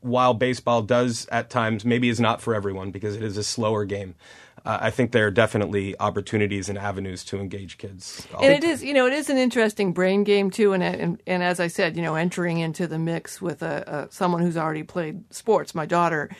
while 0.00 0.34
baseball 0.34 0.82
does 0.82 1.26
at 1.30 1.50
times 1.50 1.84
maybe 1.84 2.08
is 2.08 2.18
not 2.18 2.40
for 2.42 2.54
everyone 2.54 2.90
because 2.90 3.14
it 3.14 3.22
is 3.22 3.36
a 3.36 3.44
slower 3.44 3.84
game. 3.84 4.16
Uh, 4.64 4.78
I 4.82 4.90
think 4.90 5.10
there 5.12 5.26
are 5.26 5.30
definitely 5.30 5.98
opportunities 5.98 6.68
and 6.68 6.78
avenues 6.78 7.24
to 7.24 7.40
engage 7.40 7.78
kids. 7.78 8.26
And 8.40 8.52
it 8.52 8.62
is, 8.62 8.82
you 8.84 8.94
know, 8.94 9.06
it 9.06 9.12
is 9.12 9.28
an 9.28 9.36
interesting 9.36 9.92
brain 9.92 10.22
game 10.24 10.50
too. 10.50 10.72
And 10.72 10.82
and, 10.82 11.22
and 11.26 11.42
as 11.42 11.58
I 11.58 11.66
said, 11.66 11.96
you 11.96 12.02
know, 12.02 12.14
entering 12.14 12.58
into 12.58 12.86
the 12.86 12.98
mix 12.98 13.42
with 13.42 13.62
a, 13.62 14.06
a 14.08 14.12
someone 14.12 14.42
who's 14.42 14.56
already 14.56 14.84
played 14.84 15.24
sports. 15.34 15.74
My 15.74 15.86
daughter, 15.86 16.30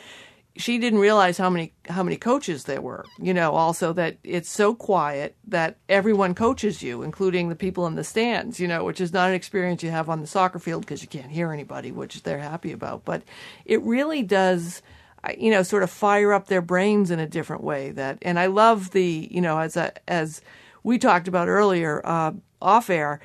she 0.55 0.77
didn't 0.77 0.99
realize 0.99 1.37
how 1.37 1.49
many 1.49 1.73
how 1.89 2.01
many 2.01 2.15
coaches 2.15 2.63
there 2.63 2.81
were. 2.81 3.03
You 3.19 3.33
know, 3.33 3.51
also 3.51 3.91
that 3.93 4.17
it's 4.23 4.49
so 4.49 4.73
quiet 4.73 5.35
that 5.47 5.77
everyone 5.89 6.33
coaches 6.33 6.81
you, 6.81 7.03
including 7.03 7.49
the 7.49 7.55
people 7.55 7.87
in 7.87 7.95
the 7.95 8.03
stands. 8.05 8.57
You 8.57 8.69
know, 8.69 8.85
which 8.85 9.01
is 9.01 9.11
not 9.11 9.29
an 9.29 9.35
experience 9.35 9.83
you 9.83 9.91
have 9.91 10.09
on 10.09 10.21
the 10.21 10.27
soccer 10.27 10.59
field 10.59 10.83
because 10.83 11.01
you 11.01 11.09
can't 11.09 11.31
hear 11.31 11.51
anybody, 11.51 11.91
which 11.91 12.23
they're 12.23 12.39
happy 12.39 12.71
about. 12.71 13.03
But 13.03 13.23
it 13.65 13.81
really 13.81 14.23
does, 14.23 14.81
you 15.37 15.51
know, 15.51 15.63
sort 15.63 15.83
of 15.83 15.89
fire 15.89 16.33
up 16.33 16.47
their 16.47 16.61
brains 16.61 17.11
in 17.11 17.19
a 17.19 17.27
different 17.27 17.63
way. 17.63 17.91
That, 17.91 18.17
and 18.21 18.39
I 18.39 18.47
love 18.47 18.91
the, 18.91 19.27
you 19.31 19.41
know, 19.41 19.59
as 19.59 19.77
a, 19.77 19.93
as 20.07 20.41
we 20.83 20.97
talked 20.97 21.27
about 21.27 21.47
earlier 21.47 22.01
uh, 22.05 22.33
off 22.61 22.89
air. 22.89 23.19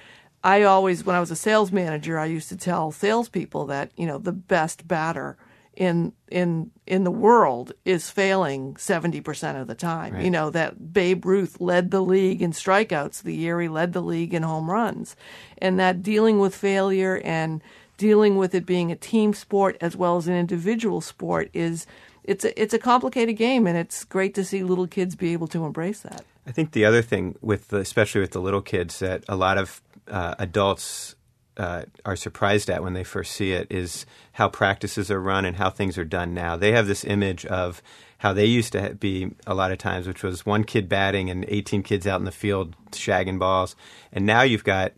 I 0.44 0.62
always, 0.62 1.04
when 1.04 1.16
I 1.16 1.20
was 1.20 1.32
a 1.32 1.36
sales 1.36 1.72
manager, 1.72 2.18
I 2.18 2.26
used 2.26 2.48
to 2.50 2.56
tell 2.56 2.92
salespeople 2.92 3.66
that 3.66 3.90
you 3.96 4.06
know 4.06 4.18
the 4.18 4.32
best 4.32 4.86
batter 4.86 5.36
in 5.78 6.12
in 6.28 6.70
in 6.86 7.04
the 7.04 7.10
world 7.10 7.72
is 7.84 8.10
failing 8.10 8.74
70% 8.74 9.60
of 9.60 9.68
the 9.68 9.74
time. 9.76 10.14
Right. 10.14 10.24
You 10.24 10.30
know 10.30 10.50
that 10.50 10.92
Babe 10.92 11.24
Ruth 11.24 11.60
led 11.60 11.90
the 11.90 12.00
league 12.00 12.42
in 12.42 12.52
strikeouts 12.52 13.22
the 13.22 13.34
year 13.34 13.60
he 13.60 13.68
led 13.68 13.92
the 13.92 14.02
league 14.02 14.34
in 14.34 14.42
home 14.42 14.70
runs. 14.70 15.14
And 15.58 15.78
that 15.78 16.02
dealing 16.02 16.40
with 16.40 16.54
failure 16.54 17.20
and 17.24 17.62
dealing 17.98 18.36
with 18.36 18.54
it 18.54 18.64
being 18.64 18.90
a 18.90 18.96
team 18.96 19.34
sport 19.34 19.76
as 19.82 19.94
well 19.94 20.16
as 20.16 20.26
an 20.26 20.34
individual 20.34 21.02
sport 21.02 21.50
is 21.52 21.86
it's 22.24 22.44
a, 22.44 22.60
it's 22.60 22.72
a 22.72 22.78
complicated 22.78 23.36
game 23.36 23.66
and 23.66 23.76
it's 23.76 24.04
great 24.04 24.34
to 24.34 24.44
see 24.44 24.62
little 24.62 24.86
kids 24.86 25.14
be 25.14 25.34
able 25.34 25.48
to 25.48 25.64
embrace 25.66 26.00
that. 26.00 26.24
I 26.46 26.52
think 26.52 26.72
the 26.72 26.86
other 26.86 27.02
thing 27.02 27.36
with 27.42 27.68
the, 27.68 27.78
especially 27.78 28.22
with 28.22 28.30
the 28.30 28.40
little 28.40 28.62
kids 28.62 29.00
that 29.00 29.24
a 29.28 29.36
lot 29.36 29.58
of 29.58 29.82
uh, 30.06 30.34
adults 30.38 31.14
uh, 31.58 31.82
are 32.04 32.16
surprised 32.16 32.70
at 32.70 32.82
when 32.82 32.94
they 32.94 33.04
first 33.04 33.32
see 33.32 33.52
it 33.52 33.66
is 33.70 34.06
how 34.32 34.48
practices 34.48 35.10
are 35.10 35.20
run 35.20 35.44
and 35.44 35.56
how 35.56 35.68
things 35.68 35.98
are 35.98 36.04
done 36.04 36.32
now. 36.32 36.56
They 36.56 36.72
have 36.72 36.86
this 36.86 37.04
image 37.04 37.44
of 37.46 37.82
how 38.18 38.32
they 38.32 38.44
used 38.46 38.72
to 38.72 38.94
be 38.94 39.30
a 39.46 39.54
lot 39.54 39.72
of 39.72 39.78
times, 39.78 40.06
which 40.06 40.22
was 40.22 40.46
one 40.46 40.64
kid 40.64 40.88
batting 40.88 41.30
and 41.30 41.44
18 41.48 41.82
kids 41.82 42.06
out 42.06 42.20
in 42.20 42.24
the 42.24 42.32
field 42.32 42.74
shagging 42.92 43.38
balls. 43.38 43.74
And 44.12 44.24
now 44.24 44.42
you've 44.42 44.64
got 44.64 44.92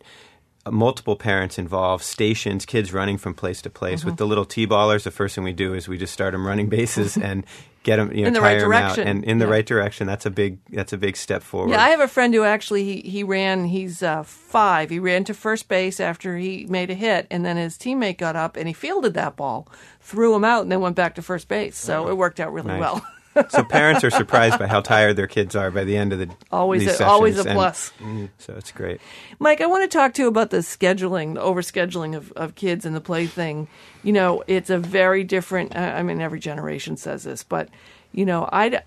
multiple 0.68 1.16
parents 1.16 1.58
involved, 1.58 2.04
stations, 2.04 2.66
kids 2.66 2.92
running 2.92 3.18
from 3.18 3.34
place 3.34 3.62
to 3.62 3.70
place. 3.70 4.00
Mm-hmm. 4.00 4.10
With 4.10 4.18
the 4.18 4.26
little 4.26 4.44
t-ballers, 4.44 5.04
the 5.04 5.10
first 5.10 5.34
thing 5.34 5.44
we 5.44 5.52
do 5.52 5.74
is 5.74 5.88
we 5.88 5.96
just 5.96 6.12
start 6.12 6.32
them 6.32 6.46
running 6.46 6.68
bases 6.70 7.16
and 7.16 7.46
get 7.82 7.96
them, 7.96 8.12
you 8.12 8.22
know, 8.22 8.28
in 8.28 8.34
the 8.34 8.40
right 8.40 8.58
direction, 8.58 9.08
and 9.08 9.24
in 9.24 9.38
the 9.38 9.46
yeah. 9.46 9.50
right 9.50 9.66
direction. 9.66 10.06
That's 10.06 10.26
a 10.26 10.30
big 10.30 10.58
that's 10.68 10.92
a 10.92 10.98
big 10.98 11.16
step 11.16 11.42
forward. 11.42 11.70
Yeah, 11.70 11.82
I 11.82 11.88
have 11.90 12.00
a 12.00 12.08
friend 12.08 12.34
who 12.34 12.44
actually 12.44 12.84
he 12.84 13.00
he 13.08 13.22
ran. 13.22 13.64
He's 13.64 14.02
uh, 14.02 14.22
five. 14.22 14.90
He 14.90 14.98
ran 14.98 15.24
to 15.24 15.34
first 15.34 15.68
base 15.68 15.98
after 15.98 16.36
he 16.36 16.66
made 16.66 16.90
a 16.90 16.94
hit, 16.94 17.26
and 17.30 17.44
then 17.44 17.56
his 17.56 17.78
teammate 17.78 18.18
got 18.18 18.36
up 18.36 18.56
and 18.56 18.68
he 18.68 18.74
fielded 18.74 19.14
that 19.14 19.36
ball, 19.36 19.68
threw 20.00 20.34
him 20.34 20.44
out, 20.44 20.62
and 20.62 20.72
then 20.72 20.80
went 20.80 20.96
back 20.96 21.14
to 21.14 21.22
first 21.22 21.48
base. 21.48 21.76
So 21.76 22.06
oh, 22.06 22.10
it 22.10 22.16
worked 22.16 22.40
out 22.40 22.52
really 22.52 22.68
nice. 22.68 22.80
well. 22.80 23.06
so 23.48 23.64
parents 23.64 24.02
are 24.02 24.10
surprised 24.10 24.58
by 24.58 24.66
how 24.66 24.80
tired 24.80 25.16
their 25.16 25.26
kids 25.26 25.54
are 25.54 25.70
by 25.70 25.84
the 25.84 25.96
end 25.96 26.12
of 26.12 26.18
the 26.18 26.28
always 26.50 26.86
a, 26.86 27.04
always 27.04 27.38
a 27.38 27.44
plus. 27.44 27.92
And, 28.00 28.30
so 28.38 28.54
it's 28.54 28.72
great. 28.72 29.00
Mike, 29.38 29.60
I 29.60 29.66
want 29.66 29.88
to 29.88 29.96
talk 29.96 30.14
to 30.14 30.22
you 30.22 30.28
about 30.28 30.50
the 30.50 30.58
scheduling, 30.58 31.34
the 31.34 31.40
overscheduling 31.40 32.16
of, 32.16 32.32
of 32.32 32.54
kids 32.54 32.84
and 32.84 32.94
the 32.94 33.00
play 33.00 33.26
thing. 33.26 33.68
You 34.02 34.12
know, 34.12 34.42
it's 34.46 34.70
a 34.70 34.78
very 34.78 35.24
different. 35.24 35.76
I 35.76 36.02
mean, 36.02 36.20
every 36.20 36.40
generation 36.40 36.96
says 36.96 37.24
this, 37.24 37.44
but 37.44 37.68
you 38.12 38.24
know, 38.24 38.48
I 38.52 38.82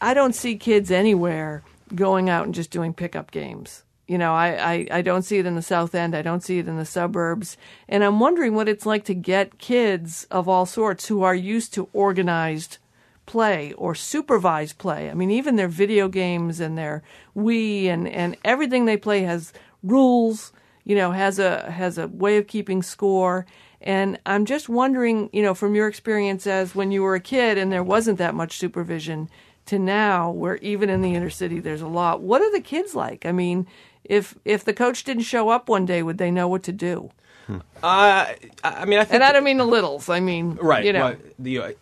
I 0.00 0.14
don't 0.14 0.34
see 0.34 0.56
kids 0.56 0.90
anywhere 0.90 1.62
going 1.94 2.28
out 2.28 2.44
and 2.44 2.54
just 2.54 2.70
doing 2.70 2.94
pickup 2.94 3.30
games. 3.30 3.82
You 4.06 4.18
know, 4.18 4.34
I, 4.34 4.72
I, 4.72 4.86
I 4.92 5.02
don't 5.02 5.22
see 5.22 5.38
it 5.38 5.46
in 5.46 5.56
the 5.56 5.62
South 5.62 5.92
End. 5.92 6.14
I 6.14 6.22
don't 6.22 6.42
see 6.42 6.58
it 6.58 6.68
in 6.68 6.76
the 6.76 6.84
suburbs. 6.84 7.56
And 7.88 8.04
I'm 8.04 8.20
wondering 8.20 8.54
what 8.54 8.68
it's 8.68 8.86
like 8.86 9.04
to 9.06 9.14
get 9.14 9.58
kids 9.58 10.28
of 10.30 10.48
all 10.48 10.64
sorts 10.64 11.08
who 11.08 11.24
are 11.24 11.34
used 11.34 11.74
to 11.74 11.88
organized 11.92 12.78
play 13.26 13.72
or 13.72 13.94
supervised 13.94 14.78
play. 14.78 15.10
I 15.10 15.14
mean, 15.14 15.30
even 15.30 15.56
their 15.56 15.68
video 15.68 16.08
games 16.08 16.60
and 16.60 16.78
their 16.78 17.02
Wii 17.36 17.86
and, 17.86 18.08
and 18.08 18.36
everything 18.44 18.84
they 18.84 18.96
play 18.96 19.22
has 19.22 19.52
rules, 19.82 20.52
you 20.84 20.96
know, 20.96 21.12
has 21.12 21.38
a 21.38 21.70
has 21.70 21.98
a 21.98 22.08
way 22.08 22.36
of 22.38 22.46
keeping 22.46 22.82
score. 22.82 23.46
And 23.80 24.18
I'm 24.24 24.46
just 24.46 24.68
wondering, 24.68 25.28
you 25.32 25.42
know, 25.42 25.54
from 25.54 25.74
your 25.74 25.86
experience 25.86 26.46
as 26.46 26.74
when 26.74 26.90
you 26.90 27.02
were 27.02 27.14
a 27.14 27.20
kid 27.20 27.58
and 27.58 27.70
there 27.70 27.84
wasn't 27.84 28.18
that 28.18 28.34
much 28.34 28.58
supervision 28.58 29.28
to 29.66 29.78
now 29.78 30.30
where 30.30 30.56
even 30.58 30.88
in 30.88 31.02
the 31.02 31.14
inner 31.14 31.30
city 31.30 31.60
there's 31.60 31.82
a 31.82 31.88
lot. 31.88 32.20
What 32.20 32.40
are 32.40 32.52
the 32.52 32.60
kids 32.60 32.94
like? 32.94 33.26
I 33.26 33.32
mean, 33.32 33.66
if 34.04 34.36
if 34.44 34.64
the 34.64 34.72
coach 34.72 35.04
didn't 35.04 35.24
show 35.24 35.48
up 35.48 35.68
one 35.68 35.84
day, 35.84 36.02
would 36.02 36.18
they 36.18 36.30
know 36.30 36.48
what 36.48 36.62
to 36.64 36.72
do? 36.72 37.10
Hmm. 37.46 37.58
Uh, 37.82 38.26
I 38.64 38.84
mean, 38.86 38.98
I 38.98 39.04
think 39.04 39.14
and 39.14 39.24
I 39.24 39.32
don't 39.32 39.44
mean 39.44 39.58
the 39.58 39.66
littles. 39.66 40.08
I 40.08 40.20
mean, 40.20 40.58
right? 40.60 40.84
You 40.84 40.92
know, 40.92 41.00
well, 41.00 41.16
the 41.38 41.58
uh, 41.58 41.72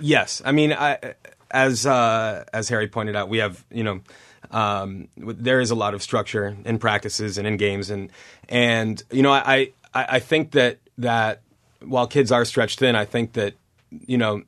Yes, 0.00 0.42
I 0.44 0.52
mean, 0.52 0.72
I, 0.72 1.14
as 1.50 1.86
uh, 1.86 2.44
as 2.52 2.68
Harry 2.68 2.88
pointed 2.88 3.16
out, 3.16 3.28
we 3.28 3.38
have 3.38 3.64
you 3.70 3.84
know. 3.84 4.00
Um, 4.52 5.06
there 5.16 5.60
is 5.60 5.70
a 5.70 5.76
lot 5.76 5.94
of 5.94 6.02
structure 6.02 6.56
in 6.64 6.80
practices 6.80 7.38
and 7.38 7.46
in 7.46 7.56
games, 7.56 7.88
and 7.90 8.10
and 8.48 9.00
you 9.12 9.22
know 9.22 9.32
I, 9.32 9.72
I 9.94 10.06
I 10.16 10.18
think 10.18 10.52
that 10.52 10.78
that 10.98 11.42
while 11.84 12.06
kids 12.06 12.32
are 12.32 12.44
stretched 12.44 12.80
thin, 12.80 12.96
I 12.96 13.04
think 13.04 13.34
that 13.34 13.54
you 13.90 14.18
know 14.18 14.42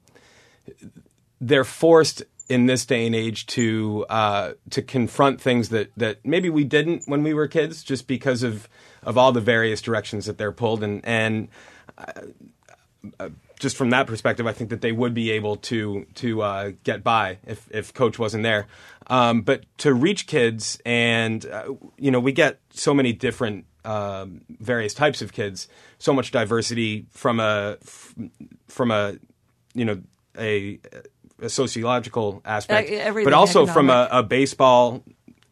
they're 1.41 1.65
forced 1.65 2.23
in 2.49 2.67
this 2.67 2.85
day 2.85 3.07
and 3.07 3.15
age 3.15 3.47
to 3.47 4.05
uh, 4.09 4.53
to 4.71 4.83
confront 4.83 5.41
things 5.41 5.71
that, 5.71 5.91
that 5.97 6.19
maybe 6.25 6.51
we 6.51 6.65
didn't 6.65 7.03
when 7.07 7.23
we 7.23 7.33
were 7.35 7.49
kids, 7.49 7.83
just 7.83 8.07
because 8.07 8.43
of 8.43 8.69
of 9.03 9.17
all 9.17 9.33
the 9.33 9.41
various 9.41 9.81
directions 9.81 10.27
that 10.27 10.39
they're 10.39 10.53
pulled, 10.53 10.83
and 10.83 11.05
and 11.05 11.49
uh, 13.19 13.29
just 13.63 13.77
from 13.77 13.91
that 13.91 14.09
perspective, 14.09 14.47
I 14.47 14.53
think 14.53 14.71
that 14.71 14.81
they 14.81 14.91
would 14.91 15.15
be 15.15 15.31
able 15.31 15.57
to 15.57 16.05
to 16.17 16.43
uh, 16.43 16.73
get 16.83 17.05
by 17.05 17.39
if 17.47 17.69
if 17.71 17.95
coach 17.95 18.19
wasn't 18.19 18.43
there. 18.43 18.67
Um, 19.07 19.43
but 19.43 19.65
to 19.79 19.95
reach 19.95 20.27
kids, 20.27 20.81
and 20.85 21.47
uh, 21.47 21.73
you 21.97 22.11
know, 22.11 22.21
we 22.21 22.33
get 22.33 22.59
so 22.71 22.93
many 22.93 23.13
different 23.13 23.65
um, 23.85 24.43
various 24.49 24.95
types 24.95 25.23
of 25.23 25.33
kids, 25.33 25.69
so 25.99 26.13
much 26.13 26.33
diversity 26.33 27.07
from 27.11 27.39
a 27.39 27.79
from 28.67 28.91
a 28.91 29.15
you 29.75 29.85
know 29.85 30.03
a, 30.37 30.81
a 31.41 31.49
sociological 31.49 32.43
aspect, 32.45 32.91
uh, 32.91 33.13
but 33.13 33.33
also 33.33 33.63
economic. 33.63 33.75
from 33.75 33.91
a, 33.91 34.09
a 34.11 34.23
baseball 34.25 35.05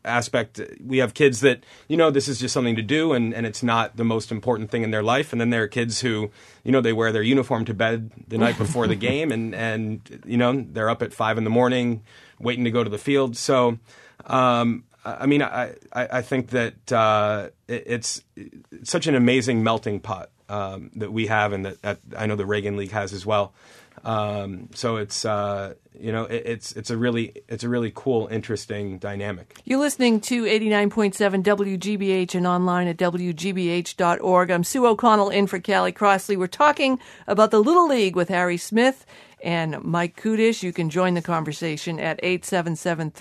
aspect 0.05 0.61
we 0.85 0.99
have 0.99 1.15
kids 1.15 1.41
that 1.41 1.63
you 1.89 1.97
know 1.97 2.11
this 2.11 2.29
is 2.29 2.39
just 2.39 2.55
something 2.55 2.77
to 2.77 2.83
do 2.83 3.13
and, 3.13 3.35
and 3.35 3.47
it's 3.47 3.63
not 3.63 3.97
the 3.97 4.05
most 4.05 4.33
important 4.33 4.71
thing 4.71 4.83
in 4.83 4.91
their 4.91 5.03
life. 5.03 5.33
And 5.33 5.41
then 5.41 5.51
there 5.51 5.63
are 5.63 5.69
kids 5.69 6.01
who 6.01 6.31
you 6.65 6.73
know 6.73 6.81
they 6.81 6.93
wear 6.93 7.13
their 7.13 7.23
uniform 7.23 7.65
to 7.67 7.75
bed 7.75 8.11
the 8.29 8.39
night 8.39 8.59
before 8.65 8.87
the 8.87 8.95
game 8.95 9.33
and 9.33 9.55
and 9.55 10.23
you 10.25 10.37
know 10.37 10.65
they're 10.73 10.91
up 10.91 11.03
at 11.03 11.13
five 11.13 11.39
in 11.39 11.45
the 11.45 11.51
morning 11.51 12.03
waiting 12.39 12.65
to 12.65 12.71
go 12.71 12.83
to 12.83 12.91
the 12.91 12.99
field. 12.99 13.37
So 13.37 13.79
um, 14.27 14.85
I 15.05 15.27
mean 15.27 15.43
I, 15.43 15.75
I, 15.93 16.09
I 16.19 16.23
think 16.23 16.51
that 16.51 16.93
uh, 16.93 17.51
it, 17.69 17.85
it's, 17.87 18.23
it's 18.37 18.91
such 18.91 19.07
an 19.07 19.15
amazing 19.15 19.63
melting 19.63 20.01
pot 20.01 20.31
um, 20.49 20.91
that 20.97 21.13
we 21.13 21.27
have 21.27 21.53
and 21.53 21.67
that, 21.67 21.83
that 21.83 22.01
I 22.17 22.27
know 22.27 22.37
the 22.37 22.47
Regan 22.47 22.77
League 22.77 22.93
has 22.93 23.13
as 23.13 23.25
well 23.27 23.53
um, 24.05 24.69
so 24.75 24.97
it's 24.97 25.25
uh, 25.25 25.75
you 25.99 26.13
know 26.13 26.25
it, 26.25 26.43
it's 26.47 26.73
it's 26.73 26.91
a 26.91 26.97
really 26.97 27.43
it's 27.49 27.65
a 27.65 27.69
really 27.69 27.93
cool, 27.95 28.29
interesting 28.29 28.99
dynamic. 28.99 29.59
You're 29.65 29.81
listening 29.81 30.21
to 30.23 30.45
89.7 30.45 31.43
WGBH 31.43 32.35
and 32.35 32.47
online 32.47 32.89
at 32.89 32.97
wgbh.org. 32.97 34.51
I'm 34.51 34.65
Sue 34.65 34.87
O'Connell 34.87 35.31
in 35.31 35.47
for 35.47 35.61
Callie 35.61 35.93
Crossley. 35.93 36.37
We're 36.37 36.47
talking 36.47 36.99
about 37.27 37.51
the 37.51 37.63
Little 37.63 37.89
League 37.89 38.17
with 38.17 38.29
Harry 38.29 38.57
Smith 38.57 39.05
and 39.43 39.83
Mike 39.83 40.21
Kudisch. 40.21 40.63
You 40.63 40.73
can 40.73 40.91
join 40.91 41.15
the 41.15 41.23
conversation 41.23 41.99
at 41.99 42.21
877 42.23 43.13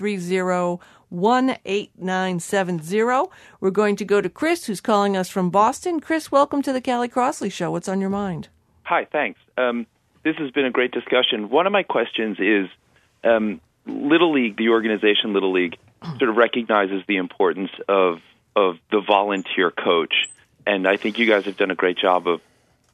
18970. 1.10 3.30
We're 3.60 3.70
going 3.70 3.96
to 3.96 4.04
go 4.04 4.20
to 4.20 4.28
Chris, 4.28 4.66
who's 4.66 4.80
calling 4.80 5.16
us 5.16 5.28
from 5.28 5.50
Boston. 5.50 5.98
Chris, 6.00 6.30
welcome 6.30 6.62
to 6.62 6.72
the 6.72 6.80
Callie 6.80 7.08
Crossley 7.08 7.50
Show. 7.50 7.72
What's 7.72 7.88
on 7.88 8.00
your 8.00 8.10
mind? 8.10 8.48
Hi, 8.84 9.08
thanks. 9.10 9.40
Um, 9.58 9.88
this 10.22 10.36
has 10.36 10.50
been 10.50 10.66
a 10.66 10.70
great 10.70 10.92
discussion. 10.92 11.48
One 11.48 11.66
of 11.66 11.72
my 11.72 11.82
questions 11.82 12.38
is 12.38 12.68
um, 13.24 13.60
Little 13.86 14.32
League, 14.32 14.56
the 14.56 14.68
organization 14.70 15.32
Little 15.32 15.52
League, 15.52 15.76
sort 16.18 16.30
of 16.30 16.36
recognizes 16.36 17.02
the 17.06 17.16
importance 17.16 17.70
of 17.88 18.20
of 18.56 18.78
the 18.90 19.00
volunteer 19.00 19.70
coach, 19.70 20.28
and 20.66 20.86
I 20.86 20.96
think 20.96 21.18
you 21.18 21.26
guys 21.26 21.44
have 21.44 21.56
done 21.56 21.70
a 21.70 21.74
great 21.74 21.98
job 21.98 22.26
of 22.26 22.40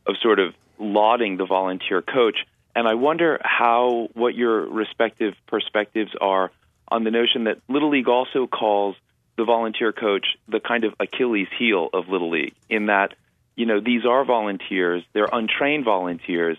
of 0.07 0.17
sort 0.23 0.39
of 0.39 0.55
lauding 0.79 1.37
the 1.37 1.47
volunteer 1.47 2.03
coach. 2.03 2.37
And 2.75 2.87
I 2.87 2.95
wonder 2.95 3.41
how 3.43 4.09
what 4.13 4.35
your 4.35 4.69
respective 4.69 5.35
perspectives 5.47 6.13
are 6.21 6.51
on 6.89 7.05
the 7.05 7.11
notion 7.11 7.45
that 7.45 7.59
Little 7.69 7.91
League 7.91 8.09
also 8.09 8.47
calls 8.47 8.97
the 9.37 9.45
volunteer 9.45 9.93
coach 9.93 10.27
the 10.49 10.61
kind 10.61 10.85
of 10.85 10.95
Achilles 11.01 11.49
heel 11.59 11.89
of 11.93 12.09
Little 12.09 12.31
League, 12.31 12.55
in 12.69 12.87
that 12.87 13.15
you 13.55 13.67
know 13.67 13.81
these 13.81 14.05
are 14.05 14.25
volunteers, 14.25 15.03
they're 15.13 15.29
untrained 15.33 15.85
volunteers, 15.85 16.59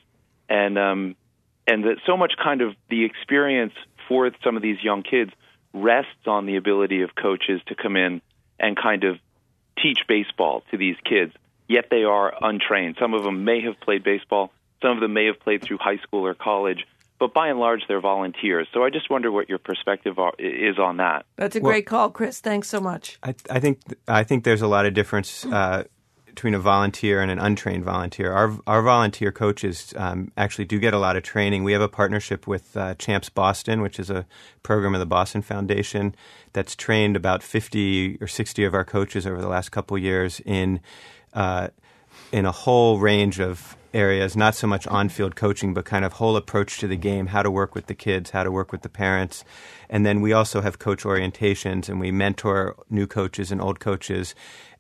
and 0.49 0.77
um, 0.77 1.15
and 1.65 1.83
that 1.83 1.97
so 2.05 2.17
much 2.17 2.33
kind 2.41 2.61
of 2.61 2.75
the 2.89 3.05
experience 3.05 3.73
for 4.07 4.29
some 4.43 4.55
of 4.55 4.61
these 4.61 4.77
young 4.81 5.03
kids 5.03 5.31
rests 5.73 6.25
on 6.25 6.45
the 6.45 6.55
ability 6.55 7.01
of 7.01 7.11
coaches 7.15 7.61
to 7.67 7.75
come 7.75 7.95
in 7.95 8.21
and 8.59 8.77
kind 8.77 9.03
of 9.03 9.17
teach 9.81 9.99
baseball 10.07 10.63
to 10.71 10.77
these 10.77 10.95
kids. 11.03 11.33
Yet 11.67 11.87
they 11.91 12.03
are 12.03 12.33
untrained. 12.41 12.95
Some 12.99 13.13
of 13.13 13.23
them 13.23 13.43
may 13.43 13.61
have 13.61 13.79
played 13.81 14.03
baseball. 14.03 14.51
Some 14.81 14.91
of 14.91 15.01
them 15.01 15.13
may 15.13 15.25
have 15.25 15.39
played 15.39 15.61
through 15.61 15.77
high 15.79 15.97
school 15.97 16.25
or 16.25 16.33
college 16.33 16.85
but 17.19 17.33
by 17.33 17.47
and 17.47 17.59
large, 17.59 17.81
they're 17.87 17.99
volunteers. 17.99 18.67
So 18.73 18.83
I 18.83 18.89
just 18.89 19.09
wonder 19.09 19.31
what 19.31 19.49
your 19.49 19.57
perspective 19.57 20.19
are, 20.19 20.33
is 20.37 20.77
on 20.77 20.97
that. 20.97 21.25
That's 21.35 21.55
a 21.55 21.59
great 21.59 21.85
call, 21.85 22.11
Chris. 22.11 22.39
Thanks 22.39 22.69
so 22.69 22.79
much. 22.79 23.17
I, 23.23 23.33
I, 23.49 23.59
think 23.59 23.79
I 24.07 24.23
think 24.23 24.43
there's 24.43 24.61
a 24.61 24.67
lot 24.67 24.85
of 24.85 24.93
difference 24.93 25.45
uh, 25.45 25.85
between 26.37 26.53
a 26.53 26.59
volunteer 26.59 27.19
and 27.19 27.31
an 27.31 27.39
untrained 27.39 27.83
volunteer. 27.83 28.31
Our 28.31 28.53
our 28.67 28.83
volunteer 28.83 29.31
coaches 29.31 29.91
um, 29.97 30.31
actually 30.37 30.65
do 30.65 30.77
get 30.77 30.93
a 30.93 30.99
lot 30.99 31.15
of 31.15 31.23
training. 31.23 31.63
We 31.63 31.73
have 31.73 31.81
a 31.81 31.89
partnership 31.89 32.45
with 32.45 32.77
uh, 32.77 32.93
Champs 32.93 33.27
Boston, 33.27 33.81
which 33.81 33.99
is 33.99 34.11
a 34.11 34.23
program 34.61 34.93
of 34.93 34.99
the 34.99 35.07
Boston 35.07 35.41
Foundation 35.41 36.13
that's 36.53 36.75
trained 36.75 37.15
about 37.15 37.41
50 37.41 38.19
or 38.21 38.27
60 38.27 38.63
of 38.65 38.75
our 38.75 38.85
coaches 38.85 39.25
over 39.25 39.41
the 39.41 39.47
last 39.47 39.69
couple 39.69 39.97
years 39.97 40.39
in 40.45 40.79
uh, 41.33 41.69
in 42.31 42.45
a 42.45 42.51
whole 42.51 42.99
range 42.99 43.39
of 43.39 43.75
areas, 43.91 44.37
not 44.37 44.53
so 44.53 44.67
much 44.67 44.85
on 44.85 45.09
field 45.09 45.35
coaching, 45.35 45.73
but 45.73 45.85
kind 45.85 46.05
of 46.05 46.13
whole 46.13 46.37
approach 46.37 46.77
to 46.77 46.87
the 46.87 46.97
game, 46.97 47.25
how 47.25 47.41
to 47.41 47.49
work 47.49 47.73
with 47.73 47.87
the 47.87 47.95
kids, 47.95 48.29
how 48.29 48.43
to 48.43 48.51
work 48.51 48.71
with 48.71 48.83
the 48.83 48.89
parents. 48.89 49.43
And 49.89 50.05
then 50.05 50.21
we 50.21 50.33
also 50.33 50.61
have 50.61 50.77
coach 50.77 51.01
orientations 51.03 51.89
and 51.89 51.99
we 51.99 52.11
mentor 52.11 52.75
new 52.91 53.07
coaches 53.07 53.51
and 53.51 53.59
old 53.59 53.79
coaches. 53.79 54.35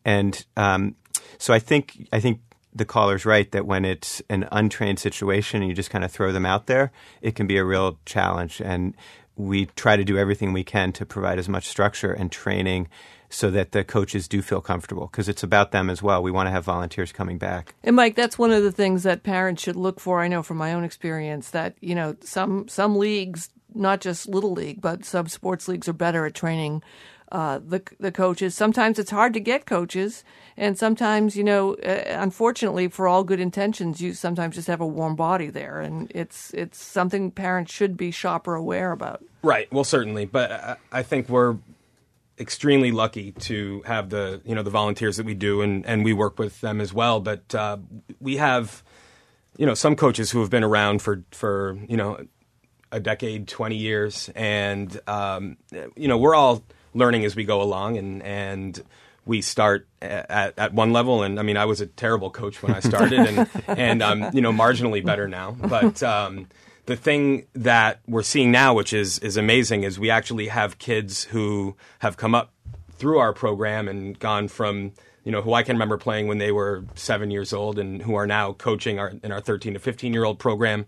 And 0.05 0.45
um, 0.55 0.95
so 1.37 1.53
I 1.53 1.59
think 1.59 2.07
I 2.11 2.19
think 2.19 2.39
the 2.77 2.85
caller's 2.85 3.25
right 3.25 3.51
that 3.51 3.65
when 3.65 3.85
it's 3.85 4.21
an 4.29 4.47
untrained 4.51 4.99
situation 4.99 5.61
and 5.61 5.69
you 5.69 5.75
just 5.75 5.89
kind 5.89 6.03
of 6.03 6.11
throw 6.11 6.31
them 6.31 6.45
out 6.45 6.67
there, 6.67 6.91
it 7.21 7.35
can 7.35 7.47
be 7.47 7.57
a 7.57 7.65
real 7.65 7.97
challenge. 8.05 8.61
And 8.61 8.93
we 9.35 9.65
try 9.75 9.95
to 9.95 10.03
do 10.03 10.17
everything 10.17 10.53
we 10.53 10.63
can 10.63 10.91
to 10.93 11.05
provide 11.05 11.39
as 11.39 11.49
much 11.49 11.67
structure 11.67 12.11
and 12.11 12.31
training 12.31 12.87
so 13.29 13.51
that 13.51 13.71
the 13.71 13.83
coaches 13.83 14.27
do 14.27 14.41
feel 14.41 14.61
comfortable 14.61 15.07
because 15.07 15.27
it's 15.27 15.43
about 15.43 15.71
them 15.71 15.89
as 15.89 16.01
well. 16.01 16.23
We 16.23 16.31
want 16.31 16.47
to 16.47 16.51
have 16.51 16.63
volunteers 16.63 17.11
coming 17.11 17.37
back. 17.37 17.75
And 17.83 17.95
Mike, 17.95 18.15
that's 18.15 18.39
one 18.39 18.51
of 18.51 18.63
the 18.63 18.71
things 18.71 19.03
that 19.03 19.23
parents 19.23 19.61
should 19.61 19.75
look 19.75 19.99
for. 19.99 20.21
I 20.21 20.27
know 20.27 20.41
from 20.41 20.57
my 20.57 20.73
own 20.73 20.83
experience 20.83 21.49
that 21.49 21.75
you 21.81 21.93
know 21.93 22.15
some 22.21 22.67
some 22.67 22.97
leagues, 22.97 23.49
not 23.73 24.01
just 24.01 24.29
little 24.29 24.53
league, 24.53 24.81
but 24.81 25.03
some 25.03 25.27
sports 25.27 25.67
leagues 25.67 25.89
are 25.89 25.93
better 25.93 26.25
at 26.25 26.35
training 26.35 26.83
uh, 27.31 27.59
the 27.59 27.81
the 27.99 28.11
coaches. 28.11 28.55
Sometimes 28.55 28.99
it's 28.99 29.11
hard 29.11 29.33
to 29.33 29.39
get 29.39 29.65
coaches, 29.65 30.23
and 30.55 30.77
sometimes 30.77 31.35
you 31.35 31.43
know, 31.43 31.75
uh, 31.75 32.03
unfortunately, 32.07 32.87
for 32.87 33.07
all 33.07 33.23
good 33.23 33.39
intentions, 33.39 34.01
you 34.01 34.13
sometimes 34.13 34.55
just 34.55 34.67
have 34.67 34.81
a 34.81 34.87
warm 34.87 35.15
body 35.15 35.47
there, 35.47 35.81
and 35.81 36.11
it's 36.15 36.53
it's 36.53 36.81
something 36.81 37.31
parents 37.31 37.73
should 37.73 37.97
be 37.97 38.11
shopper 38.11 38.55
aware 38.55 38.91
about. 38.91 39.23
Right. 39.43 39.71
Well, 39.71 39.83
certainly, 39.83 40.25
but 40.25 40.51
I, 40.51 40.77
I 40.91 41.03
think 41.03 41.29
we're 41.29 41.57
extremely 42.39 42.91
lucky 42.91 43.31
to 43.31 43.81
have 43.85 44.09
the 44.09 44.41
you 44.45 44.55
know 44.55 44.63
the 44.63 44.69
volunteers 44.69 45.17
that 45.17 45.25
we 45.25 45.33
do, 45.33 45.61
and 45.61 45.85
and 45.85 46.03
we 46.03 46.13
work 46.13 46.39
with 46.39 46.61
them 46.61 46.79
as 46.79 46.93
well. 46.93 47.19
But 47.19 47.53
uh, 47.53 47.77
we 48.19 48.37
have 48.37 48.83
you 49.57 49.65
know 49.65 49.73
some 49.73 49.95
coaches 49.95 50.31
who 50.31 50.39
have 50.39 50.49
been 50.49 50.63
around 50.63 51.01
for 51.01 51.23
for 51.31 51.77
you 51.87 51.97
know 51.97 52.25
a 52.91 52.99
decade, 52.99 53.47
twenty 53.47 53.75
years, 53.75 54.29
and 54.35 54.99
um, 55.07 55.57
you 55.95 56.07
know 56.07 56.17
we're 56.17 56.35
all 56.35 56.63
learning 56.97 57.25
as 57.25 57.35
we 57.35 57.43
go 57.43 57.61
along, 57.61 57.97
and 57.97 58.23
and 58.23 58.83
we 59.25 59.41
start 59.41 59.87
at, 60.01 60.57
at 60.57 60.73
one 60.73 60.93
level. 60.93 61.23
And 61.23 61.39
I 61.39 61.43
mean, 61.43 61.57
I 61.57 61.65
was 61.65 61.81
a 61.81 61.87
terrible 61.87 62.29
coach 62.31 62.63
when 62.63 62.73
I 62.73 62.79
started, 62.91 63.19
and 63.19 63.49
and 63.67 64.03
I'm 64.03 64.35
you 64.35 64.41
know 64.41 64.51
marginally 64.51 65.03
better 65.03 65.27
now, 65.27 65.51
but. 65.51 66.01
Um, 66.03 66.47
the 66.87 66.95
thing 66.95 67.45
that 67.53 67.99
we're 68.07 68.23
seeing 68.23 68.49
now, 68.49 68.73
which 68.73 68.93
is 68.93 69.19
is 69.19 69.35
amazing, 69.35 69.83
is 69.83 69.99
we 69.99 70.09
actually 70.09 70.47
have 70.47 70.79
kids 70.79 71.25
who 71.25 71.75
have 71.99 72.15
come 72.15 72.33
up 72.33 72.53
through 72.93 73.19
our 73.19 73.33
program 73.33 73.89
and 73.89 74.17
gone 74.17 74.47
from 74.47 74.93
you 75.25 75.31
know 75.33 75.41
who 75.41 75.53
I 75.53 75.63
can 75.63 75.75
remember 75.75 75.97
playing 75.97 76.27
when 76.27 76.37
they 76.37 76.53
were 76.53 76.85
seven 76.95 77.29
years 77.29 77.51
old 77.51 77.77
and 77.77 78.01
who 78.01 78.15
are 78.15 78.25
now 78.25 78.53
coaching 78.53 78.99
our 78.99 79.11
in 79.21 79.33
our 79.33 79.41
13 79.41 79.73
to 79.73 79.79
15 79.79 80.13
year 80.13 80.23
old 80.23 80.39
program. 80.39 80.85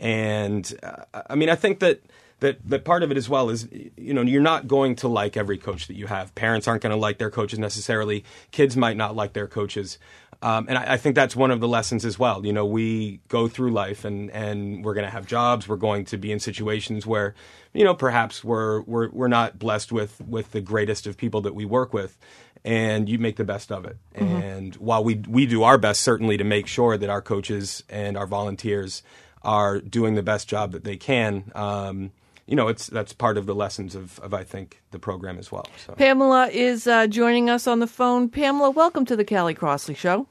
And 0.00 0.74
uh, 0.82 1.22
I 1.28 1.34
mean, 1.34 1.50
I 1.50 1.54
think 1.54 1.80
that 1.80 2.00
that 2.40 2.58
that 2.68 2.84
part 2.84 3.02
of 3.02 3.10
it 3.10 3.16
as 3.16 3.28
well 3.28 3.48
is 3.50 3.68
you 3.96 4.12
know 4.12 4.22
you're 4.22 4.42
not 4.42 4.66
going 4.66 4.96
to 4.96 5.08
like 5.08 5.36
every 5.36 5.58
coach 5.58 5.86
that 5.86 5.94
you 5.94 6.06
have. 6.06 6.34
Parents 6.34 6.68
aren't 6.68 6.82
going 6.82 6.90
to 6.94 6.98
like 6.98 7.18
their 7.18 7.30
coaches 7.30 7.58
necessarily. 7.58 8.24
Kids 8.50 8.76
might 8.76 8.96
not 8.96 9.16
like 9.16 9.32
their 9.32 9.46
coaches. 9.46 9.98
Um, 10.44 10.66
and 10.68 10.76
I, 10.76 10.92
I, 10.92 10.96
think 10.98 11.14
that's 11.14 11.34
one 11.34 11.50
of 11.50 11.60
the 11.60 11.68
lessons 11.68 12.04
as 12.04 12.18
well. 12.18 12.44
You 12.44 12.52
know, 12.52 12.66
we 12.66 13.20
go 13.28 13.48
through 13.48 13.70
life 13.70 14.04
and, 14.04 14.30
and 14.30 14.84
we're 14.84 14.92
going 14.92 15.06
to 15.06 15.10
have 15.10 15.26
jobs. 15.26 15.66
We're 15.66 15.76
going 15.76 16.04
to 16.06 16.18
be 16.18 16.30
in 16.32 16.38
situations 16.38 17.06
where, 17.06 17.34
you 17.72 17.82
know, 17.82 17.94
perhaps 17.94 18.44
we're, 18.44 18.82
we're, 18.82 19.08
we're 19.08 19.28
not 19.28 19.58
blessed 19.58 19.90
with, 19.90 20.20
with 20.20 20.52
the 20.52 20.60
greatest 20.60 21.06
of 21.06 21.16
people 21.16 21.40
that 21.42 21.54
we 21.54 21.64
work 21.64 21.94
with. 21.94 22.18
And 22.62 23.08
you 23.08 23.18
make 23.18 23.36
the 23.36 23.44
best 23.44 23.72
of 23.72 23.86
it. 23.86 23.96
Mm-hmm. 24.16 24.36
And 24.36 24.76
while 24.76 25.02
we, 25.02 25.16
we 25.26 25.46
do 25.46 25.62
our 25.62 25.78
best, 25.78 26.02
certainly, 26.02 26.36
to 26.36 26.44
make 26.44 26.66
sure 26.66 26.98
that 26.98 27.08
our 27.08 27.22
coaches 27.22 27.82
and 27.88 28.14
our 28.14 28.26
volunteers 28.26 29.02
are 29.42 29.80
doing 29.80 30.14
the 30.14 30.22
best 30.22 30.46
job 30.46 30.72
that 30.72 30.84
they 30.84 30.96
can, 30.96 31.52
um, 31.54 32.12
you 32.46 32.56
know, 32.56 32.68
it's 32.68 32.86
that's 32.88 33.12
part 33.12 33.38
of 33.38 33.46
the 33.46 33.54
lessons 33.54 33.94
of, 33.94 34.18
of 34.20 34.34
I 34.34 34.44
think 34.44 34.82
the 34.90 34.98
program 34.98 35.38
as 35.38 35.50
well. 35.50 35.66
So. 35.86 35.94
Pamela 35.94 36.48
is 36.48 36.86
uh, 36.86 37.06
joining 37.06 37.48
us 37.48 37.66
on 37.66 37.80
the 37.80 37.86
phone. 37.86 38.28
Pamela, 38.28 38.70
welcome 38.70 39.04
to 39.06 39.16
the 39.16 39.24
Callie 39.24 39.54
Crossley 39.54 39.94
Show. 39.94 40.26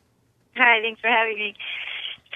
Hi, 0.56 0.82
thanks 0.82 1.02
for 1.02 1.08
having 1.10 1.38
me. 1.38 1.56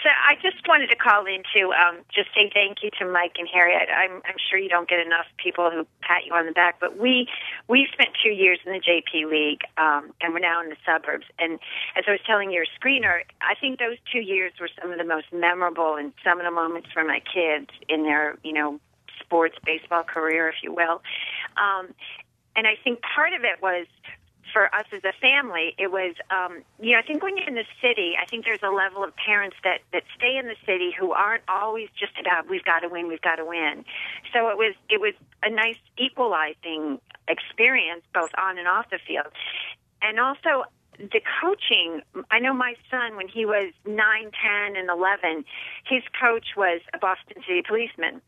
So 0.04 0.10
I 0.10 0.36
just 0.36 0.66
wanted 0.68 0.88
to 0.88 0.96
call 0.96 1.26
in 1.26 1.42
to 1.54 1.74
um, 1.74 1.98
just 2.14 2.30
say 2.34 2.50
thank 2.54 2.84
you 2.84 2.92
to 3.00 3.12
Mike 3.12 3.34
and 3.38 3.48
Harriet. 3.52 3.90
I'm, 3.90 4.22
I'm 4.26 4.38
sure 4.50 4.60
you 4.60 4.70
don't 4.70 4.88
get 4.88 5.00
enough 5.00 5.26
people 5.42 5.72
who 5.72 5.88
pat 6.02 6.24
you 6.26 6.34
on 6.34 6.46
the 6.46 6.52
back, 6.52 6.80
but 6.80 6.98
we 6.98 7.28
we 7.68 7.88
spent 7.92 8.10
two 8.24 8.30
years 8.30 8.60
in 8.66 8.74
the 8.74 8.80
JP 8.80 9.30
League, 9.30 9.62
um, 9.78 10.14
and 10.22 10.34
we're 10.34 10.40
now 10.40 10.62
in 10.62 10.70
the 10.70 10.78
suburbs. 10.86 11.26
And 11.40 11.60
as 11.98 12.06
I 12.08 12.12
was 12.12 12.22
telling 12.26 12.52
your 12.52 12.66
screener, 12.80 13.22
I 13.42 13.56
think 13.60 13.80
those 13.80 13.98
two 14.12 14.22
years 14.22 14.54
were 14.60 14.70
some 14.80 14.92
of 14.92 14.98
the 14.98 15.04
most 15.04 15.28
memorable 15.34 15.96
and 15.96 16.14
seminal 16.24 16.52
moments 16.52 16.90
for 16.94 17.04
my 17.04 17.20
kids 17.20 17.70
in 17.90 18.04
their 18.04 18.38
you 18.44 18.54
know 18.54 18.80
sports 19.28 19.56
baseball 19.66 20.04
career, 20.04 20.50
if 20.50 20.56
you 20.64 20.74
will. 20.74 21.02
Um, 21.58 21.94
and 22.56 22.66
I 22.66 22.76
think 22.84 23.02
part 23.02 23.34
of 23.34 23.44
it 23.44 23.62
was 23.62 23.86
for 24.54 24.74
us 24.74 24.86
as 24.92 25.04
a 25.04 25.14
family, 25.22 25.76
it 25.78 25.92
was, 25.92 26.16
um, 26.32 26.64
you 26.80 26.94
know, 26.94 27.00
I 27.00 27.02
think 27.02 27.22
when 27.22 27.38
you're 27.38 27.48
in 27.48 27.56
the 27.56 27.68
city, 27.82 28.14
I 28.20 28.26
think 28.26 28.46
there's 28.46 28.64
a 28.64 28.74
level 28.74 29.04
of 29.04 29.14
parents 29.16 29.58
that, 29.64 29.82
that 29.94 30.04
stay 30.16 30.38
in 30.38 30.48
the 30.48 30.56
city 30.66 30.92
who 30.98 31.12
aren't 31.12 31.44
always 31.48 31.90
just 32.00 32.14
about, 32.20 32.50
we've 32.50 32.64
got 32.64 32.80
to 32.80 32.90
win, 32.90 33.08
we've 33.08 33.22
got 33.22 33.36
to 33.36 33.46
win. 33.46 33.84
So 34.34 34.50
it 34.50 34.58
was, 34.58 34.74
it 34.90 35.02
was 35.02 35.14
a 35.44 35.50
nice 35.50 35.78
equalizing 35.98 37.00
experience 37.28 38.04
both 38.14 38.32
on 38.38 38.58
and 38.58 38.68
off 38.68 38.90
the 38.90 39.00
field. 39.06 39.28
And 40.02 40.20
also, 40.20 40.64
the 40.98 41.22
coaching, 41.42 42.02
I 42.32 42.40
know 42.40 42.54
my 42.54 42.74
son, 42.90 43.16
when 43.16 43.28
he 43.28 43.46
was 43.46 43.72
9, 43.86 43.96
10, 43.96 44.76
and 44.76 44.90
11, 44.90 45.46
his 45.86 46.02
coach 46.20 46.56
was 46.56 46.82
a 46.94 46.98
Boston 46.98 47.44
City 47.48 47.62
policeman. 47.68 48.22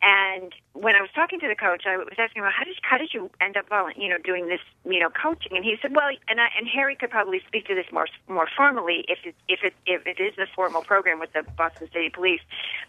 And 0.00 0.54
when 0.74 0.94
I 0.94 1.00
was 1.00 1.10
talking 1.12 1.40
to 1.40 1.48
the 1.48 1.56
coach, 1.56 1.82
I 1.84 1.96
was 1.96 2.14
asking 2.18 2.42
him, 2.42 2.50
"How 2.54 2.62
did 2.62 2.78
how 2.82 2.98
did 2.98 3.12
you 3.12 3.30
end 3.40 3.56
up, 3.56 3.66
you 3.96 4.08
know, 4.08 4.18
doing 4.18 4.46
this, 4.46 4.60
you 4.84 5.00
know, 5.00 5.10
coaching?" 5.10 5.56
And 5.56 5.64
he 5.64 5.76
said, 5.82 5.94
"Well, 5.94 6.10
and 6.28 6.40
I, 6.40 6.48
and 6.56 6.68
Harry 6.68 6.94
could 6.94 7.10
probably 7.10 7.40
speak 7.48 7.66
to 7.66 7.74
this 7.74 7.90
more 7.90 8.06
more 8.28 8.46
formally 8.56 9.04
if 9.08 9.18
it, 9.24 9.34
if 9.48 9.64
it 9.64 9.74
if 9.86 10.06
it 10.06 10.20
is 10.20 10.38
a 10.38 10.46
formal 10.54 10.82
program 10.82 11.18
with 11.18 11.32
the 11.32 11.42
Boston 11.56 11.90
City 11.92 12.10
Police." 12.10 12.40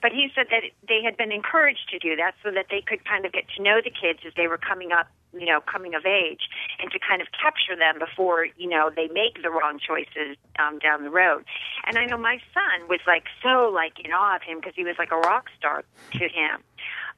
But 0.04 0.12
he 0.12 0.30
said 0.36 0.48
that 0.52 0.62
they 0.88 1.02
had 1.04 1.18
been 1.18 1.32
encouraged 1.32 1.90
to 1.90 1.98
do 1.98 2.16
that 2.16 2.36
so 2.44 2.52
that 2.52 2.68
they 2.70 2.82
could 2.82 3.04
kind 3.06 3.26
of 3.26 3.32
get 3.32 3.46
to 3.58 3.64
know 3.64 3.82
the 3.84 3.90
kids 3.90 4.20
as 4.26 4.34
they 4.36 4.48
were 4.48 4.60
coming 4.60 4.92
up, 4.92 5.08
you 5.34 5.48
know, 5.48 5.62
coming 5.62 5.96
of 5.96 6.06
age, 6.06 6.48
and 6.80 6.92
to 6.92 7.00
kind 7.00 7.24
of 7.24 7.28
capture 7.32 7.76
them 7.76 7.98
before 7.98 8.46
you 8.58 8.70
know 8.70 8.92
they 8.96 9.08
make 9.08 9.42
the 9.42 9.50
wrong 9.50 9.80
choices 9.80 10.38
um, 10.60 10.78
down 10.78 11.04
the 11.04 11.10
road. 11.10 11.44
And 11.88 11.98
I 11.98 12.06
know 12.06 12.18
my 12.18 12.38
son 12.54 12.88
was 12.88 13.00
like 13.08 13.26
so 13.42 13.72
like 13.74 14.00
in 14.06 14.12
awe 14.12 14.36
of 14.36 14.44
him 14.44 14.60
because 14.60 14.76
he 14.76 14.84
was 14.84 14.96
like 15.00 15.12
a 15.12 15.18
rock 15.18 15.50
star 15.58 15.84
to 16.14 16.30
him. 16.30 16.62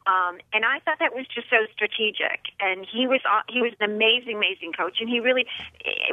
Um, 0.07 0.39
and 0.51 0.65
I 0.65 0.79
thought 0.79 0.97
that 0.99 1.13
was 1.13 1.27
just 1.27 1.49
so 1.49 1.67
strategic. 1.73 2.49
And 2.59 2.85
he 2.85 3.05
was 3.05 3.21
uh, 3.29 3.41
he 3.47 3.61
was 3.61 3.73
an 3.79 3.89
amazing, 3.89 4.37
amazing 4.37 4.73
coach. 4.73 4.97
And 4.99 5.07
he 5.07 5.19
really, 5.19 5.45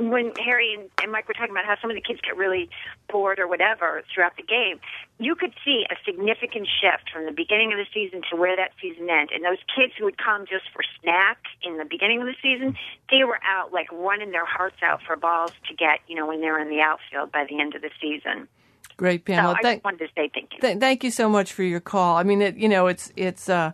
when 0.00 0.32
Harry 0.36 0.74
and, 0.74 0.90
and 1.02 1.10
Mike 1.10 1.26
were 1.26 1.34
talking 1.34 1.50
about 1.50 1.64
how 1.64 1.76
some 1.80 1.90
of 1.90 1.96
the 1.96 2.02
kids 2.02 2.20
get 2.20 2.36
really 2.36 2.68
bored 3.08 3.38
or 3.38 3.48
whatever 3.48 4.02
throughout 4.12 4.36
the 4.36 4.42
game, 4.42 4.78
you 5.18 5.34
could 5.34 5.54
see 5.64 5.86
a 5.90 5.96
significant 6.04 6.68
shift 6.68 7.10
from 7.10 7.24
the 7.24 7.32
beginning 7.32 7.72
of 7.72 7.78
the 7.78 7.86
season 7.92 8.22
to 8.30 8.36
where 8.36 8.56
that 8.56 8.72
season 8.80 9.08
ended. 9.08 9.36
And 9.36 9.44
those 9.44 9.62
kids 9.74 9.94
who 9.98 10.04
would 10.04 10.18
come 10.18 10.44
just 10.44 10.68
for 10.72 10.82
snack 11.00 11.38
in 11.62 11.78
the 11.78 11.84
beginning 11.84 12.20
of 12.20 12.26
the 12.26 12.36
season, 12.42 12.76
they 13.10 13.24
were 13.24 13.40
out 13.42 13.72
like 13.72 13.90
running 13.92 14.32
their 14.32 14.46
hearts 14.46 14.76
out 14.82 15.00
for 15.02 15.16
balls 15.16 15.52
to 15.68 15.74
get, 15.74 16.00
you 16.06 16.14
know, 16.14 16.26
when 16.26 16.40
they 16.40 16.48
were 16.48 16.60
in 16.60 16.68
the 16.68 16.80
outfield 16.80 17.32
by 17.32 17.46
the 17.48 17.58
end 17.60 17.74
of 17.74 17.80
the 17.80 17.90
season. 18.00 18.48
Great, 18.96 19.24
Pamela. 19.24 19.54
So 19.54 19.58
I 19.58 19.62
Thank- 19.62 19.84
wanted 19.84 19.98
to 20.00 20.06
say 20.16 20.28
thank 20.34 20.52
you. 20.54 20.60
Th- 20.60 20.78
thank 20.78 21.04
you 21.04 21.10
so 21.10 21.28
much 21.28 21.52
for 21.52 21.62
your 21.62 21.80
call. 21.80 22.16
I 22.16 22.22
mean, 22.24 22.42
it, 22.42 22.56
you 22.56 22.68
know, 22.68 22.88
it's 22.88 23.12
it's 23.16 23.48
uh, 23.48 23.70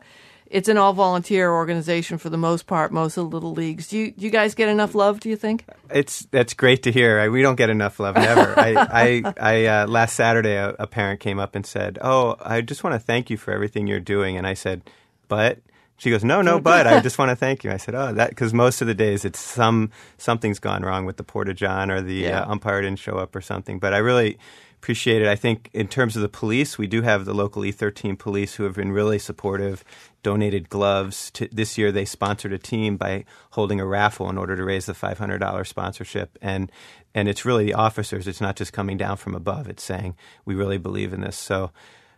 it's 0.47 0.69
an 0.69 0.77
all 0.77 0.93
volunteer 0.93 1.51
organization 1.51 2.19
for 2.19 2.29
the 2.29 2.37
most 2.37 2.67
part. 2.67 2.93
Most 2.93 3.17
of 3.17 3.31
the 3.31 3.35
little 3.35 3.53
leagues. 3.53 3.89
Do 3.89 3.97
you 3.97 4.11
do 4.13 4.25
you 4.27 4.31
guys 4.31 4.55
get 4.55 4.69
enough 4.69 4.95
love? 4.95 5.21
Do 5.21 5.31
you 5.31 5.37
think? 5.37 5.65
It's 5.89 6.27
that's 6.31 6.53
great 6.53 6.83
to 6.83 6.93
hear. 6.93 7.19
I, 7.21 7.29
we 7.31 7.41
don't 7.41 7.57
get 7.57 7.71
enough 7.71 7.99
love 7.99 8.17
never. 8.17 8.59
I, 8.61 8.75
I, 8.77 9.35
I 9.41 9.65
uh, 9.67 9.87
last 9.87 10.15
Saturday 10.15 10.57
a, 10.57 10.75
a 10.79 10.87
parent 10.87 11.21
came 11.21 11.39
up 11.41 11.55
and 11.55 11.65
said, 11.65 11.99
"Oh, 12.03 12.37
I 12.45 12.61
just 12.61 12.85
want 12.85 12.93
to 12.93 13.01
thank 13.01 13.31
you 13.31 13.39
for 13.39 13.53
everything 13.53 13.87
you're 13.87 14.01
doing." 14.01 14.37
And 14.37 14.47
I 14.47 14.55
said, 14.55 14.83
"But." 15.29 15.59
She 15.97 16.11
goes, 16.11 16.25
"No, 16.25 16.43
no, 16.43 16.59
but 16.73 16.89
I 16.89 16.99
just 16.99 17.19
want 17.19 17.31
to 17.31 17.37
thank 17.37 17.63
you." 17.63 17.71
I 17.71 17.77
said, 17.77 17.95
"Oh, 17.95 18.13
that 18.15 18.31
because 18.31 18.53
most 18.53 18.81
of 18.83 18.89
the 18.89 18.95
days 18.95 19.25
it's 19.25 19.39
some 19.39 19.91
something's 20.19 20.59
gone 20.59 20.83
wrong 20.83 21.07
with 21.07 21.19
the 21.19 21.23
porta 21.23 21.55
john 21.55 21.89
or 21.89 22.03
the 22.03 22.15
Yeah. 22.15 22.41
uh, 22.43 22.51
umpire 22.51 22.83
didn't 22.83 22.99
show 22.99 23.13
up 23.17 23.35
or 23.37 23.41
something." 23.41 23.79
But 23.79 23.95
I 23.95 23.99
really 23.99 24.37
appreciate 24.85 25.23
it. 25.23 25.29
I 25.29 25.35
think 25.35 25.71
in 25.73 25.89
terms 25.89 26.15
of 26.15 26.21
the 26.21 26.29
police, 26.29 26.77
we 26.77 26.87
do 26.87 27.01
have 27.01 27.25
the 27.25 27.33
local 27.33 27.63
E13 27.63 28.19
police 28.19 28.57
who 28.57 28.65
have 28.65 28.75
been 28.75 28.93
really 28.93 29.19
supportive, 29.19 29.83
donated 30.23 30.69
gloves. 30.69 31.31
To, 31.31 31.49
this 31.51 31.79
year, 31.79 31.91
they 31.91 32.05
sponsored 32.05 32.53
a 32.53 32.59
team 32.59 32.99
by 32.99 33.25
holding 33.53 33.81
a 33.81 33.87
raffle 33.87 34.29
in 34.29 34.37
order 34.37 34.55
to 34.55 34.63
raise 34.63 34.85
the 34.85 34.93
$500 34.93 35.67
sponsorship. 35.67 36.39
And 36.43 36.71
and 37.15 37.29
it's 37.29 37.47
really 37.47 37.65
the 37.65 37.73
officers. 37.73 38.29
It's 38.29 38.43
not 38.43 38.57
just 38.57 38.75
coming 38.75 38.99
down 38.99 39.17
from 39.17 39.35
above. 39.35 39.71
It's 39.71 39.83
saying 39.83 40.17
we 40.45 40.55
really 40.55 40.79
believe 40.79 41.15
in 41.15 41.23
this. 41.23 41.37
So. 41.37 41.71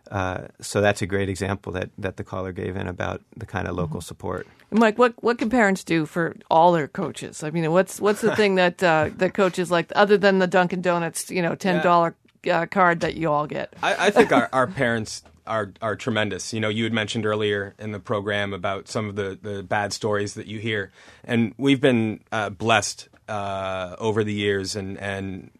Uh, 0.09 0.47
so 0.61 0.79
that's 0.79 1.01
a 1.01 1.05
great 1.05 1.27
example 1.27 1.73
that, 1.73 1.89
that 1.97 2.15
the 2.15 2.23
caller 2.23 2.53
gave 2.53 2.77
in 2.77 2.87
about 2.87 3.21
the 3.35 3.45
kind 3.45 3.67
of 3.67 3.75
local 3.75 3.99
support. 3.99 4.47
Mike, 4.71 4.97
what 4.97 5.21
what 5.21 5.37
can 5.37 5.49
parents 5.49 5.83
do 5.83 6.05
for 6.05 6.37
all 6.49 6.71
their 6.71 6.87
coaches? 6.87 7.43
I 7.43 7.49
mean, 7.49 7.69
what's 7.73 7.99
what's 7.99 8.21
the 8.21 8.33
thing 8.33 8.55
that 8.55 8.81
uh, 8.81 9.09
that 9.17 9.33
coaches 9.33 9.69
like 9.69 9.91
other 9.97 10.17
than 10.17 10.39
the 10.39 10.47
Dunkin' 10.47 10.81
Donuts, 10.81 11.29
you 11.29 11.41
know, 11.41 11.55
ten 11.55 11.83
dollar 11.83 12.15
uh, 12.51 12.65
card 12.65 13.01
that 13.01 13.15
you 13.15 13.31
all 13.31 13.47
get? 13.47 13.73
I, 13.81 14.07
I 14.07 14.09
think 14.11 14.31
our, 14.31 14.49
our 14.53 14.67
parents 14.67 15.23
are 15.45 15.71
are 15.81 15.95
tremendous. 15.95 16.53
You 16.53 16.59
know, 16.59 16.69
you 16.69 16.83
had 16.83 16.93
mentioned 16.93 17.25
earlier 17.25 17.73
in 17.79 17.91
the 17.91 17.99
program 17.99 18.53
about 18.53 18.87
some 18.87 19.09
of 19.09 19.15
the, 19.15 19.37
the 19.41 19.63
bad 19.63 19.93
stories 19.93 20.33
that 20.35 20.47
you 20.47 20.59
hear, 20.59 20.91
and 21.23 21.53
we've 21.57 21.81
been 21.81 22.21
uh, 22.31 22.49
blessed 22.49 23.09
uh, 23.27 23.95
over 23.99 24.23
the 24.23 24.33
years 24.33 24.75
and 24.75 24.97
and 24.99 25.51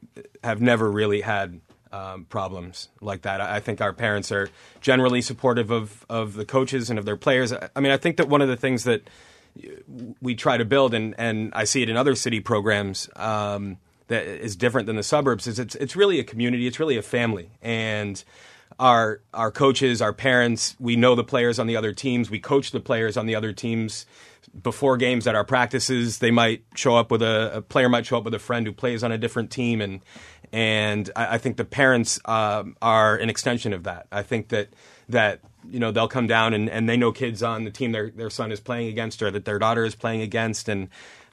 have 0.44 0.62
never 0.62 0.92
really 0.92 1.22
had 1.22 1.62
um, 1.92 2.26
problems 2.26 2.90
like 3.02 3.24
that. 3.24 3.42
I, 3.42 3.58
I 3.58 3.60
think 3.60 3.82
our 3.82 3.94
parents 3.94 4.32
are 4.32 4.50
generally 4.82 5.22
supportive 5.22 5.72
of 5.72 6.06
of 6.10 6.34
the 6.34 6.46
coaches 6.46 6.90
and 6.90 7.00
of 7.00 7.06
their 7.06 7.18
players. 7.18 7.54
I, 7.54 7.70
I 7.76 7.80
mean, 7.80 7.92
I 7.92 7.98
think 7.98 8.18
that 8.18 8.28
one 8.28 8.42
of 8.42 8.48
the 8.48 8.58
things 8.58 8.84
that 8.84 9.10
we 10.22 10.36
try 10.36 10.58
to 10.58 10.66
build, 10.66 10.94
and, 10.94 11.16
and 11.18 11.52
I 11.56 11.64
see 11.64 11.82
it 11.82 11.90
in 11.90 11.98
other 11.98 12.16
city 12.16 12.40
programs 12.40 13.10
um, 13.16 13.78
that 14.08 14.26
is 14.26 14.56
different 14.56 14.88
than 14.88 14.96
the 14.96 15.04
suburbs. 15.04 15.48
Is 15.48 15.60
it's 15.60 15.76
it's 15.76 15.96
really 15.96 16.20
a 16.20 16.24
community. 16.24 16.68
It's 16.68 16.80
really 16.80 16.98
a 16.98 17.02
family, 17.02 17.52
and 17.62 18.24
our 18.80 19.22
our 19.34 19.52
coaches, 19.52 20.02
our 20.02 20.14
parents, 20.14 20.76
we 20.80 20.96
know 20.96 21.16
the 21.16 21.24
players 21.24 21.60
on 21.60 21.68
the 21.68 21.76
other 21.76 21.94
teams. 21.94 22.30
We 22.30 22.40
coach 22.40 22.72
the 22.72 22.80
players 22.80 23.18
on 23.18 23.26
the 23.26 23.36
other 23.36 23.54
teams 23.54 24.06
before 24.62 24.98
games 24.98 25.28
at 25.28 25.36
our 25.36 25.44
practices. 25.44 26.20
They 26.20 26.32
might 26.32 26.64
show 26.76 26.96
up 26.96 27.12
with 27.12 27.22
a, 27.22 27.58
a 27.58 27.62
player 27.62 27.90
might 27.90 28.06
show 28.06 28.18
up 28.18 28.24
with 28.24 28.34
a 28.34 28.40
friend 28.40 28.66
who 28.66 28.74
plays 28.74 29.04
on 29.04 29.12
a 29.12 29.18
different 29.18 29.52
team, 29.52 29.82
and 29.82 30.02
and 30.52 31.10
I, 31.16 31.36
I 31.36 31.38
think 31.38 31.58
the 31.58 31.66
parents 31.66 32.20
um, 32.26 32.78
are 32.82 33.16
an 33.16 33.30
extension 33.30 33.74
of 33.74 33.84
that. 33.84 34.08
I 34.12 34.24
think 34.24 34.50
that 34.50 34.70
that 35.10 35.42
you 35.70 35.80
know 35.80 35.92
they'll 35.92 36.08
come 36.08 36.28
down 36.28 36.54
and, 36.54 36.70
and 36.70 36.88
they 36.88 36.98
know 36.98 37.12
kids 37.12 37.44
on 37.44 37.64
the 37.64 37.72
team 37.72 37.92
their 37.92 38.10
their 38.10 38.30
son 38.30 38.52
is 38.52 38.60
playing 38.60 38.88
against 38.88 39.22
or 39.22 39.32
that 39.32 39.46
their 39.46 39.60
daughter 39.60 39.86
is 39.86 39.96
playing 39.96 40.22
against 40.22 40.70
and 40.70 40.90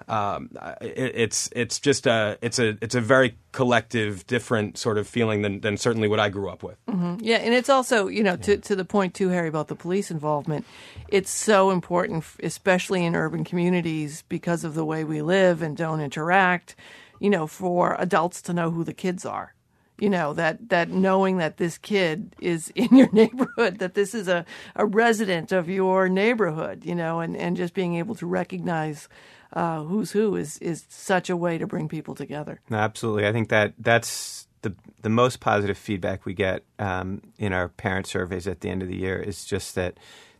um, 0.08 0.50
it, 0.80 1.12
it's 1.14 1.48
it's 1.54 1.80
just 1.80 2.06
a 2.06 2.38
it's 2.42 2.58
a 2.58 2.76
it's 2.82 2.94
a 2.94 3.00
very 3.00 3.36
collective 3.52 4.26
different 4.26 4.76
sort 4.76 4.98
of 4.98 5.06
feeling 5.06 5.42
than, 5.42 5.60
than 5.60 5.76
certainly 5.76 6.08
what 6.08 6.18
I 6.18 6.28
grew 6.28 6.50
up 6.50 6.62
with. 6.62 6.76
Yeah, 7.20 7.36
and 7.36 7.54
it's 7.54 7.68
also, 7.68 8.08
you 8.08 8.22
know, 8.22 8.36
to, 8.36 8.56
to 8.56 8.76
the 8.76 8.84
point 8.84 9.14
too, 9.14 9.28
Harry, 9.28 9.48
about 9.48 9.68
the 9.68 9.76
police 9.76 10.10
involvement. 10.10 10.66
It's 11.08 11.30
so 11.30 11.70
important, 11.70 12.24
especially 12.42 13.04
in 13.04 13.14
urban 13.14 13.44
communities, 13.44 14.24
because 14.28 14.64
of 14.64 14.74
the 14.74 14.84
way 14.84 15.04
we 15.04 15.22
live 15.22 15.62
and 15.62 15.76
don't 15.76 16.00
interact. 16.00 16.74
You 17.20 17.30
know, 17.30 17.46
for 17.46 17.96
adults 17.98 18.42
to 18.42 18.52
know 18.52 18.70
who 18.70 18.84
the 18.84 18.92
kids 18.92 19.24
are. 19.24 19.54
You 19.98 20.10
know 20.10 20.34
that 20.34 20.70
that 20.70 20.90
knowing 20.90 21.38
that 21.38 21.56
this 21.56 21.78
kid 21.78 22.34
is 22.40 22.70
in 22.74 22.96
your 22.96 23.10
neighborhood, 23.12 23.78
that 23.78 23.94
this 23.94 24.14
is 24.14 24.28
a, 24.28 24.44
a 24.74 24.84
resident 24.84 25.52
of 25.52 25.68
your 25.68 26.08
neighborhood. 26.08 26.84
You 26.84 26.96
know, 26.96 27.20
and, 27.20 27.36
and 27.36 27.56
just 27.56 27.74
being 27.74 27.94
able 27.94 28.16
to 28.16 28.26
recognize 28.26 29.08
uh, 29.54 29.82
who's 29.84 30.10
who 30.10 30.36
is 30.36 30.58
is 30.58 30.84
such 30.88 31.30
a 31.30 31.36
way 31.36 31.58
to 31.58 31.66
bring 31.66 31.88
people 31.88 32.14
together. 32.14 32.60
Absolutely. 32.70 33.26
I 33.26 33.32
think 33.32 33.48
that 33.48 33.72
that's 33.78 34.46
the 34.62 34.74
the 35.02 35.08
most 35.08 35.40
positive 35.40 35.78
feedback 35.78 36.26
we 36.26 36.34
get 36.34 36.64
um, 36.78 37.22
in 37.38 37.52
our 37.52 37.68
parent 37.68 38.06
surveys 38.06 38.46
at 38.46 38.60
the 38.60 38.68
end 38.68 38.82
of 38.82 38.88
the 38.88 38.96
year 38.96 39.18
is 39.18 39.44
just 39.44 39.74
that 39.76 39.98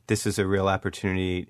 this 0.08 0.26
is 0.26 0.38
a 0.38 0.46
real 0.46 0.68
opportunity 0.68 1.48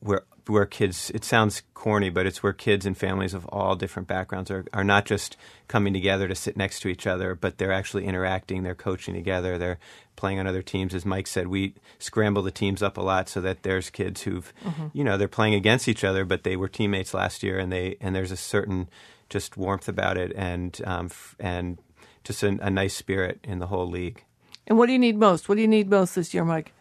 where 0.00 0.22
where 0.46 0.66
kids. 0.66 1.10
It 1.14 1.24
sounds 1.24 1.62
corny, 1.72 2.10
but 2.10 2.26
it's 2.26 2.42
where 2.42 2.52
kids 2.52 2.84
and 2.84 2.96
families 2.96 3.32
of 3.32 3.46
all 3.46 3.76
different 3.76 4.08
backgrounds 4.08 4.50
are 4.50 4.64
are 4.72 4.84
not 4.84 5.06
just 5.06 5.36
coming 5.68 5.92
together 5.92 6.28
to 6.28 6.34
sit 6.34 6.56
next 6.56 6.80
to 6.80 6.88
each 6.88 7.06
other, 7.06 7.34
but 7.34 7.58
they're 7.58 7.72
actually 7.72 8.04
interacting. 8.04 8.62
They're 8.62 8.74
coaching 8.74 9.14
together. 9.14 9.56
They're 9.58 9.78
playing 10.16 10.38
on 10.38 10.46
other 10.46 10.62
teams. 10.62 10.94
As 10.94 11.04
Mike 11.06 11.26
said, 11.26 11.48
we 11.48 11.74
scramble 11.98 12.42
the 12.42 12.50
teams 12.50 12.82
up 12.82 12.96
a 12.96 13.02
lot 13.02 13.28
so 13.28 13.40
that 13.40 13.62
there's 13.62 13.90
kids 13.90 14.22
who've, 14.22 14.52
you 14.92 15.02
know, 15.02 15.16
they're 15.16 15.28
playing 15.28 15.54
against 15.54 15.88
each 15.88 16.04
other, 16.04 16.24
but 16.24 16.44
they 16.44 16.56
were 16.56 16.68
teammates 16.68 17.14
last 17.14 17.42
year, 17.42 17.58
and 17.58 17.72
they 17.72 17.96
and 18.00 18.14
there's 18.14 18.30
a 18.30 18.36
certain 18.36 18.88
just 19.28 19.56
warmth 19.56 19.88
about 19.88 20.16
it, 20.18 20.32
and 20.36 20.80
um, 20.84 21.06
f- 21.06 21.34
and 21.40 21.78
just 22.22 22.42
a, 22.42 22.58
a 22.60 22.70
nice 22.70 22.94
spirit 22.94 23.40
in 23.44 23.58
the 23.58 23.66
whole 23.68 23.88
league. 23.88 24.22
And 24.66 24.78
what 24.78 24.86
do 24.86 24.92
you 24.92 24.98
need 24.98 25.18
most? 25.18 25.48
What 25.48 25.56
do 25.56 25.62
you 25.62 25.68
need 25.68 25.90
most 25.90 26.14
this 26.14 26.32
year, 26.32 26.44
Mike? 26.44 26.72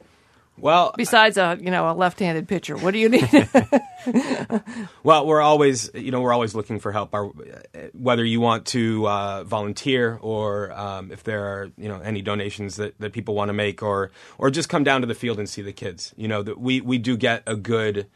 Well, 0.58 0.94
Besides 0.96 1.38
a 1.38 1.58
you 1.60 1.72
know 1.72 1.90
a 1.90 1.94
left-handed 1.94 2.48
pitcher, 2.48 2.78
what 2.78 2.92
do 2.92 3.00
you 3.00 3.10
need? 3.10 3.30
Well, 5.04 5.26
we're 5.26 5.42
always, 5.42 5.90
you 5.94 6.12
know, 6.12 6.22
we're 6.22 6.34
always 6.34 6.56
looking 6.56 6.80
for 6.80 6.92
help. 6.92 7.14
Our, 7.14 7.26
whether 7.94 8.24
you 8.24 8.40
want 8.40 8.66
to 8.68 9.08
uh, 9.08 9.44
volunteer 9.44 10.18
or 10.22 10.72
um, 10.72 11.12
if 11.12 11.24
there 11.24 11.46
are, 11.46 11.72
you 11.78 11.90
know, 11.90 12.00
any 12.00 12.22
donations 12.22 12.78
that, 12.78 12.98
that 13.00 13.12
people 13.12 13.36
want 13.36 13.50
to 13.50 13.54
make, 13.54 13.84
or 13.84 14.12
or 14.38 14.50
just 14.50 14.70
come 14.70 14.84
down 14.84 15.02
to 15.02 15.08
the 15.08 15.16
field 15.16 15.40
and 15.40 15.50
see 15.50 15.62
the 15.62 15.74
kids. 15.74 16.14
You 16.16 16.28
know, 16.28 16.42
that 16.42 16.60
we 16.60 16.80
we 16.82 16.98
do 16.98 17.18
get 17.18 17.44
a 17.46 17.56
good 17.56 18.08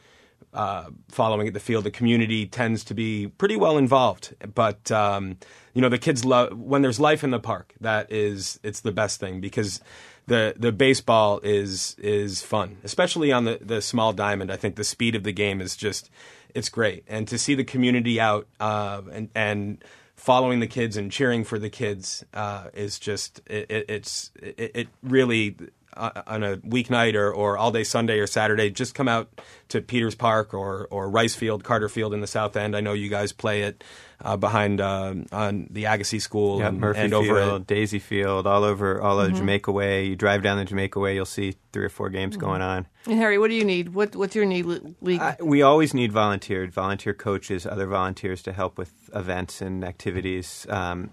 uh, 0.54 0.86
following 1.10 1.48
at 1.48 1.54
the 1.54 1.60
field. 1.60 1.84
The 1.84 1.92
community 1.92 2.46
tends 2.46 2.84
to 2.86 2.94
be 2.94 3.28
pretty 3.28 3.58
well 3.58 3.78
involved, 3.78 4.34
but 4.56 4.90
um, 4.92 5.38
you 5.74 5.82
know, 5.82 5.90
the 5.90 5.98
kids 5.98 6.24
love 6.26 6.58
when 6.58 6.82
there's 6.82 7.00
life 7.00 7.24
in 7.24 7.32
the 7.32 7.40
park. 7.40 7.74
That 7.82 8.12
is, 8.12 8.60
it's 8.64 8.82
the 8.82 8.92
best 8.92 9.20
thing 9.20 9.42
because 9.42 9.82
the 10.28 10.54
the 10.58 10.72
baseball 10.72 11.40
is 11.42 11.96
is 11.98 12.42
fun, 12.42 12.78
especially 12.84 13.32
on 13.32 13.46
the 13.46 13.60
the 13.62 13.82
small 13.82 14.14
diamond. 14.14 14.52
I 14.52 14.58
think 14.58 14.76
the 14.76 14.84
speed 14.84 15.16
of 15.16 15.24
the 15.24 15.32
game 15.32 15.62
is 15.62 15.76
just 15.76 16.10
it's 16.54 16.70
great, 16.70 17.04
and 17.08 17.28
to 17.30 17.38
see 17.38 17.56
the 17.56 17.64
community 17.64 18.20
out 18.20 18.48
uh, 18.60 19.02
and 19.12 19.30
and 19.34 19.84
following 20.16 20.60
the 20.60 20.68
kids 20.68 20.98
and 20.98 21.12
cheering 21.12 21.44
for 21.44 21.58
the 21.58 21.70
kids 21.70 22.26
uh, 22.34 22.66
is 22.74 23.00
just 23.00 23.40
it, 23.48 23.72
it, 23.72 23.86
it's 23.90 24.32
it, 24.42 24.72
it 24.76 24.88
really 25.02 25.56
on 25.98 26.44
a 26.44 26.58
weeknight 26.58 27.16
or, 27.16 27.32
or 27.34 27.58
all 27.58 27.72
day 27.72 27.84
Sunday 27.84 28.20
or 28.20 28.28
Saturday, 28.28 28.70
just 28.70 28.94
come 28.96 29.08
out 29.08 29.42
to 29.70 29.82
Peters 29.82 30.16
Park 30.16 30.54
or 30.54 30.88
or 30.92 31.10
Rice 31.10 31.36
Field, 31.36 31.64
Carter 31.64 31.90
Field 31.90 32.14
in 32.14 32.22
the 32.22 32.28
South 32.28 32.56
End. 32.56 32.76
I 32.76 32.82
know 32.82 32.94
you 32.94 33.10
guys 33.10 33.32
play 33.34 33.64
it 33.64 33.84
uh, 34.22 34.38
behind 34.38 34.80
um, 34.82 35.26
on 35.32 35.68
the 35.70 35.86
Agassiz 35.86 36.24
School 36.24 36.60
Yeah, 36.60 36.70
and, 36.70 36.80
Murphy 36.80 37.00
and 37.02 37.12
Field, 37.12 37.26
over 37.26 37.40
at 37.56 37.68
Daisy 37.68 38.00
Field, 38.00 38.48
all 38.48 38.64
over 38.64 39.02
all 39.02 39.18
Mm-hmm. 39.18 39.32
of 39.32 39.38
Jamaica 39.38 39.72
Way. 39.72 40.06
You 40.06 40.16
drive 40.16 40.44
down 40.44 40.58
the 40.58 40.66
Jamaica 40.66 41.00
Way, 41.00 41.16
you'll 41.16 41.26
see 41.26 41.56
three 41.74 41.86
or 41.86 41.90
four 41.90 42.08
Mm-hmm. 42.08 42.16
games 42.16 42.38
going 42.38 42.62
on. 42.62 42.86
and 43.06 43.16
Harry, 43.18 43.38
what 43.38 43.50
do 43.50 43.56
you 43.56 43.66
need? 43.66 43.94
What 43.94 44.16
what's 44.16 44.36
your 44.36 44.46
need, 44.46 44.66
league? 45.02 45.22
Uh, 45.22 45.36
we 45.44 45.62
always 45.62 45.94
need 45.94 46.12
volunteer, 46.12 46.68
volunteer 46.68 47.14
coaches, 47.14 47.66
other 47.66 47.88
volunteers 47.88 48.42
to 48.44 48.54
help 48.54 48.78
with 48.78 49.10
events 49.14 49.62
and 49.62 49.84
activities. 49.84 50.66
Um, 50.70 51.12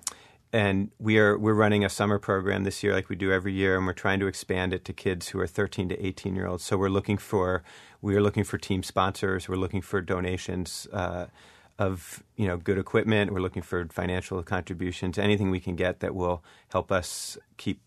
and 0.55 0.93
we 1.01 1.19
are 1.19 1.37
we're 1.37 1.53
running 1.53 1.85
a 1.85 1.89
summer 1.89 2.21
program 2.21 2.63
this 2.63 2.85
year, 2.85 2.93
like 2.93 3.09
we 3.09 3.17
do 3.17 3.33
every 3.33 3.53
year, 3.53 3.77
and 3.77 3.87
we're 3.87 3.93
trying 3.93 4.21
to 4.21 4.29
expand 4.29 4.73
it 4.73 4.85
to 4.85 4.93
kids 4.93 5.31
who 5.31 5.41
are 5.41 5.49
13 5.49 5.89
to 5.89 6.07
18 6.07 6.37
year 6.37 6.47
olds. 6.47 6.63
So 6.63 6.77
we're 6.77 6.89
looking 6.89 7.19
for 7.19 7.65
we 8.01 8.15
are 8.15 8.23
looking 8.23 8.45
for 8.45 8.57
team 8.57 8.85
sponsors. 8.85 9.49
We're 9.49 9.57
looking 9.57 9.83
for 9.83 10.01
donations. 10.01 10.87
Uh, 10.93 11.27
of 11.77 12.23
you 12.37 12.47
know 12.47 12.57
good 12.57 12.79
equipment, 12.79 13.33
we're 13.33 13.41
looking 13.41 13.61
for 13.61 13.85
financial 13.89 14.41
contributions, 14.45 15.19
anything 15.19 15.51
we 15.51 15.59
can 15.59 15.75
get 15.75 15.99
that 15.99 16.15
will 16.15 16.45
help 16.69 16.93
us 16.93 17.37
keep 17.57 17.81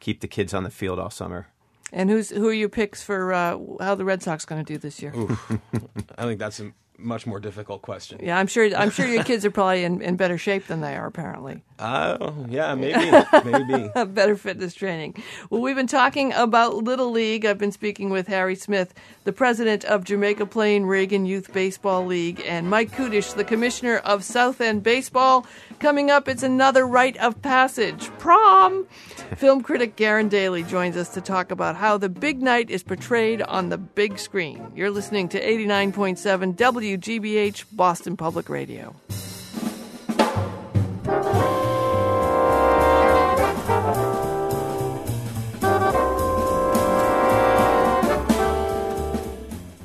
keep 0.00 0.20
the 0.20 0.26
kids 0.26 0.52
on 0.52 0.64
the 0.64 0.70
field 0.70 0.98
all 0.98 1.08
summer. 1.08 1.46
And 1.92 2.10
who's 2.10 2.30
who 2.30 2.48
are 2.48 2.52
your 2.52 2.68
picks 2.68 3.00
for 3.00 3.32
uh, 3.32 3.56
how 3.80 3.94
the 3.94 4.04
Red 4.04 4.24
Sox 4.24 4.44
going 4.44 4.64
to 4.64 4.72
do 4.72 4.76
this 4.76 5.00
year? 5.00 5.14
I 6.18 6.24
think 6.24 6.40
that's 6.40 6.58
a 6.58 6.72
much 6.98 7.26
more 7.26 7.40
difficult 7.40 7.82
question. 7.82 8.20
Yeah, 8.22 8.38
I'm 8.38 8.46
sure. 8.46 8.68
I'm 8.76 8.90
sure 8.90 9.06
your 9.06 9.24
kids 9.24 9.44
are 9.44 9.50
probably 9.50 9.84
in, 9.84 10.02
in 10.02 10.16
better 10.16 10.36
shape 10.36 10.66
than 10.66 10.80
they 10.80 10.96
are. 10.96 11.06
Apparently, 11.06 11.62
Uh, 11.78 12.32
yeah, 12.48 12.74
maybe, 12.74 13.10
maybe. 13.44 13.88
better 14.12 14.36
fitness 14.36 14.74
training. 14.74 15.22
Well, 15.48 15.60
we've 15.60 15.76
been 15.76 15.86
talking 15.86 16.32
about 16.32 16.74
Little 16.76 17.10
League. 17.10 17.46
I've 17.46 17.58
been 17.58 17.72
speaking 17.72 18.10
with 18.10 18.26
Harry 18.26 18.56
Smith, 18.56 18.94
the 19.24 19.32
president 19.32 19.84
of 19.84 20.04
Jamaica 20.04 20.46
Plain 20.46 20.84
Regan 20.86 21.24
Youth 21.24 21.52
Baseball 21.52 22.04
League, 22.04 22.42
and 22.46 22.68
Mike 22.68 22.90
Kudisch, 22.92 23.34
the 23.34 23.44
commissioner 23.44 23.98
of 23.98 24.24
South 24.24 24.60
End 24.60 24.82
Baseball. 24.82 25.46
Coming 25.78 26.10
up, 26.10 26.26
it's 26.28 26.42
another 26.42 26.84
rite 26.86 27.16
of 27.18 27.40
passage, 27.42 28.10
prom. 28.18 28.86
Film 29.36 29.62
critic 29.62 29.94
Garen 29.94 30.28
Daly 30.28 30.64
joins 30.64 30.96
us 30.96 31.10
to 31.10 31.20
talk 31.20 31.52
about 31.52 31.76
how 31.76 31.96
the 31.96 32.08
big 32.08 32.42
night 32.42 32.70
is 32.70 32.82
portrayed 32.82 33.42
on 33.42 33.68
the 33.68 33.78
big 33.78 34.18
screen. 34.18 34.72
You're 34.74 34.90
listening 34.90 35.28
to 35.28 35.40
89.7 35.40 36.56
WGBH 36.96 37.64
Boston 37.72 38.16
Public 38.16 38.48
Radio. 38.48 38.94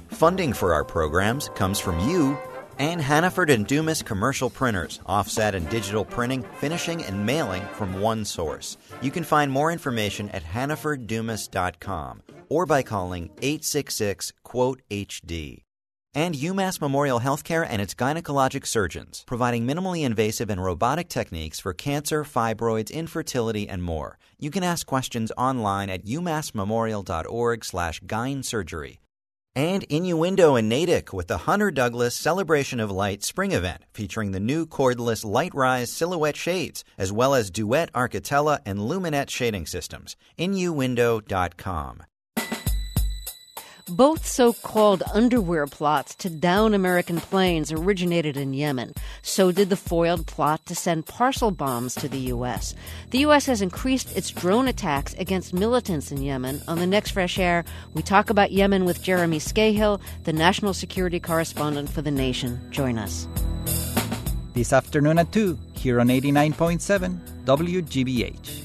Funding 0.08 0.54
for 0.54 0.74
our 0.74 0.86
programs 0.86 1.50
comes 1.56 1.80
from 1.80 2.00
you 2.08 2.38
and 2.80 3.02
Hannaford 3.02 3.50
and 3.50 3.68
Dumas 3.68 4.02
commercial 4.02 4.50
printers, 4.50 5.02
offset 5.06 5.54
and 5.54 5.70
digital 5.70 6.06
printing, 6.06 6.44
finishing, 6.60 7.04
and 7.04 7.26
mailing 7.26 7.64
from 7.74 8.00
one 8.00 8.24
source. 8.24 8.78
You 9.02 9.12
can 9.12 9.24
find 9.24 9.52
more 9.52 9.72
information 9.72 10.30
at 10.30 10.44
hannaforddumas.com 10.44 12.24
or 12.50 12.66
by 12.66 12.82
calling 12.82 13.26
866 13.42 14.32
quote 14.44 14.82
HD. 14.90 15.63
And 16.16 16.36
UMass 16.36 16.80
Memorial 16.80 17.20
Healthcare 17.20 17.66
and 17.68 17.82
its 17.82 17.96
gynecologic 17.96 18.68
surgeons, 18.68 19.24
providing 19.26 19.66
minimally 19.66 20.04
invasive 20.06 20.50
and 20.50 20.64
robotic 20.64 21.10
techniques 21.10 21.60
for 21.60 21.74
cancer, 21.74 22.24
fibroids, 22.24 22.92
infertility, 22.92 23.68
and 23.68 23.82
more. 23.82 24.20
You 24.38 24.52
can 24.52 24.64
ask 24.64 24.86
questions 24.86 25.32
online 25.38 25.90
at 25.90 26.06
umassmemorial.org 26.06 27.66
slash 27.66 28.02
gynesurgery. 28.02 29.00
And 29.56 29.84
Innuendo 29.84 30.56
in 30.56 30.68
Natick 30.68 31.14
with 31.14 31.28
the 31.28 31.40
Hunter 31.40 31.70
Douglas 31.70 32.16
Celebration 32.16 32.80
of 32.80 32.90
Light 32.90 33.24
Spring 33.24 33.52
event 33.52 33.84
featuring 33.94 34.32
the 34.32 34.40
new 34.40 34.66
cordless 34.66 35.24
LiteRise 35.24 35.90
silhouette 35.90 36.36
shades, 36.36 36.84
as 36.98 37.12
well 37.12 37.36
as 37.36 37.52
Duette 37.52 37.92
Architella 37.92 38.60
and 38.66 38.80
Luminette 38.80 39.30
shading 39.30 39.68
systems. 39.68 40.16
Innuendo.com. 40.38 42.04
Both 43.90 44.26
so 44.26 44.54
called 44.54 45.04
underwear 45.14 45.68
plots 45.68 46.16
to 46.16 46.30
down 46.30 46.74
American 46.74 47.18
planes 47.18 47.70
originated 47.70 48.38
in 48.38 48.54
Yemen. 48.54 48.94
So 49.22 49.52
did 49.52 49.70
the 49.70 49.76
foiled 49.76 50.26
plot 50.26 50.66
to 50.68 50.76
send 50.76 51.06
parcel 51.06 51.52
bombs 51.52 51.96
to 51.96 52.08
the 52.08 52.32
U.S. 52.32 52.76
The 53.10 53.20
U.S. 53.20 53.46
has 53.48 53.62
increased 53.62 54.16
its 54.16 54.32
drone 54.32 54.70
attacks 54.70 55.14
against 55.16 55.54
militants 55.54 56.12
in 56.14 56.22
Yemen. 56.22 56.62
On 56.70 56.80
the 56.80 56.88
next 56.88 57.12
Fresh 57.12 57.38
Air, 57.38 57.66
we 57.94 58.02
talk 58.02 58.30
about 58.30 58.54
Yemen 58.54 58.86
with 58.86 59.04
Jeremy 59.04 59.40
Scahill, 59.40 60.00
the 60.24 60.34
national 60.34 60.74
security 60.74 61.20
correspondent 61.20 61.90
for 61.90 62.02
The 62.02 62.12
Nation. 62.12 62.62
Join 62.72 62.98
us. 62.98 63.28
This 64.54 64.72
afternoon 64.72 65.20
at 65.20 65.32
2, 65.34 65.60
here 65.74 66.00
on 66.00 66.08
89.7 66.08 67.20
WGBH. 67.44 68.62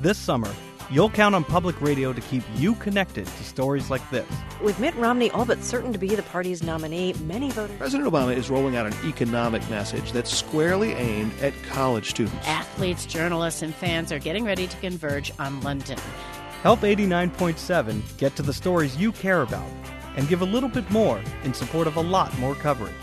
This 0.00 0.18
summer, 0.18 0.50
you'll 0.90 1.10
count 1.10 1.34
on 1.34 1.44
public 1.44 1.80
radio 1.80 2.12
to 2.12 2.20
keep 2.20 2.42
you 2.56 2.74
connected 2.74 3.26
to 3.26 3.44
stories 3.44 3.90
like 3.90 4.08
this. 4.10 4.28
With 4.62 4.78
Mitt 4.80 4.94
Romney 4.96 5.30
all 5.30 5.44
but 5.44 5.62
certain 5.62 5.92
to 5.92 5.98
be 5.98 6.14
the 6.14 6.22
party's 6.22 6.62
nominee, 6.62 7.12
many 7.24 7.50
voters. 7.50 7.76
President 7.78 8.10
Obama 8.10 8.36
is 8.36 8.50
rolling 8.50 8.76
out 8.76 8.86
an 8.86 8.94
economic 9.04 9.68
message 9.70 10.12
that's 10.12 10.34
squarely 10.34 10.92
aimed 10.92 11.32
at 11.40 11.54
college 11.64 12.10
students. 12.10 12.46
Athletes, 12.46 13.06
journalists, 13.06 13.62
and 13.62 13.74
fans 13.74 14.12
are 14.12 14.18
getting 14.18 14.44
ready 14.44 14.66
to 14.66 14.76
converge 14.78 15.32
on 15.38 15.60
London. 15.62 15.98
Help 16.62 16.80
89.7 16.80 18.16
get 18.16 18.36
to 18.36 18.42
the 18.42 18.52
stories 18.52 18.96
you 18.96 19.12
care 19.12 19.42
about 19.42 19.68
and 20.16 20.28
give 20.28 20.42
a 20.42 20.46
little 20.46 20.68
bit 20.68 20.88
more 20.90 21.20
in 21.44 21.52
support 21.52 21.86
of 21.86 21.96
a 21.96 22.00
lot 22.00 22.36
more 22.38 22.54
coverage. 22.54 22.94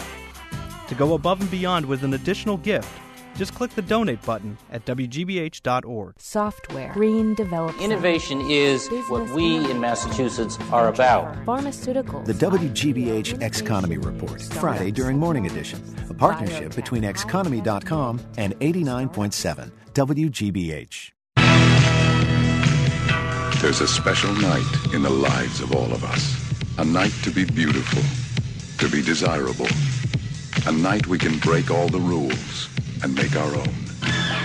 To 0.88 0.96
go 0.96 1.14
above 1.14 1.42
and 1.42 1.52
beyond 1.52 1.86
with 1.86 2.04
an 2.04 2.14
additional 2.14 2.58
gift, 2.58 2.90
just 3.36 3.54
click 3.54 3.72
the 3.72 3.82
donate 3.82 4.22
button 4.24 4.58
at 4.72 4.86
WGBH.org. 4.86 6.16
Software, 6.18 6.94
green 6.94 7.34
development. 7.36 7.82
Innovation 7.82 8.42
is 8.50 8.88
what 9.08 9.30
we 9.32 9.70
in 9.70 9.80
Massachusetts 9.80 10.58
are 10.72 10.88
about. 10.88 11.34
Pharmaceuticals. 11.46 12.26
The 12.26 12.34
WGBH 12.34 13.40
Xconomy 13.40 14.04
Report, 14.04 14.42
Friday 14.42 14.92
during 14.92 15.18
Morning 15.18 15.46
Edition, 15.46 15.82
a 16.10 16.14
partnership 16.14 16.76
between 16.76 17.04
Xconomy.com 17.04 18.20
and 18.38 18.60
89.7 18.60 19.72
WGBH. 19.94 21.12
There's 23.62 23.82
a 23.82 23.88
special 23.88 24.34
night 24.36 24.66
in 24.94 25.04
the 25.04 25.10
lives 25.10 25.62
of 25.62 25.76
all 25.76 25.92
of 25.94 26.04
us. 26.04 26.36
A 26.80 26.86
night 26.86 27.14
to 27.24 27.30
be 27.30 27.46
beautiful, 27.46 28.02
to 28.80 28.92
be 28.92 29.04
desirable. 29.04 29.68
A 30.66 30.72
night 30.72 31.06
we 31.06 31.20
can 31.20 31.38
break 31.40 31.70
all 31.70 31.88
the 31.88 32.00
rules 32.00 32.70
and 33.04 33.16
make 33.16 33.36
our 33.36 33.56
own. 33.56 33.74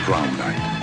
Prom 0.04 0.36
night. 0.36 0.82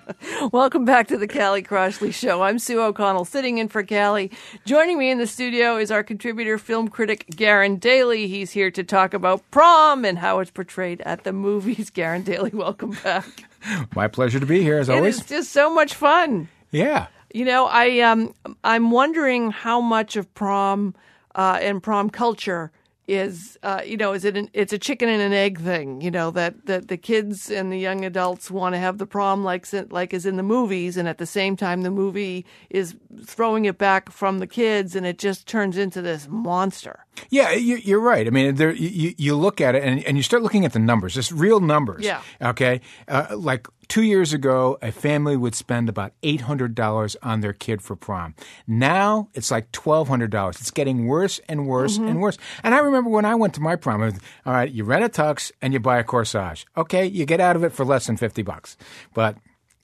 Welcome 0.52 0.84
back 0.84 1.08
to 1.08 1.18
the 1.18 1.28
Callie 1.28 1.62
Crossley 1.62 2.10
Show. 2.12 2.42
I'm 2.42 2.58
Sue 2.58 2.80
O'Connell, 2.80 3.24
sitting 3.24 3.58
in 3.58 3.68
for 3.68 3.84
Callie. 3.84 4.30
Joining 4.64 4.98
me 4.98 5.10
in 5.10 5.18
the 5.18 5.26
studio 5.26 5.76
is 5.76 5.90
our 5.90 6.02
contributor, 6.02 6.58
film 6.58 6.88
critic 6.88 7.26
Garen 7.30 7.76
Daly. 7.76 8.26
He's 8.26 8.50
here 8.50 8.70
to 8.70 8.82
talk 8.82 9.14
about 9.14 9.42
prom 9.50 10.04
and 10.04 10.18
how 10.18 10.40
it's 10.40 10.50
portrayed 10.50 11.02
at 11.02 11.24
the 11.24 11.32
movies. 11.32 11.90
Garen 11.94 12.22
Daly, 12.22 12.50
welcome 12.50 12.96
back. 13.04 13.26
My 13.94 14.08
pleasure 14.08 14.40
to 14.40 14.46
be 14.46 14.62
here, 14.62 14.78
as 14.78 14.88
always. 14.88 15.18
It's 15.18 15.28
just 15.28 15.52
so 15.52 15.72
much 15.72 15.94
fun. 15.94 16.48
Yeah. 16.70 17.06
You 17.34 17.44
know, 17.44 17.66
I 17.66 18.00
um, 18.00 18.34
I'm 18.64 18.90
wondering 18.90 19.50
how 19.50 19.80
much 19.80 20.16
of 20.16 20.32
prom 20.34 20.94
uh, 21.34 21.58
and 21.60 21.82
prom 21.82 22.10
culture 22.10 22.72
is 23.08 23.58
uh, 23.64 23.82
you 23.84 23.96
know 23.96 24.12
is 24.12 24.24
it 24.24 24.36
an, 24.36 24.48
it's 24.52 24.72
a 24.72 24.78
chicken 24.78 25.08
and 25.08 25.20
an 25.20 25.32
egg 25.32 25.60
thing 25.60 26.00
you 26.00 26.10
know 26.10 26.30
that, 26.30 26.66
that 26.66 26.86
the 26.86 26.96
kids 26.96 27.50
and 27.50 27.72
the 27.72 27.78
young 27.78 28.04
adults 28.04 28.50
want 28.50 28.74
to 28.74 28.78
have 28.78 28.98
the 28.98 29.06
prom 29.06 29.42
like 29.42 29.66
like 29.90 30.14
is 30.14 30.24
in 30.24 30.36
the 30.36 30.42
movies 30.42 30.96
and 30.96 31.08
at 31.08 31.18
the 31.18 31.26
same 31.26 31.56
time 31.56 31.82
the 31.82 31.90
movie 31.90 32.46
is 32.70 32.94
throwing 33.24 33.64
it 33.64 33.76
back 33.76 34.10
from 34.10 34.38
the 34.38 34.46
kids 34.46 34.94
and 34.94 35.04
it 35.04 35.18
just 35.18 35.46
turns 35.48 35.76
into 35.76 36.00
this 36.00 36.28
monster. 36.28 37.04
Yeah 37.28 37.52
you, 37.52 37.96
are 37.96 38.00
right. 38.00 38.26
I 38.26 38.30
mean 38.30 38.54
there, 38.54 38.72
you, 38.72 39.14
you 39.18 39.36
look 39.36 39.60
at 39.60 39.74
it 39.74 39.82
and, 39.82 40.04
and 40.04 40.16
you 40.16 40.22
start 40.22 40.42
looking 40.42 40.64
at 40.64 40.72
the 40.72 40.78
numbers 40.78 41.14
just 41.14 41.32
real 41.32 41.58
numbers 41.58 42.04
yeah. 42.04 42.22
okay? 42.40 42.80
Uh, 43.08 43.26
like 43.36 43.66
two 43.92 44.02
years 44.02 44.32
ago, 44.32 44.78
a 44.80 44.90
family 44.90 45.36
would 45.36 45.54
spend 45.54 45.86
about 45.86 46.14
$800 46.22 47.16
on 47.22 47.40
their 47.42 47.52
kid 47.52 47.82
for 47.82 47.94
prom. 47.94 48.34
Now 48.66 49.28
it's 49.34 49.50
like 49.50 49.70
$1,200. 49.70 50.58
It's 50.58 50.70
getting 50.70 51.06
worse 51.06 51.40
and 51.46 51.66
worse 51.66 51.98
mm-hmm. 51.98 52.08
and 52.08 52.22
worse. 52.22 52.38
And 52.62 52.74
I 52.74 52.78
remember 52.78 53.10
when 53.10 53.26
I 53.26 53.34
went 53.34 53.52
to 53.56 53.60
my 53.60 53.76
prom, 53.76 54.00
was, 54.00 54.14
all 54.46 54.54
right, 54.54 54.72
you 54.72 54.84
rent 54.84 55.04
a 55.04 55.10
tux 55.10 55.52
and 55.60 55.74
you 55.74 55.78
buy 55.78 55.98
a 55.98 56.04
corsage. 56.04 56.64
Okay, 56.74 57.04
you 57.04 57.26
get 57.26 57.38
out 57.38 57.54
of 57.54 57.64
it 57.64 57.72
for 57.74 57.84
less 57.84 58.06
than 58.06 58.16
50 58.16 58.40
bucks. 58.40 58.78
But 59.12 59.36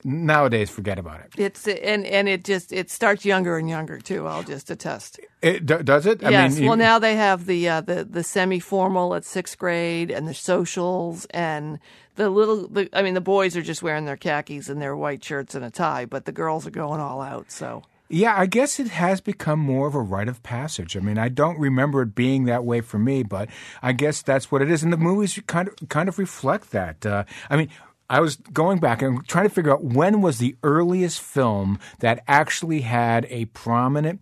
nowadays 0.05 0.70
forget 0.70 0.99
about 0.99 1.20
it. 1.20 1.32
It's 1.36 1.66
and 1.66 2.07
and 2.07 2.28
it 2.28 2.44
just 2.44 2.72
it 2.72 2.90
starts 2.90 3.24
younger 3.24 3.59
and 3.59 3.68
younger 3.68 3.99
too 3.99 4.26
i'll 4.26 4.42
just 4.42 4.70
attest 4.70 5.20
it 5.42 5.66
d- 5.66 5.82
does 5.82 6.07
it? 6.07 6.24
I 6.24 6.30
yes. 6.30 6.57
mean, 6.57 6.68
well 6.68 6.76
now 6.76 6.99
they 6.99 7.16
have 7.16 7.46
the 7.46 7.68
uh, 7.68 7.80
the 7.80 8.05
the 8.05 8.22
semi-formal 8.22 9.14
at 9.14 9.24
sixth 9.24 9.59
grade 9.59 10.11
and 10.11 10.26
the 10.26 10.34
socials 10.34 11.26
and 11.30 11.78
the 12.16 12.30
little 12.30 12.68
the, 12.68 12.88
i 12.92 13.03
mean 13.03 13.14
the 13.14 13.20
boys 13.20 13.57
are 13.57 13.62
just 13.62 13.82
wearing 13.82 14.05
their 14.05 14.16
khakis 14.16 14.68
and 14.68 14.80
their 14.80 14.96
white 14.96 15.22
shirts 15.22 15.55
and 15.55 15.64
a 15.64 15.70
tie 15.70 16.05
but 16.05 16.24
the 16.24 16.32
girls 16.32 16.66
are 16.66 16.70
going 16.70 17.01
all 17.01 17.20
out 17.20 17.51
so. 17.51 17.82
Yeah, 18.11 18.34
I 18.34 18.46
guess 18.46 18.80
it 18.80 18.88
has 18.88 19.20
become 19.20 19.59
more 19.59 19.86
of 19.86 19.94
a 19.94 20.01
rite 20.01 20.28
of 20.28 20.42
passage. 20.42 20.96
I 20.96 21.01
mean, 21.01 21.18
I 21.18 21.28
don't 21.28 21.59
remember 21.59 22.01
it 22.01 22.14
being 22.14 22.44
that 22.44 22.64
way 22.64 22.80
for 22.80 22.99
me, 22.99 23.22
but 23.22 23.51
I 23.82 23.92
guess 23.92 24.22
that's 24.22 24.51
what 24.51 24.62
it 24.62 24.70
is, 24.70 24.82
and 24.82 24.90
the 24.90 24.96
movies 24.96 25.38
kind 25.46 25.68
of 25.68 25.74
kind 25.90 26.09
of 26.09 26.18
reflect 26.18 26.70
that. 26.70 27.05
Uh, 27.05 27.24
I 27.51 27.59
mean, 27.59 27.68
I 28.11 28.20
was 28.20 28.36
going 28.36 28.78
back 28.78 29.02
and 29.02 29.26
trying 29.28 29.48
to 29.48 29.54
figure 29.54 29.72
out 29.72 29.84
when 29.84 30.22
was 30.22 30.38
the 30.38 30.56
earliest 30.62 31.20
film 31.20 31.78
that 31.98 32.24
actually 32.26 32.80
had 32.80 33.26
a 33.28 33.46
prominent. 33.46 34.20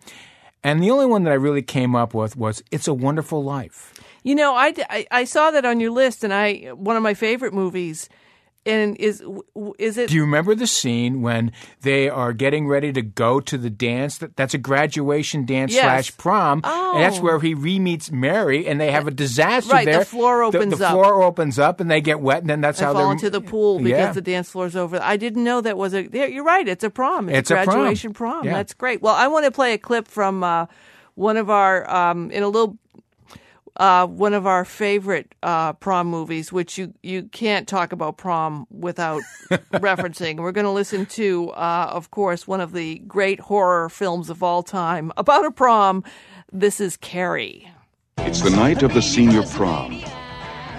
And 0.65 0.83
the 0.83 0.91
only 0.91 1.07
one 1.07 1.23
that 1.25 1.31
I 1.31 1.35
really 1.35 1.63
came 1.63 1.95
up 1.95 2.13
with 2.13 2.37
was 2.37 2.63
"It's 2.73 2.89
a 2.89 2.95
Wonderful 2.95 3.45
Life." 3.45 3.95
You 4.25 4.35
know, 4.35 4.55
I, 4.57 4.75
I, 4.91 5.07
I 5.13 5.25
saw 5.25 5.53
that 5.53 5.65
on 5.65 5.79
your 5.79 5.93
list, 5.93 6.25
and 6.25 6.35
I 6.35 6.73
one 6.75 6.97
of 6.97 7.03
my 7.03 7.15
favorite 7.15 7.55
movies 7.55 8.09
And 8.67 8.97
is 8.97 9.23
is 9.79 9.97
it? 9.97 10.09
Do 10.11 10.15
you 10.17 10.23
remember 10.23 10.55
the 10.55 10.67
scene 10.67 11.23
when 11.23 11.53
they 11.83 12.09
are 12.09 12.33
getting 12.33 12.67
ready 12.67 12.93
to 12.93 13.01
go 13.03 13.41
to 13.41 13.57
the 13.57 13.71
dance? 13.71 14.19
That, 14.19 14.37
that's 14.37 14.55
a 14.55 14.59
graduation 14.59 15.45
dance 15.47 15.73
Yes. 15.73 15.83
slash 15.85 16.17
prom, 16.17 16.63
and 16.65 17.03
that's 17.03 17.19
Oh. 17.19 17.23
where 17.23 17.39
he 17.41 17.55
re-meets 17.55 18.11
Mary, 18.11 18.67
and 18.67 18.81
they 18.81 18.91
have 18.91 19.07
a 19.07 19.11
disaster 19.13 19.73
Right, 19.73 19.85
the 19.87 19.93
there. 19.93 20.05
floor 20.05 20.51
The- 20.51 20.59
opens 20.59 20.79
the, 20.79 20.85
up. 20.87 20.93
The 20.93 20.95
floor 20.99 21.23
opens 21.23 21.59
up, 21.59 21.81
and 21.81 21.91
they 21.91 22.01
get 22.01 22.21
wet, 22.21 22.41
and 22.41 22.51
then 22.51 22.61
that's 22.61 22.83
I 22.83 22.87
how 22.87 22.93
fall 22.93 23.03
they're 23.03 23.13
into 23.13 23.31
the 23.31 23.41
pool 23.41 23.79
because 23.79 23.91
Yeah. 23.91 24.13
the 24.13 24.21
dance 24.21 24.51
floor's 24.51 24.75
over. 24.77 24.99
I 25.03 25.17
didn't 25.17 25.45
know 25.45 25.61
that 25.61 25.77
was 25.79 25.95
a. 25.95 26.09
yeah, 26.13 26.27
You're 26.27 26.45
right. 26.45 26.67
It's 26.67 26.85
a 26.85 26.91
prom. 26.91 27.29
It's, 27.29 27.39
It's 27.39 27.51
a 27.53 27.55
a 27.63 27.65
prom. 27.65 27.77
graduation 27.77 28.13
prom. 28.13 28.45
Yeah. 28.45 28.55
That's 28.55 28.75
great. 28.75 29.01
Well, 29.01 29.15
I 29.15 29.29
want 29.29 29.45
to 29.45 29.51
play 29.53 29.73
a 29.75 29.79
clip 29.79 30.09
from 30.09 30.43
uh, 30.43 30.67
one 31.15 31.37
of 31.37 31.49
our 31.51 31.89
um, 31.89 32.31
in 32.31 32.43
a 32.43 32.49
little. 32.49 32.77
Uh, 33.77 34.07
one 34.07 34.33
of 34.33 34.47
our 34.47 34.65
favorite 34.65 35.35
uh, 35.43 35.75
prom 35.75 36.07
movies, 36.07 36.51
which 36.51 36.79
you, 36.79 36.95
you 37.03 37.25
can't 37.25 37.69
talk 37.69 37.93
about 37.93 38.17
prom 38.17 38.67
without 38.71 39.23
referencing. 39.51 40.39
We're 40.39 40.53
going 40.53 40.65
to 40.65 40.71
listen 40.71 41.05
to, 41.07 41.51
uh, 41.51 41.91
of 41.93 42.11
course, 42.11 42.49
one 42.49 42.63
of 42.63 42.73
the 42.73 43.01
great 43.01 43.39
horror 43.39 43.91
films 43.91 44.31
of 44.31 44.43
all 44.43 44.63
time 44.63 45.13
about 45.19 45.45
a 45.45 45.51
prom. 45.51 46.05
This 46.51 46.81
is 46.81 46.97
Carrie. 46.97 47.71
It's 48.19 48.41
the 48.41 48.51
night 48.51 48.83
of 48.83 48.95
the 48.95 49.03
senior 49.03 49.43
prom. 49.43 50.03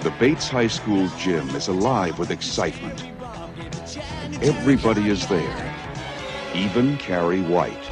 The 0.02 0.12
Bates 0.20 0.48
High 0.48 0.68
School 0.68 1.08
gym 1.20 1.50
is 1.52 1.68
alive 1.68 2.18
with 2.18 2.32
excitement. 2.32 3.06
Everybody 4.42 5.10
is 5.10 5.28
there, 5.28 5.76
even 6.56 6.98
Carrie 6.98 7.42
White. 7.42 7.84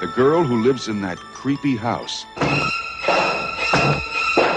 The 0.00 0.06
girl 0.14 0.44
who 0.44 0.62
lives 0.62 0.86
in 0.86 1.00
that 1.02 1.18
creepy 1.18 1.76
house 1.76 2.24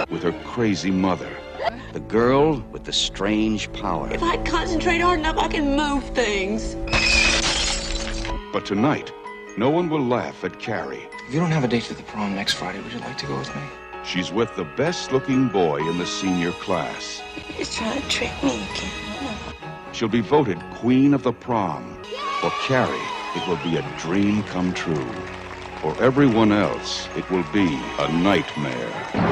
with 0.09 0.23
her 0.23 0.33
crazy 0.43 0.91
mother. 0.91 1.29
The 1.93 1.99
girl 1.99 2.63
with 2.71 2.83
the 2.83 2.93
strange 2.93 3.71
power. 3.73 4.11
If 4.11 4.23
I 4.23 4.37
concentrate 4.43 4.99
hard 4.99 5.19
enough, 5.19 5.37
I 5.37 5.47
can 5.47 5.75
move 5.75 6.03
things. 6.15 6.75
But 8.51 8.65
tonight, 8.65 9.11
no 9.57 9.69
one 9.69 9.89
will 9.89 10.05
laugh 10.05 10.43
at 10.43 10.59
Carrie. 10.59 11.07
If 11.27 11.33
you 11.33 11.39
don't 11.39 11.51
have 11.51 11.63
a 11.63 11.67
date 11.67 11.83
to 11.85 11.93
the 11.93 12.03
prom 12.03 12.35
next 12.35 12.53
Friday, 12.53 12.79
would 12.81 12.93
you 12.93 12.99
like 12.99 13.17
to 13.17 13.25
go 13.25 13.37
with 13.37 13.53
me? 13.55 13.61
She's 14.03 14.31
with 14.31 14.55
the 14.55 14.63
best 14.63 15.11
looking 15.11 15.47
boy 15.49 15.87
in 15.87 15.97
the 15.97 16.05
senior 16.05 16.51
class. 16.53 17.21
He's 17.35 17.75
trying 17.75 18.01
to 18.01 18.07
trick 18.07 18.31
me 18.43 18.55
again. 18.71 18.91
She'll 19.91 20.07
be 20.07 20.21
voted 20.21 20.59
queen 20.75 21.13
of 21.13 21.23
the 21.23 21.33
prom. 21.33 22.01
For 22.41 22.51
Carrie, 22.61 22.97
it 23.35 23.47
will 23.47 23.57
be 23.57 23.77
a 23.77 23.97
dream 23.97 24.43
come 24.43 24.73
true. 24.73 25.05
For 25.81 25.95
everyone 26.03 26.51
else, 26.51 27.07
it 27.15 27.29
will 27.31 27.45
be 27.53 27.79
a 27.99 28.11
nightmare. 28.11 29.05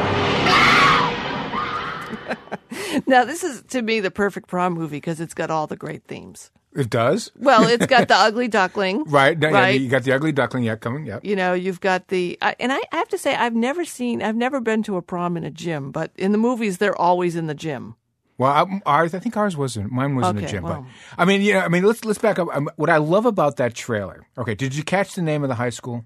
Now, 3.06 3.24
this 3.26 3.44
is 3.44 3.64
to 3.70 3.82
me 3.82 4.00
the 4.00 4.12
perfect 4.12 4.48
prom 4.48 4.74
movie 4.74 4.98
because 4.98 5.22
it's 5.22 5.34
got 5.34 5.52
all 5.52 5.68
the 5.68 5.76
great 5.78 6.04
themes. 6.06 6.52
It 6.76 6.90
does. 6.90 7.32
Well, 7.36 7.68
it's 7.68 7.86
got 7.86 8.08
the 8.08 8.16
ugly 8.16 8.48
duckling, 8.48 9.04
Right, 9.06 9.38
no, 9.38 9.50
yeah, 9.50 9.54
Right. 9.54 9.80
you 9.80 9.88
got 9.88 10.04
the 10.04 10.14
ugly 10.14 10.32
duckling 10.32 10.64
yet 10.64 10.82
coming. 10.82 11.06
Yep. 11.06 11.24
You 11.24 11.36
know, 11.36 11.54
you've 11.54 11.80
got 11.80 12.08
the, 12.08 12.38
I 12.42 12.56
and 12.60 12.74
I 12.74 12.82
have 12.92 13.08
to 13.10 13.18
say, 13.18 13.36
I've 13.36 13.56
never 13.56 13.86
seen, 13.86 14.22
I've 14.22 14.36
never 14.36 14.60
been 14.60 14.84
to 14.84 14.98
a 14.98 15.02
prom 15.02 15.38
in 15.38 15.44
a 15.44 15.52
gym, 15.52 15.92
but 15.92 16.12
in 16.18 16.32
the 16.32 16.38
movies, 16.38 16.80
they're 16.80 17.00
always 17.00 17.36
in 17.36 17.48
the 17.48 17.56
gym. 17.56 17.96
Well, 18.38 18.52
I, 18.52 18.82
ours, 18.86 19.14
I 19.14 19.20
think 19.20 19.38
ours 19.38 19.56
wasn't. 19.56 19.92
Mine 19.92 20.16
was 20.16 20.28
in 20.30 20.38
Okay, 20.38 20.46
the 20.46 20.52
gym, 20.52 20.64
well. 20.64 20.82
but 20.84 21.22
I 21.22 21.26
mean, 21.26 21.42
yeah, 21.42 21.66
I 21.66 21.70
mean, 21.70 21.84
let's 21.84 22.04
let's 22.04 22.20
back 22.20 22.40
up. 22.40 22.48
Um, 22.56 22.70
what 22.78 22.90
I 22.90 22.98
love 22.98 23.26
about 23.26 23.58
that 23.58 23.74
trailer. 23.76 24.26
Okay, 24.38 24.56
did 24.56 24.76
you 24.76 24.84
catch 24.84 25.14
the 25.14 25.22
name 25.22 25.44
of 25.44 25.50
the 25.50 25.56
high 25.56 25.70
school? 25.72 26.04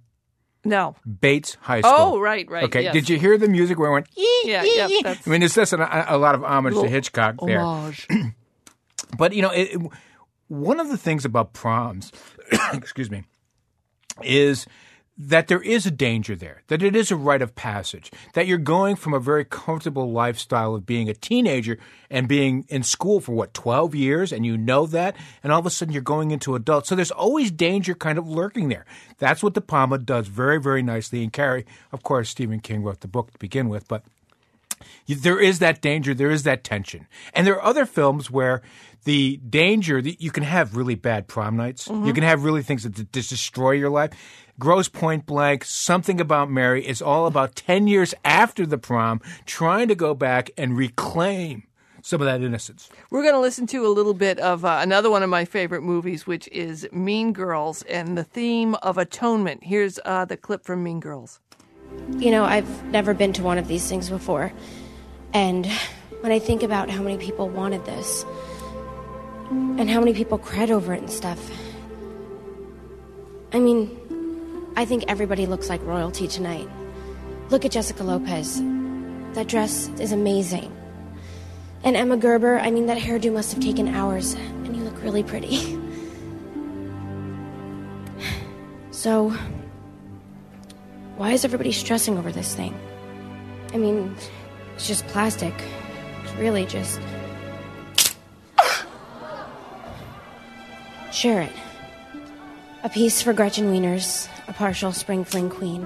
No. 0.64 0.96
Bates 1.20 1.58
High 1.62 1.82
oh, 1.84 1.96
School. 1.96 2.16
Oh, 2.16 2.20
right, 2.20 2.50
right. 2.50 2.66
Okay, 2.66 2.84
yes. 2.84 2.94
did 2.94 3.10
you 3.10 3.18
hear 3.18 3.38
the 3.38 3.48
music 3.48 3.80
where 3.80 3.90
it 3.90 3.94
went? 3.94 4.08
Yeah, 4.16 4.64
yeah. 4.64 4.88
That's 5.04 5.28
I 5.28 5.32
mean, 5.32 5.44
it's 5.44 5.56
just 5.56 5.74
a, 5.74 6.16
a 6.16 6.18
lot 6.18 6.36
of 6.36 6.44
homage 6.44 6.76
to 6.76 6.88
Hitchcock 6.88 7.36
there. 7.46 7.60
homage. 7.60 8.08
But 9.18 9.34
you 9.34 9.42
know, 9.42 9.50
it, 9.50 9.74
it- 9.74 9.82
one 10.48 10.82
of 10.82 10.90
the 10.90 10.98
things 10.98 11.24
about 11.24 11.54
proms, 11.54 12.12
excuse 12.74 13.10
me, 13.10 13.24
is 14.22 14.66
that 15.18 15.48
there 15.48 15.62
is 15.62 15.86
a 15.86 15.92
danger 15.92 16.36
there, 16.36 16.64
that 16.68 16.82
it 16.82 16.96
is 16.96 17.12
a 17.12 17.16
rite 17.16 17.42
of 17.42 17.54
passage, 17.54 18.12
that 18.34 18.48
you're 18.48 18.58
going 18.58 18.96
from 18.96 19.14
a 19.14 19.20
very 19.20 19.46
comfortable 19.46 20.12
lifestyle 20.12 20.74
of 20.74 20.86
being 20.86 21.10
a 21.10 21.14
teenager 21.14 21.78
and 22.10 22.28
being 22.28 22.66
in 22.70 22.82
school 22.82 23.20
for 23.20 23.34
what, 23.34 23.54
12 23.54 23.94
years, 23.94 24.32
and 24.32 24.46
you 24.46 24.58
know 24.58 24.86
that, 24.88 25.16
and 25.44 25.52
all 25.52 25.60
of 25.60 25.66
a 25.66 25.70
sudden 25.70 25.94
you're 25.94 26.02
going 26.02 26.32
into 26.32 26.56
adult. 26.56 26.88
So 26.88 26.96
there's 26.96 27.12
always 27.12 27.52
danger 27.52 27.94
kind 27.94 28.18
of 28.18 28.28
lurking 28.28 28.70
there. 28.70 28.86
That's 29.20 29.44
what 29.44 29.54
De 29.54 29.62
Palma 29.62 29.98
does 29.98 30.28
very, 30.28 30.60
very 30.60 30.82
nicely. 30.82 31.24
And 31.24 31.32
Carrie, 31.32 31.66
of 31.92 32.04
course, 32.04 32.30
Stephen 32.30 32.60
King 32.60 32.84
wrote 32.84 33.02
the 33.02 33.08
book 33.08 33.32
to 33.32 33.38
begin 33.38 33.70
with, 33.70 33.88
but 33.88 34.04
there 35.08 35.40
is 35.40 35.60
that 35.60 35.82
danger, 35.82 36.14
there 36.14 36.32
is 36.32 36.44
that 36.44 36.64
tension. 36.64 37.08
And 37.34 37.46
there 37.46 37.56
are 37.56 37.64
other 37.64 37.86
films 37.86 38.30
where 38.30 38.62
the 39.04 39.38
danger 39.38 40.02
that 40.02 40.22
you 40.22 40.32
can 40.32 40.44
have 40.44 40.76
really 40.76 40.96
bad 40.96 41.28
prom 41.28 41.58
nights. 41.58 41.88
Mm-hmm. 41.88 42.06
You 42.06 42.14
can 42.14 42.24
have 42.24 42.44
really 42.44 42.62
things 42.62 42.84
that 42.84 42.94
d- 42.94 43.08
just 43.12 43.30
destroy 43.30 43.72
your 43.72 43.90
life. 43.90 44.12
Grosse 44.60 44.90
Pointe 44.90 45.26
Blank, 45.26 45.66
Something 45.66 46.22
About 46.22 46.52
Mary 46.52 46.86
is 46.86 47.02
all 47.02 47.26
about 47.26 47.56
10 47.56 47.88
years 47.88 48.14
after 48.24 48.66
the 48.66 48.78
prom 48.78 49.20
trying 49.46 49.88
to 49.88 49.96
go 49.96 50.14
back 50.14 50.52
and 50.58 50.78
reclaim 50.78 51.64
some 52.04 52.22
of 52.22 52.26
that 52.26 52.42
innocence. 52.42 52.90
We're 53.10 53.22
going 53.24 53.34
to 53.34 53.40
listen 53.40 53.68
to 53.68 53.86
a 53.86 53.90
little 53.90 54.14
bit 54.14 54.40
of 54.40 54.66
uh, 54.66 54.80
another 54.82 55.10
one 55.10 55.24
of 55.24 55.30
my 55.30 55.46
favorite 55.46 55.82
movies, 55.82 56.28
which 56.28 56.48
is 56.50 56.88
Mean 56.92 57.34
Girls 57.34 57.84
and 57.84 58.18
the 58.18 58.24
theme 58.24 58.76
of 58.76 58.98
atonement. 58.98 59.64
Here's 59.64 60.00
uh, 60.06 60.26
the 60.26 60.38
clip 60.38 60.64
from 60.64 60.84
Mean 60.84 61.00
Girls. 61.00 61.40
You 62.18 62.32
know, 62.32 62.44
I've 62.44 62.84
never 62.86 63.14
been 63.14 63.34
to 63.34 63.44
one 63.44 63.58
of 63.58 63.68
these 63.68 63.88
things 63.88 64.10
before. 64.10 64.52
And 65.34 65.66
when 66.22 66.32
I 66.32 66.40
think 66.40 66.64
about 66.64 66.90
how 66.90 67.02
many 67.02 67.18
people 67.18 67.50
wanted 67.50 67.86
this, 67.86 68.26
and 69.50 69.90
how 69.90 70.00
many 70.00 70.14
people 70.14 70.38
cried 70.38 70.72
over 70.72 70.94
it 70.94 71.00
and 71.00 71.10
stuff, 71.10 71.52
I 73.54 73.60
mean, 73.60 74.72
I 74.78 74.86
think 74.86 75.06
everybody 75.08 75.46
looks 75.46 75.68
like 75.68 75.82
royalty 75.84 76.28
tonight. 76.28 76.68
Look 77.50 77.66
at 77.66 77.72
Jessica 77.72 78.04
Lopez. 78.04 78.62
That 79.34 79.48
dress 79.48 79.90
is 80.00 80.12
amazing. 80.12 80.72
And 81.84 81.98
Emma 81.98 82.16
Gerber, 82.16 82.60
I 82.60 82.72
mean, 82.72 82.86
that 82.86 82.98
hairdo 82.98 83.34
must 83.34 83.54
have 83.54 83.62
taken 83.64 83.88
hours, 83.88 84.36
and 84.36 84.76
you 84.76 84.84
look 84.84 85.02
really 85.04 85.24
pretty. 85.24 85.78
So, 88.94 89.36
why 91.18 91.32
is 91.32 91.46
everybody 91.46 91.72
stressing 91.72 92.18
over 92.18 92.32
this 92.32 92.56
thing? 92.56 92.74
I 93.74 93.78
mean, 93.78 94.16
it's 94.76 94.88
just 94.88 95.06
plastic. 95.08 95.54
It's 96.24 96.34
really 96.34 96.66
just. 96.66 97.00
Share 101.12 101.42
it. 101.42 101.52
A 102.84 102.90
piece 102.90 103.22
for 103.22 103.32
Gretchen 103.32 103.72
Wieners, 103.72 104.28
a 104.48 104.54
partial 104.54 104.92
spring 104.92 105.24
fling 105.24 105.50
queen. 105.50 105.86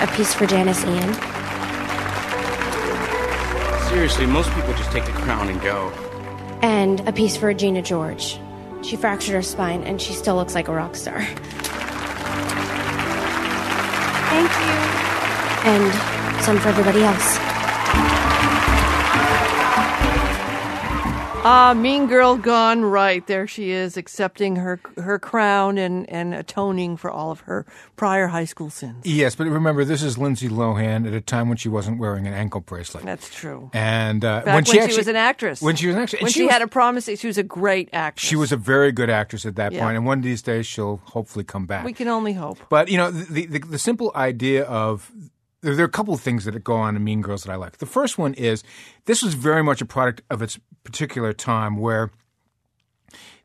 A 0.00 0.06
piece 0.14 0.34
for 0.34 0.46
Janis 0.46 0.84
Ian. 0.84 1.14
Seriously, 3.88 4.26
most 4.26 4.52
people 4.52 4.74
just 4.74 4.90
take 4.92 5.06
the 5.06 5.12
crown 5.12 5.48
and 5.48 5.60
go. 5.62 5.88
And 6.60 7.00
a 7.08 7.12
piece 7.12 7.36
for 7.36 7.46
Regina 7.46 7.80
George. 7.80 8.38
She 8.84 8.96
fractured 8.96 9.34
her 9.34 9.42
spine 9.42 9.82
and 9.84 10.00
she 10.00 10.12
still 10.12 10.36
looks 10.36 10.54
like 10.54 10.68
a 10.68 10.72
rock 10.74 10.94
star. 10.94 11.22
Thank 14.30 14.50
you. 14.60 14.74
And 15.72 16.42
some 16.44 16.58
for 16.58 16.68
everybody 16.68 17.02
else. 17.02 17.53
Ah, 21.46 21.74
Mean 21.76 22.06
Girl 22.06 22.38
gone 22.38 22.86
right. 22.86 23.26
There 23.26 23.46
she 23.46 23.70
is, 23.70 23.98
accepting 23.98 24.56
her 24.56 24.80
her 24.96 25.18
crown 25.18 25.76
and, 25.76 26.08
and 26.08 26.32
atoning 26.34 26.96
for 26.96 27.10
all 27.10 27.30
of 27.30 27.40
her 27.40 27.66
prior 27.96 28.28
high 28.28 28.46
school 28.46 28.70
sins. 28.70 29.04
Yes, 29.04 29.34
but 29.34 29.46
remember, 29.48 29.84
this 29.84 30.02
is 30.02 30.16
Lindsay 30.16 30.48
Lohan 30.48 31.06
at 31.06 31.12
a 31.12 31.20
time 31.20 31.48
when 31.48 31.58
she 31.58 31.68
wasn't 31.68 31.98
wearing 31.98 32.26
an 32.26 32.32
ankle 32.32 32.62
bracelet. 32.62 33.04
That's 33.04 33.28
true. 33.28 33.70
And 33.74 34.24
uh, 34.24 34.40
when, 34.44 34.64
she, 34.64 34.72
she, 34.72 34.80
actually, 34.80 34.96
was 34.96 35.08
an 35.08 35.16
actress. 35.16 35.60
When 35.60 35.76
she 35.76 35.88
was 35.88 35.96
an 35.96 36.02
actress. 36.02 36.22
When 36.22 36.26
and 36.28 36.34
she, 36.34 36.42
was- 36.44 36.52
had 36.52 36.62
a 36.62 36.66
promise, 36.66 37.04
she 37.18 37.26
was 37.26 37.36
a 37.36 37.42
great 37.42 37.90
actress. 37.92 38.26
She 38.26 38.36
was 38.36 38.50
a 38.50 38.56
very 38.56 38.90
good 38.90 39.10
actress 39.10 39.44
at 39.44 39.56
that 39.56 39.72
Yeah. 39.72 39.84
point, 39.84 39.96
and 39.98 40.06
one 40.06 40.18
of 40.20 40.24
these 40.24 40.40
days 40.40 40.64
she'll 40.66 41.02
hopefully 41.04 41.44
come 41.44 41.66
back. 41.66 41.84
We 41.84 41.92
can 41.92 42.08
only 42.08 42.32
hope. 42.32 42.56
But 42.70 42.88
you 42.88 42.96
know, 42.96 43.10
the, 43.10 43.44
the 43.44 43.58
the 43.58 43.78
simple 43.78 44.12
idea 44.14 44.64
of 44.64 45.12
there, 45.64 45.84
are 45.84 45.88
a 45.88 45.90
couple 45.90 46.14
of 46.14 46.20
things 46.20 46.44
that 46.44 46.62
go 46.62 46.74
on 46.74 46.96
in 46.96 47.04
Mean 47.04 47.22
Girls 47.22 47.44
that 47.44 47.52
I 47.52 47.56
like. 47.56 47.78
The 47.78 47.86
first 47.86 48.18
one 48.18 48.34
is 48.34 48.62
this 49.06 49.22
was 49.22 49.34
very 49.34 49.62
much 49.62 49.80
a 49.80 49.86
product 49.86 50.22
of 50.30 50.42
its 50.42 50.58
particular 50.84 51.32
time, 51.32 51.78
where 51.78 52.10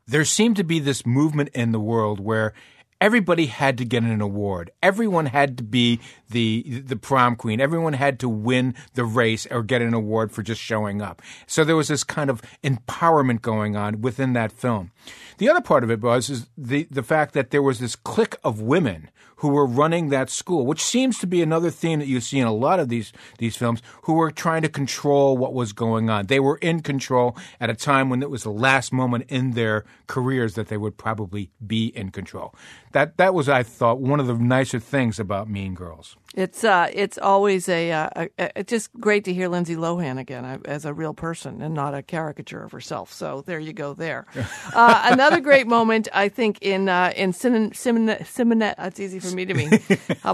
there 0.06 0.24
seemed 0.24 0.56
to 0.56 0.64
be 0.64 0.78
this 0.78 1.06
movement 1.06 1.50
in 1.54 1.72
the 1.72 1.80
world 1.80 2.20
where 2.20 2.52
everybody 3.00 3.46
had 3.46 3.78
to 3.78 3.84
get 3.84 4.02
an 4.02 4.20
award. 4.20 4.70
Everyone 4.82 5.26
had 5.26 5.56
to 5.58 5.64
be 5.64 6.00
the 6.28 6.82
the 6.84 6.96
prom 6.96 7.36
queen. 7.36 7.60
Everyone 7.60 7.94
had 7.94 8.20
to 8.20 8.28
win 8.28 8.74
the 8.94 9.04
race 9.04 9.46
or 9.50 9.62
get 9.62 9.82
an 9.82 9.94
award 9.94 10.32
for 10.32 10.42
just 10.42 10.60
showing 10.60 11.00
up. 11.00 11.22
So 11.46 11.64
there 11.64 11.76
was 11.76 11.88
this 11.88 12.04
kind 12.04 12.28
of 12.28 12.42
empowerment 12.62 13.40
going 13.40 13.76
on 13.76 14.02
within 14.02 14.34
that 14.34 14.52
film. 14.52 14.90
The 15.38 15.48
other 15.48 15.62
part 15.62 15.84
of 15.84 15.90
it 15.90 16.00
was 16.00 16.28
is 16.28 16.48
the 16.56 16.86
the 16.90 17.02
fact 17.02 17.34
that 17.34 17.50
there 17.50 17.62
was 17.62 17.78
this 17.78 17.96
clique 17.96 18.36
of 18.44 18.60
women 18.60 19.10
who 19.40 19.48
were 19.48 19.66
running 19.66 20.08
that 20.08 20.30
school, 20.30 20.66
which 20.66 20.82
seems 20.82 21.18
to 21.18 21.26
be 21.26 21.42
another 21.42 21.70
theme 21.70 21.98
that 21.98 22.06
you 22.06 22.20
see 22.20 22.38
in 22.38 22.46
a 22.46 22.52
lot 22.52 22.78
of 22.78 22.88
these 22.88 23.12
these 23.38 23.56
films, 23.56 23.82
who 24.02 24.14
were 24.14 24.30
trying 24.30 24.62
to 24.62 24.68
control 24.68 25.36
what 25.36 25.54
was 25.54 25.72
going 25.72 26.08
on. 26.10 26.26
They 26.26 26.40
were 26.40 26.58
in 26.58 26.80
control 26.80 27.36
at 27.58 27.70
a 27.70 27.74
time 27.74 28.10
when 28.10 28.22
it 28.22 28.30
was 28.30 28.42
the 28.42 28.50
last 28.50 28.92
moment 28.92 29.24
in 29.28 29.52
their 29.52 29.84
careers 30.06 30.54
that 30.54 30.68
they 30.68 30.76
would 30.76 30.96
probably 30.96 31.50
be 31.66 31.86
in 31.86 32.10
control. 32.10 32.54
That 32.92 33.16
that 33.18 33.34
was, 33.34 33.48
I 33.48 33.62
thought, 33.62 34.00
one 34.00 34.18
of 34.18 34.26
the 34.26 34.34
nicer 34.34 34.80
things 34.80 35.20
about 35.20 35.48
Mean 35.48 35.74
Girls. 35.74 36.16
It's 36.36 36.62
uh, 36.62 36.88
it's 36.92 37.18
always 37.18 37.68
a, 37.68 37.90
uh, 37.90 38.26
a, 38.38 38.62
just 38.62 38.92
great 39.00 39.24
to 39.24 39.32
hear 39.32 39.48
Lindsay 39.48 39.74
Lohan 39.74 40.16
again 40.16 40.44
uh, 40.44 40.58
as 40.64 40.84
a 40.84 40.94
real 40.94 41.12
person 41.12 41.60
and 41.60 41.74
not 41.74 41.92
a 41.92 42.02
caricature 42.02 42.62
of 42.62 42.70
herself. 42.70 43.12
So 43.12 43.42
there 43.44 43.58
you 43.58 43.72
go. 43.72 43.94
There, 43.94 44.26
uh, 44.74 45.08
another 45.10 45.40
great 45.40 45.66
moment 45.66 46.06
I 46.12 46.28
think 46.28 46.58
in 46.62 46.88
uh, 46.88 47.12
in 47.16 47.32
Simon 47.32 47.70
Simonet. 47.72 48.74
It's 48.78 49.00
easy 49.00 49.18
for 49.18 49.34
me 49.34 49.44
to 49.44 49.54
mean. 49.54 49.72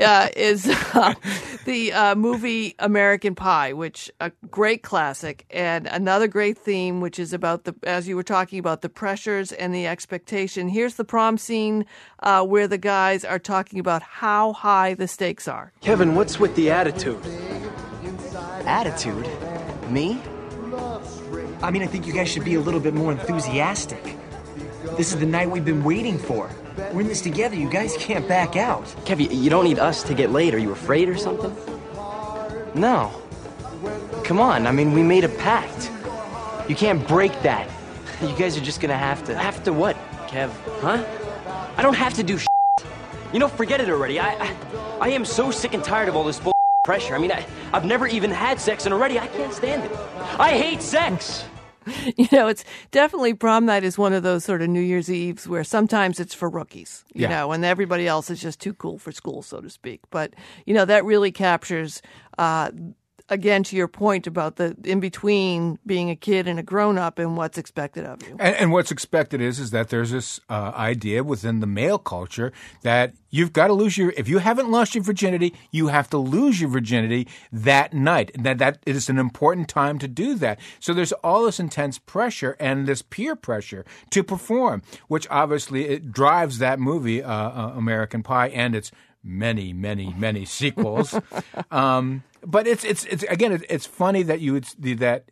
uh, 0.00 0.28
is 0.36 0.66
uh, 0.66 1.14
the 1.64 1.92
uh, 1.92 2.14
movie 2.16 2.74
American 2.80 3.36
Pie, 3.36 3.74
which 3.74 4.10
a 4.20 4.32
great 4.50 4.82
classic 4.82 5.46
and 5.50 5.86
another 5.86 6.26
great 6.26 6.58
theme, 6.58 7.00
which 7.00 7.20
is 7.20 7.32
about 7.32 7.62
the 7.62 7.74
as 7.84 8.08
you 8.08 8.16
were 8.16 8.24
talking 8.24 8.58
about 8.58 8.82
the 8.82 8.88
pressures 8.88 9.52
and 9.52 9.72
the 9.72 9.86
expectation. 9.86 10.68
Here's 10.68 10.96
the 10.96 11.04
prom 11.04 11.38
scene 11.48 11.86
uh, 12.22 12.44
where 12.44 12.68
the 12.68 12.78
guys 12.78 13.24
are 13.24 13.38
talking 13.38 13.80
about 13.80 14.02
how 14.02 14.52
high 14.52 14.94
the 14.94 15.08
stakes 15.08 15.48
are. 15.48 15.72
Kevin, 15.80 16.14
what's 16.14 16.38
with 16.38 16.54
the 16.54 16.70
attitude? 16.70 17.24
Attitude? 18.66 19.26
Me? 19.88 20.20
I 21.62 21.70
mean, 21.72 21.82
I 21.82 21.86
think 21.86 22.06
you 22.06 22.12
guys 22.12 22.28
should 22.28 22.44
be 22.44 22.54
a 22.54 22.60
little 22.60 22.80
bit 22.80 22.94
more 22.94 23.10
enthusiastic. 23.10 24.16
This 24.96 25.12
is 25.12 25.18
the 25.18 25.26
night 25.26 25.50
we've 25.50 25.64
been 25.64 25.82
waiting 25.82 26.18
for. 26.18 26.50
We're 26.92 27.00
in 27.00 27.08
this 27.08 27.22
together. 27.22 27.56
You 27.56 27.70
guys 27.70 27.96
can't 27.98 28.28
back 28.28 28.56
out. 28.56 28.84
Kev, 29.06 29.18
you 29.18 29.50
don't 29.50 29.64
need 29.64 29.78
us 29.78 30.02
to 30.04 30.14
get 30.14 30.30
laid. 30.30 30.54
Are 30.54 30.58
you 30.58 30.70
afraid 30.70 31.08
or 31.08 31.16
something? 31.16 31.54
No. 32.74 33.10
Come 34.24 34.38
on. 34.38 34.66
I 34.66 34.72
mean, 34.72 34.92
we 34.92 35.02
made 35.02 35.24
a 35.24 35.28
pact. 35.28 35.90
You 36.68 36.76
can't 36.76 37.06
break 37.08 37.32
that. 37.42 37.68
You 38.20 38.34
guys 38.36 38.56
are 38.56 38.66
just 38.70 38.80
gonna 38.80 38.98
have 38.98 39.22
to. 39.26 39.36
Have 39.36 39.62
to 39.62 39.72
what, 39.72 39.96
Kev? 40.26 40.50
Huh? 40.80 41.04
I 41.78 41.82
don't 41.82 41.94
have 41.94 42.12
to 42.14 42.24
do 42.24 42.36
shit. 42.38 42.48
You 43.32 43.38
know, 43.38 43.46
forget 43.46 43.80
it 43.80 43.88
already. 43.88 44.18
I, 44.18 44.30
I, 44.30 44.56
I 45.00 45.08
am 45.10 45.24
so 45.24 45.52
sick 45.52 45.74
and 45.74 45.84
tired 45.84 46.08
of 46.08 46.16
all 46.16 46.24
this 46.24 46.40
bull 46.40 46.52
pressure. 46.84 47.14
I 47.14 47.18
mean, 47.18 47.30
I, 47.30 47.46
I've 47.72 47.84
never 47.84 48.08
even 48.08 48.32
had 48.32 48.60
sex, 48.60 48.84
and 48.84 48.92
already 48.92 49.16
I 49.18 49.28
can't 49.28 49.52
stand 49.54 49.84
it. 49.84 49.92
I 50.40 50.50
hate 50.58 50.82
sex. 50.82 51.44
you 52.16 52.26
know, 52.32 52.48
it's 52.48 52.64
definitely 52.90 53.32
prom 53.32 53.64
night 53.64 53.84
is 53.84 53.96
one 53.96 54.12
of 54.12 54.24
those 54.24 54.44
sort 54.44 54.60
of 54.60 54.68
New 54.68 54.80
Year's 54.80 55.08
Eves 55.08 55.46
where 55.46 55.62
sometimes 55.62 56.18
it's 56.18 56.34
for 56.34 56.48
rookies, 56.50 57.04
you 57.14 57.22
Yeah. 57.22 57.28
know, 57.28 57.52
and 57.52 57.64
everybody 57.64 58.08
else 58.08 58.28
is 58.28 58.40
just 58.40 58.60
too 58.60 58.74
cool 58.74 58.98
for 58.98 59.12
school, 59.12 59.42
so 59.42 59.60
to 59.60 59.70
speak. 59.70 60.00
But, 60.10 60.34
you 60.66 60.74
know, 60.74 60.84
that 60.84 61.04
really 61.04 61.30
captures, 61.30 62.02
uh, 62.38 62.72
again, 63.28 63.62
to 63.64 63.76
your 63.76 63.88
point 63.88 64.26
about 64.26 64.56
the 64.56 64.76
in 64.84 65.00
between 65.00 65.78
being 65.86 66.10
a 66.10 66.16
kid 66.16 66.48
and 66.48 66.58
a 66.58 66.62
grown 66.62 66.98
up 66.98 67.18
and 67.18 67.36
what's 67.36 67.58
expected 67.58 68.04
of 68.04 68.22
you. 68.22 68.36
And, 68.38 68.56
and 68.56 68.72
what's 68.72 68.90
expected 68.90 69.40
is 69.40 69.58
is 69.58 69.70
that 69.70 69.88
there's 69.88 70.10
this 70.10 70.40
uh, 70.48 70.72
idea 70.74 71.22
within 71.24 71.60
the 71.60 71.66
male 71.66 71.98
culture 71.98 72.52
that 72.82 73.14
you've 73.30 73.52
got 73.52 73.68
to 73.68 73.72
lose 73.72 73.98
your 73.98 74.12
if 74.16 74.28
you 74.28 74.38
haven't 74.38 74.70
lost 74.70 74.94
your 74.94 75.04
virginity, 75.04 75.54
you 75.70 75.88
have 75.88 76.08
to 76.10 76.18
lose 76.18 76.60
your 76.60 76.70
virginity 76.70 77.28
that 77.52 77.92
night. 77.92 78.30
And 78.34 78.44
that 78.44 78.58
that 78.58 78.78
it 78.86 78.96
is 78.96 79.08
an 79.08 79.18
important 79.18 79.68
time 79.68 79.98
to 79.98 80.08
do 80.08 80.34
that. 80.36 80.58
So 80.80 80.94
there's 80.94 81.12
all 81.12 81.44
this 81.44 81.60
intense 81.60 81.98
pressure 81.98 82.56
and 82.58 82.86
this 82.86 83.02
peer 83.02 83.36
pressure 83.36 83.84
to 84.10 84.22
perform, 84.22 84.82
which 85.08 85.26
obviously 85.30 85.88
it 85.88 86.12
drives 86.12 86.58
that 86.58 86.78
movie, 86.78 87.22
uh, 87.22 87.32
uh, 87.32 87.72
American 87.76 88.22
Pie, 88.22 88.48
and 88.48 88.74
its 88.74 88.90
many, 89.22 89.72
many, 89.72 90.14
many 90.16 90.44
sequels. 90.44 91.18
um, 91.70 92.22
but 92.46 92.66
it's 92.66 92.84
it's 92.84 93.04
it's 93.04 93.22
again, 93.24 93.52
it, 93.52 93.64
it's 93.68 93.86
funny 93.86 94.22
that 94.22 94.40
you 94.40 94.52
would 94.52 94.66
that 94.98 95.24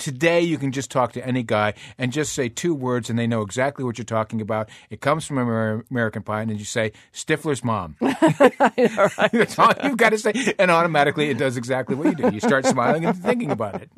today 0.00 0.40
you 0.40 0.58
can 0.58 0.72
just 0.72 0.90
talk 0.90 1.12
to 1.12 1.24
any 1.24 1.42
guy 1.42 1.74
and 1.98 2.12
just 2.12 2.32
say 2.32 2.48
two 2.48 2.74
words 2.74 3.10
and 3.10 3.18
they 3.18 3.26
know 3.26 3.42
exactly 3.42 3.84
what 3.84 3.98
you're 3.98 4.04
talking 4.04 4.40
about. 4.40 4.68
It 4.88 5.00
comes 5.00 5.24
from 5.26 5.38
Amer- 5.38 5.84
American 5.90 6.22
Pie 6.22 6.42
and 6.42 6.58
you 6.58 6.64
say 6.64 6.92
Stifler's 7.12 7.62
mom. 7.62 7.96
That's 8.00 9.58
all 9.58 9.72
you've 9.84 9.96
got 9.96 10.10
to 10.10 10.18
say. 10.18 10.54
And 10.58 10.70
automatically 10.70 11.30
it 11.30 11.38
does 11.38 11.56
exactly 11.56 11.94
what 11.94 12.06
you 12.06 12.14
do. 12.14 12.34
You 12.34 12.40
start 12.40 12.66
smiling 12.66 13.04
and 13.04 13.16
thinking 13.16 13.50
about 13.50 13.82
it. 13.82 13.90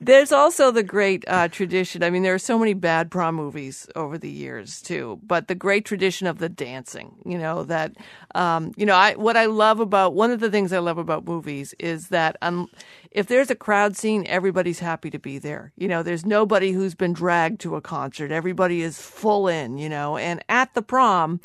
There's 0.00 0.32
also 0.32 0.70
the 0.70 0.82
great 0.82 1.24
uh, 1.28 1.48
tradition. 1.48 2.02
I 2.02 2.10
mean, 2.10 2.22
there 2.22 2.34
are 2.34 2.38
so 2.38 2.58
many 2.58 2.74
bad 2.74 3.10
prom 3.10 3.34
movies 3.34 3.86
over 3.96 4.18
the 4.18 4.30
years 4.30 4.80
too, 4.80 5.20
but 5.26 5.48
the 5.48 5.54
great 5.54 5.84
tradition 5.84 6.26
of 6.26 6.38
the 6.38 6.48
dancing. 6.48 7.16
You 7.24 7.38
know 7.38 7.64
that. 7.64 7.92
Um, 8.34 8.72
you 8.76 8.84
know, 8.84 8.94
I 8.96 9.14
what 9.14 9.36
I 9.36 9.46
love 9.46 9.78
about 9.78 10.14
one 10.14 10.30
of 10.32 10.40
the 10.40 10.50
things 10.50 10.72
I 10.72 10.80
love 10.80 10.98
about 10.98 11.24
movies 11.24 11.74
is 11.78 12.08
that 12.08 12.36
um, 12.42 12.68
if 13.14 13.26
there's 13.28 13.50
a 13.50 13.54
crowd 13.54 13.96
scene, 13.96 14.26
everybody's 14.26 14.80
happy 14.80 15.08
to 15.10 15.18
be 15.18 15.38
there. 15.38 15.72
You 15.76 15.88
know, 15.88 16.02
there's 16.02 16.26
nobody 16.26 16.72
who's 16.72 16.94
been 16.94 17.12
dragged 17.14 17.60
to 17.60 17.76
a 17.76 17.80
concert. 17.80 18.30
Everybody 18.32 18.82
is 18.82 19.00
full 19.00 19.48
in. 19.48 19.78
You 19.78 19.88
know, 19.88 20.16
and 20.18 20.44
at 20.48 20.74
the 20.74 20.82
prom, 20.82 21.40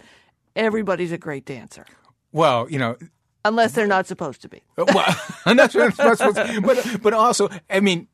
everybody's 0.56 1.12
a 1.12 1.18
great 1.18 1.46
dancer, 1.46 1.86
Well, 2.32 2.70
you 2.70 2.80
know, 2.80 2.98
unless 3.46 3.74
they're 3.74 3.88
not 3.88 4.08
supposed 4.08 4.42
to 4.42 4.50
be. 4.50 4.62
well, 4.78 5.16
that's 5.46 5.74
what 5.76 6.00
I'm 6.00 6.16
supposed 6.16 6.36
to, 6.38 6.62
but 6.62 7.02
but 7.02 7.14
also, 7.14 7.48
I 7.70 7.80
mean, 7.80 8.08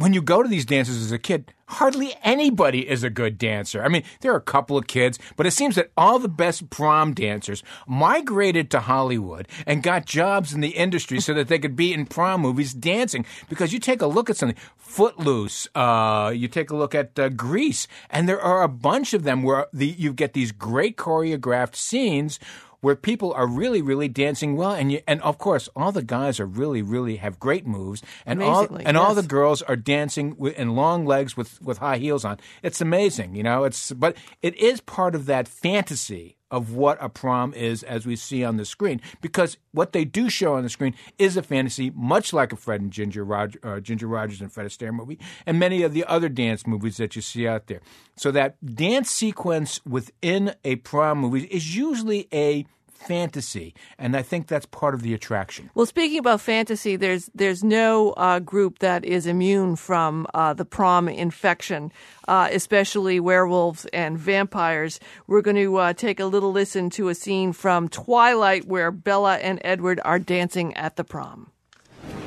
when 0.00 0.14
you 0.14 0.22
go 0.22 0.42
to 0.42 0.48
these 0.48 0.64
dances 0.64 1.02
as 1.02 1.12
a 1.12 1.18
kid, 1.18 1.52
hardly 1.66 2.14
anybody 2.22 2.88
is 2.88 3.04
a 3.04 3.10
good 3.10 3.36
dancer. 3.36 3.84
I 3.84 3.88
mean, 3.88 4.02
there 4.22 4.32
are 4.32 4.38
a 4.38 4.40
couple 4.40 4.78
of 4.78 4.86
kids, 4.86 5.18
but 5.36 5.46
it 5.46 5.50
seems 5.50 5.74
that 5.74 5.90
all 5.94 6.18
the 6.18 6.28
best 6.28 6.70
prom 6.70 7.12
dancers 7.12 7.62
migrated 7.86 8.70
to 8.70 8.80
Hollywood 8.80 9.46
and 9.66 9.82
got 9.82 10.06
jobs 10.06 10.54
in 10.54 10.62
the 10.62 10.70
industry 10.70 11.20
so 11.20 11.34
that 11.34 11.48
they 11.48 11.58
could 11.58 11.76
be 11.76 11.92
in 11.92 12.06
prom 12.06 12.40
movies 12.40 12.72
dancing. 12.72 13.26
Because 13.50 13.74
you 13.74 13.78
take 13.78 14.00
a 14.00 14.06
look 14.06 14.30
at 14.30 14.38
something, 14.38 14.58
Footloose, 14.78 15.68
uh, 15.74 16.32
you 16.34 16.48
take 16.48 16.70
a 16.70 16.76
look 16.76 16.94
at 16.94 17.18
uh, 17.18 17.28
Grease, 17.28 17.86
and 18.08 18.26
there 18.26 18.40
are 18.40 18.62
a 18.62 18.68
bunch 18.68 19.12
of 19.12 19.24
them 19.24 19.42
where 19.42 19.66
the, 19.70 19.86
you 19.86 20.14
get 20.14 20.32
these 20.32 20.50
great 20.50 20.96
choreographed 20.96 21.76
scenes 21.76 22.40
where 22.80 22.96
people 22.96 23.32
are 23.34 23.46
really, 23.46 23.82
really 23.82 24.08
dancing 24.08 24.56
well, 24.56 24.72
and 24.72 24.92
you, 24.92 25.00
and 25.06 25.20
of 25.22 25.38
course, 25.38 25.68
all 25.76 25.92
the 25.92 26.02
guys 26.02 26.40
are 26.40 26.46
really, 26.46 26.82
really 26.82 27.16
have 27.16 27.38
great 27.38 27.66
moves, 27.66 28.02
and 28.26 28.42
all 28.42 28.66
and 28.76 28.96
all 28.96 29.14
the 29.14 29.22
girls 29.22 29.62
are 29.62 29.76
dancing 29.76 30.34
with, 30.38 30.58
in 30.58 30.74
long 30.74 31.06
legs 31.06 31.36
with 31.36 31.60
with 31.62 31.78
high 31.78 31.98
heels 31.98 32.24
on. 32.24 32.38
It's 32.62 32.80
amazing, 32.80 33.34
you 33.34 33.42
know. 33.42 33.64
It's 33.64 33.92
but 33.92 34.16
it 34.42 34.56
is 34.56 34.80
part 34.80 35.14
of 35.14 35.26
that 35.26 35.48
fantasy 35.48 36.36
of 36.50 36.72
what 36.72 36.98
a 37.00 37.08
prom 37.08 37.54
is 37.54 37.82
as 37.82 38.06
we 38.06 38.16
see 38.16 38.44
on 38.44 38.56
the 38.56 38.64
screen. 38.64 39.00
Because 39.20 39.56
what 39.72 39.92
they 39.92 40.04
do 40.04 40.28
show 40.28 40.54
on 40.54 40.62
the 40.62 40.68
screen 40.68 40.94
is 41.18 41.36
a 41.36 41.42
fantasy 41.42 41.90
much 41.94 42.32
like 42.32 42.52
a 42.52 42.56
Fred 42.56 42.80
and 42.80 42.90
Ginger 42.90 43.24
Roger, 43.24 43.58
uh, 43.62 43.80
Ginger 43.80 44.06
Rogers 44.06 44.40
and 44.40 44.52
Fred 44.52 44.66
Astaire 44.66 44.92
movie 44.92 45.18
and 45.46 45.58
many 45.58 45.82
of 45.82 45.94
the 45.94 46.04
other 46.04 46.28
dance 46.28 46.66
movies 46.66 46.96
that 46.96 47.16
you 47.16 47.22
see 47.22 47.46
out 47.46 47.66
there. 47.66 47.80
So 48.16 48.30
that 48.32 48.56
dance 48.74 49.10
sequence 49.10 49.80
within 49.86 50.54
a 50.64 50.76
prom 50.76 51.18
movie 51.18 51.44
is 51.44 51.76
usually 51.76 52.28
a 52.32 52.66
fantasy 53.06 53.74
and 53.98 54.16
I 54.16 54.22
think 54.22 54.46
that's 54.46 54.66
part 54.66 54.94
of 54.94 55.02
the 55.02 55.14
attraction 55.14 55.70
Well, 55.74 55.86
speaking 55.86 56.18
about 56.18 56.40
fantasy, 56.40 56.96
there's 56.96 57.30
there's 57.34 57.64
no 57.64 58.10
uh, 58.12 58.38
group 58.40 58.80
that 58.80 59.04
is 59.04 59.26
immune 59.26 59.76
from 59.76 60.26
uh, 60.34 60.52
the 60.54 60.64
prom 60.64 61.08
infection, 61.08 61.92
uh, 62.28 62.48
especially 62.52 63.20
werewolves 63.20 63.86
and 63.92 64.18
vampires. 64.18 65.00
We're 65.26 65.42
going 65.42 65.56
to 65.56 65.76
uh, 65.76 65.92
take 65.94 66.20
a 66.20 66.26
little 66.26 66.52
listen 66.52 66.90
to 66.90 67.08
a 67.08 67.14
scene 67.14 67.52
from 67.52 67.88
Twilight 67.88 68.66
where 68.66 68.90
Bella 68.90 69.36
and 69.36 69.60
Edward 69.64 70.00
are 70.04 70.18
dancing 70.18 70.76
at 70.76 70.96
the 70.96 71.04
prom. 71.04 71.50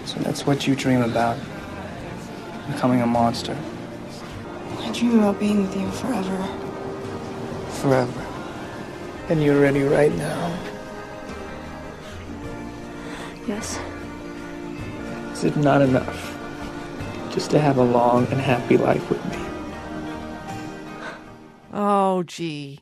So 0.06 0.20
that's 0.20 0.46
what 0.46 0.68
you 0.68 0.76
dream 0.76 1.02
about. 1.02 1.38
Becoming 2.68 3.02
a 3.02 3.08
monster. 3.08 3.58
I 4.80 4.92
dream 4.92 5.20
about 5.20 5.40
being 5.40 5.64
with 5.64 5.76
you 5.76 5.90
forever. 5.92 6.38
Forever. 7.82 8.23
And 9.30 9.42
you're 9.42 9.60
ready 9.60 9.84
right 9.84 10.14
now. 10.16 10.60
Yes. 13.48 13.80
Is 15.34 15.44
it 15.46 15.56
not 15.58 15.82
enough 15.82 16.30
just 17.32 17.50
to 17.52 17.60
have 17.60 17.78
a 17.78 17.84
long 17.84 18.26
and 18.28 18.40
happy 18.40 18.78
life 18.78 19.10
with 19.10 19.24
me? 19.26 19.38
Oh, 21.74 22.24
gee. 22.24 22.82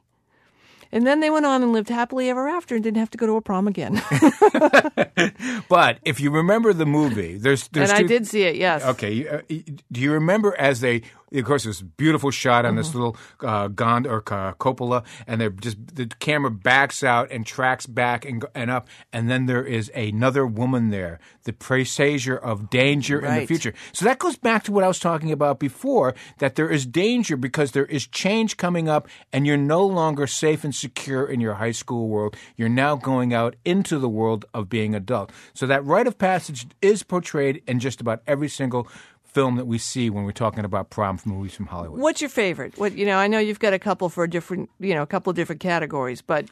And 0.91 1.07
then 1.07 1.21
they 1.21 1.29
went 1.29 1.45
on 1.45 1.63
and 1.63 1.71
lived 1.71 1.87
happily 1.87 2.29
ever 2.29 2.49
after 2.49 2.75
and 2.75 2.83
didn't 2.83 2.97
have 2.97 3.09
to 3.11 3.17
go 3.17 3.25
to 3.25 3.37
a 3.37 3.41
prom 3.41 3.67
again. 3.67 4.01
but 5.69 5.99
if 6.03 6.19
you 6.19 6.29
remember 6.31 6.73
the 6.73 6.85
movie 6.85 7.37
there's 7.37 7.69
there's 7.69 7.89
and 7.89 7.97
I 7.97 8.03
did 8.03 8.27
see 8.27 8.43
it, 8.43 8.57
yes. 8.57 8.83
Okay. 8.83 9.27
uh, 9.27 9.41
Do 9.47 10.01
you 10.01 10.11
remember 10.11 10.53
as 10.59 10.81
they 10.81 11.03
of 11.33 11.45
course, 11.45 11.63
this 11.63 11.81
beautiful 11.81 12.29
shot 12.29 12.65
on 12.65 12.75
this 12.75 12.93
little 12.93 13.15
uh, 13.41 13.69
gond 13.69 14.05
or 14.05 14.21
uh, 14.31 14.51
cupola, 14.53 15.03
and 15.25 15.39
they're 15.39 15.49
just 15.49 15.95
the 15.95 16.07
camera 16.19 16.51
backs 16.51 17.03
out 17.03 17.31
and 17.31 17.45
tracks 17.45 17.85
back 17.85 18.25
and, 18.25 18.45
and 18.53 18.69
up, 18.69 18.87
and 19.13 19.29
then 19.29 19.45
there 19.45 19.63
is 19.63 19.89
another 19.95 20.45
woman 20.45 20.89
there, 20.89 21.19
the 21.43 21.53
presager 21.53 22.37
of 22.39 22.69
danger 22.69 23.19
in 23.19 23.39
the 23.39 23.47
future. 23.47 23.73
So 23.93 24.05
that 24.05 24.19
goes 24.19 24.35
back 24.35 24.63
to 24.65 24.71
what 24.71 24.83
I 24.83 24.87
was 24.87 24.99
talking 24.99 25.31
about 25.31 25.59
before 25.59 26.13
that 26.39 26.55
there 26.55 26.69
is 26.69 26.85
danger 26.85 27.37
because 27.37 27.71
there 27.71 27.85
is 27.85 28.07
change 28.07 28.57
coming 28.57 28.89
up, 28.89 29.07
and 29.31 29.47
you're 29.47 29.57
no 29.57 29.85
longer 29.85 30.27
safe 30.27 30.63
and 30.63 30.75
secure 30.75 31.25
in 31.25 31.39
your 31.39 31.55
high 31.55 31.71
school 31.71 32.09
world. 32.09 32.35
You're 32.57 32.69
now 32.69 32.95
going 32.95 33.33
out 33.33 33.55
into 33.63 33.99
the 33.99 34.09
world 34.09 34.45
of 34.53 34.67
being 34.67 34.93
adult. 34.95 35.31
So 35.53 35.65
that 35.67 35.85
rite 35.85 36.07
of 36.07 36.17
passage 36.17 36.67
is 36.81 37.03
portrayed 37.03 37.63
in 37.67 37.79
just 37.79 38.01
about 38.01 38.21
every 38.27 38.49
single 38.49 38.87
film 39.33 39.55
that 39.55 39.65
we 39.65 39.77
see 39.77 40.09
when 40.09 40.25
we're 40.25 40.31
talking 40.31 40.65
about 40.65 40.89
prom 40.89 41.19
movies 41.25 41.53
from 41.53 41.67
Hollywood. 41.67 41.99
What's 41.99 42.21
your 42.21 42.29
favorite? 42.29 42.77
What 42.77 42.97
you 42.97 43.05
know? 43.05 43.17
I 43.17 43.27
know 43.27 43.39
you've 43.39 43.59
got 43.59 43.73
a 43.73 43.79
couple 43.79 44.09
for 44.09 44.23
a 44.23 44.29
different, 44.29 44.69
you 44.79 44.93
know, 44.93 45.01
a 45.01 45.07
couple 45.07 45.29
of 45.29 45.35
different 45.35 45.61
categories, 45.61 46.21
but 46.21 46.45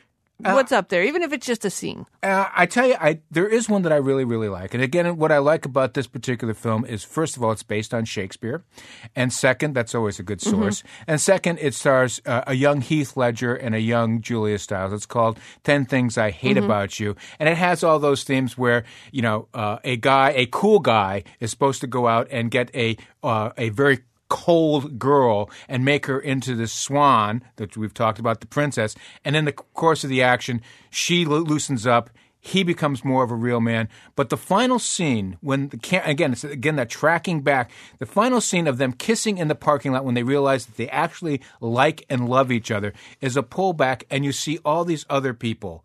Uh, 0.43 0.53
what's 0.53 0.71
up 0.71 0.87
there? 0.87 1.03
Even 1.03 1.21
if 1.21 1.33
it's 1.33 1.45
just 1.45 1.65
a 1.65 1.69
scene. 1.69 2.05
Uh, 2.23 2.47
I 2.55 2.65
tell 2.65 2.87
you, 2.87 2.95
I 2.99 3.19
there 3.29 3.47
is 3.47 3.67
one 3.67 3.81
that 3.81 3.91
I 3.91 3.97
really, 3.97 4.23
really 4.23 4.47
like. 4.47 4.73
And 4.73 4.81
again, 4.81 5.17
what 5.17 5.31
I 5.31 5.39
like 5.39 5.65
about 5.65 5.93
this 5.95 6.07
particular 6.07 6.53
film 6.53 6.85
is, 6.85 7.03
first 7.03 7.35
of 7.35 7.43
all, 7.43 7.51
it's 7.51 7.63
based 7.63 7.93
on 7.93 8.05
Shakespeare, 8.05 8.63
and 9.15 9.33
second, 9.33 9.73
that's 9.75 9.93
always 9.93 10.17
a 10.19 10.23
good 10.23 10.41
source. 10.41 10.81
And 11.07 11.19
second, 11.19 11.59
it 11.59 11.73
stars 11.73 12.21
uh, 12.25 12.43
a 12.47 12.53
young 12.53 12.79
Heath 12.81 13.17
Ledger 13.17 13.53
and 13.53 13.75
a 13.75 13.81
young 13.81 14.21
Julia 14.21 14.57
Stiles. 14.59 14.93
It's 14.93 15.05
called 15.05 15.39
Ten 15.63 15.85
Things 15.85 16.17
I 16.17 16.31
Hate 16.31 16.55
Mhm. 16.57 16.65
About 16.65 16.99
You, 16.99 17.15
and 17.39 17.49
it 17.49 17.57
has 17.57 17.83
all 17.83 17.99
those 17.99 18.23
themes 18.23 18.57
where 18.57 18.85
you 19.11 19.21
know 19.21 19.47
uh, 19.53 19.79
a 19.83 19.97
guy, 19.97 20.31
a 20.37 20.45
cool 20.45 20.79
guy, 20.79 21.23
is 21.41 21.51
supposed 21.51 21.81
to 21.81 21.87
go 21.87 22.07
out 22.07 22.27
and 22.31 22.49
get 22.49 22.73
a 22.73 22.95
uh, 23.23 23.49
a 23.57 23.69
very 23.69 23.99
cold 24.29 24.97
girl 24.97 25.49
and 25.67 25.83
make 25.83 26.05
her 26.05 26.19
into 26.19 26.55
this 26.55 26.71
swan 26.71 27.43
that 27.57 27.75
we've 27.75 27.93
talked 27.93 28.19
about, 28.19 28.39
the 28.39 28.47
princess. 28.47 28.95
And 29.25 29.35
in 29.35 29.45
the 29.45 29.51
course 29.51 30.03
of 30.03 30.09
the 30.09 30.21
action, 30.21 30.61
she 30.89 31.25
lo- 31.25 31.39
loosens 31.39 31.85
up. 31.85 32.09
He 32.41 32.63
becomes 32.63 33.03
more 33.03 33.23
of 33.23 33.31
a 33.31 33.35
real 33.35 33.59
man. 33.59 33.89
But 34.15 34.29
the 34.29 34.37
final 34.37 34.79
scene, 34.79 35.37
when 35.41 35.69
the 35.69 35.77
cam- 35.77 36.07
again, 36.09 36.31
it's 36.31 36.45
again 36.45 36.77
that 36.77 36.89
tracking 36.89 37.41
back, 37.41 37.69
the 37.97 38.05
final 38.05 38.39
scene 38.39 38.65
of 38.65 38.77
them 38.77 38.93
kissing 38.93 39.37
in 39.37 39.49
the 39.49 39.55
parking 39.55 39.91
lot 39.91 40.05
when 40.05 40.15
they 40.15 40.23
realize 40.23 40.65
that 40.65 40.77
they 40.77 40.87
actually 40.87 41.41
like 41.59 42.05
and 42.09 42.29
love 42.29 42.49
each 42.49 42.71
other 42.71 42.93
is 43.19 43.35
a 43.35 43.43
pullback, 43.43 44.03
and 44.09 44.23
you 44.23 44.31
see 44.31 44.57
all 44.63 44.85
these 44.85 45.05
other 45.09 45.33
people 45.33 45.83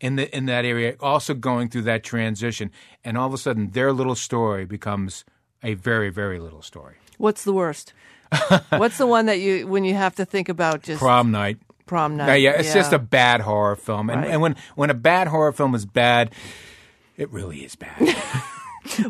in 0.00 0.14
the 0.14 0.36
in 0.36 0.46
that 0.46 0.64
area 0.64 0.94
also 1.00 1.34
going 1.34 1.68
through 1.68 1.82
that 1.82 2.04
transition, 2.04 2.70
and 3.02 3.18
all 3.18 3.26
of 3.26 3.34
a 3.34 3.38
sudden 3.38 3.70
their 3.70 3.92
little 3.92 4.14
story 4.14 4.64
becomes 4.64 5.24
a 5.64 5.74
very 5.74 6.10
very 6.10 6.38
little 6.38 6.62
story. 6.62 6.94
What's 7.18 7.44
the 7.44 7.52
worst? 7.52 7.92
What's 8.70 8.98
the 8.98 9.06
one 9.06 9.26
that 9.26 9.38
you 9.40 9.66
when 9.66 9.84
you 9.84 9.94
have 9.94 10.16
to 10.16 10.24
think 10.24 10.48
about 10.48 10.82
just 10.82 10.98
Prom 11.00 11.30
night. 11.30 11.58
Prom 11.86 12.16
night. 12.16 12.26
Yeah, 12.40 12.50
yeah, 12.50 12.60
it's 12.60 12.74
just 12.74 12.92
a 12.92 12.98
bad 12.98 13.40
horror 13.40 13.76
film, 13.76 14.10
and, 14.10 14.22
Right. 14.22 14.30
and 14.30 14.40
when 14.42 14.56
when 14.74 14.90
a 14.90 14.94
bad 14.94 15.28
horror 15.28 15.52
film 15.52 15.74
is 15.74 15.86
bad, 15.86 16.32
it 17.16 17.30
really 17.30 17.64
is 17.64 17.76
bad. 17.76 18.16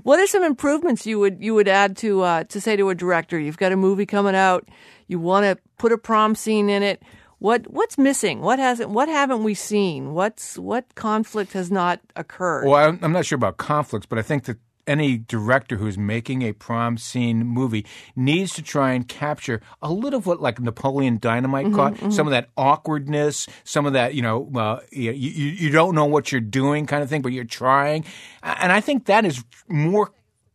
What 0.04 0.18
are 0.18 0.26
some 0.26 0.42
improvements 0.42 1.06
you 1.06 1.18
would 1.18 1.36
you 1.44 1.54
would 1.54 1.68
add 1.68 1.98
to 1.98 2.22
uh, 2.22 2.44
to 2.44 2.60
say 2.62 2.76
to 2.76 2.88
a 2.88 2.94
director? 2.94 3.38
You've 3.38 3.58
got 3.58 3.72
a 3.72 3.76
movie 3.76 4.06
coming 4.06 4.34
out. 4.34 4.66
You 5.06 5.20
want 5.20 5.44
to 5.44 5.62
put 5.76 5.92
a 5.92 5.98
prom 5.98 6.34
scene 6.34 6.70
in 6.70 6.82
it. 6.82 7.02
What 7.40 7.70
what's 7.70 7.98
missing? 7.98 8.40
What 8.40 8.58
hasn't? 8.58 8.88
What 8.88 9.10
haven't 9.10 9.44
we 9.44 9.52
seen? 9.52 10.14
What's 10.14 10.58
what 10.58 10.94
conflict 10.94 11.52
has 11.52 11.70
not 11.70 12.00
occurred? 12.16 12.66
well, 12.66 12.88
I'm, 12.88 12.98
I'm 13.02 13.12
not 13.12 13.26
sure 13.26 13.36
about 13.36 13.58
conflicts, 13.58 14.06
but 14.06 14.18
I 14.18 14.22
think 14.22 14.44
that 14.44 14.56
any 14.86 15.18
director 15.18 15.76
who's 15.76 15.98
making 15.98 16.42
a 16.42 16.52
prom 16.52 16.96
scene 16.98 17.44
movie 17.44 17.84
needs 18.14 18.52
to 18.54 18.62
try 18.62 18.92
and 18.92 19.08
capture 19.08 19.60
a 19.82 19.92
little 19.92 20.18
of 20.18 20.26
what 20.26 20.40
like 20.40 20.60
Napoleon 20.60 21.18
Dynamite 21.18 21.66
Mhm, 21.66 21.74
caught, 21.74 21.94
mhm. 21.94 22.12
some 22.12 22.26
of 22.26 22.30
that 22.30 22.48
awkwardness, 22.56 23.46
some 23.64 23.86
of 23.86 23.92
that 23.94 24.14
you 24.14 24.22
know 24.22 24.50
uh, 24.54 24.80
you, 24.92 25.10
you 25.12 25.50
you 25.50 25.70
don't 25.70 25.94
know 25.94 26.06
what 26.06 26.30
you're 26.30 26.40
doing 26.40 26.86
kind 26.86 27.02
of 27.02 27.08
thing, 27.08 27.22
but 27.22 27.32
you're 27.32 27.44
trying, 27.44 28.04
and 28.42 28.70
I 28.70 28.80
think 28.80 29.06
that 29.06 29.24
is 29.24 29.42
more 29.68 30.12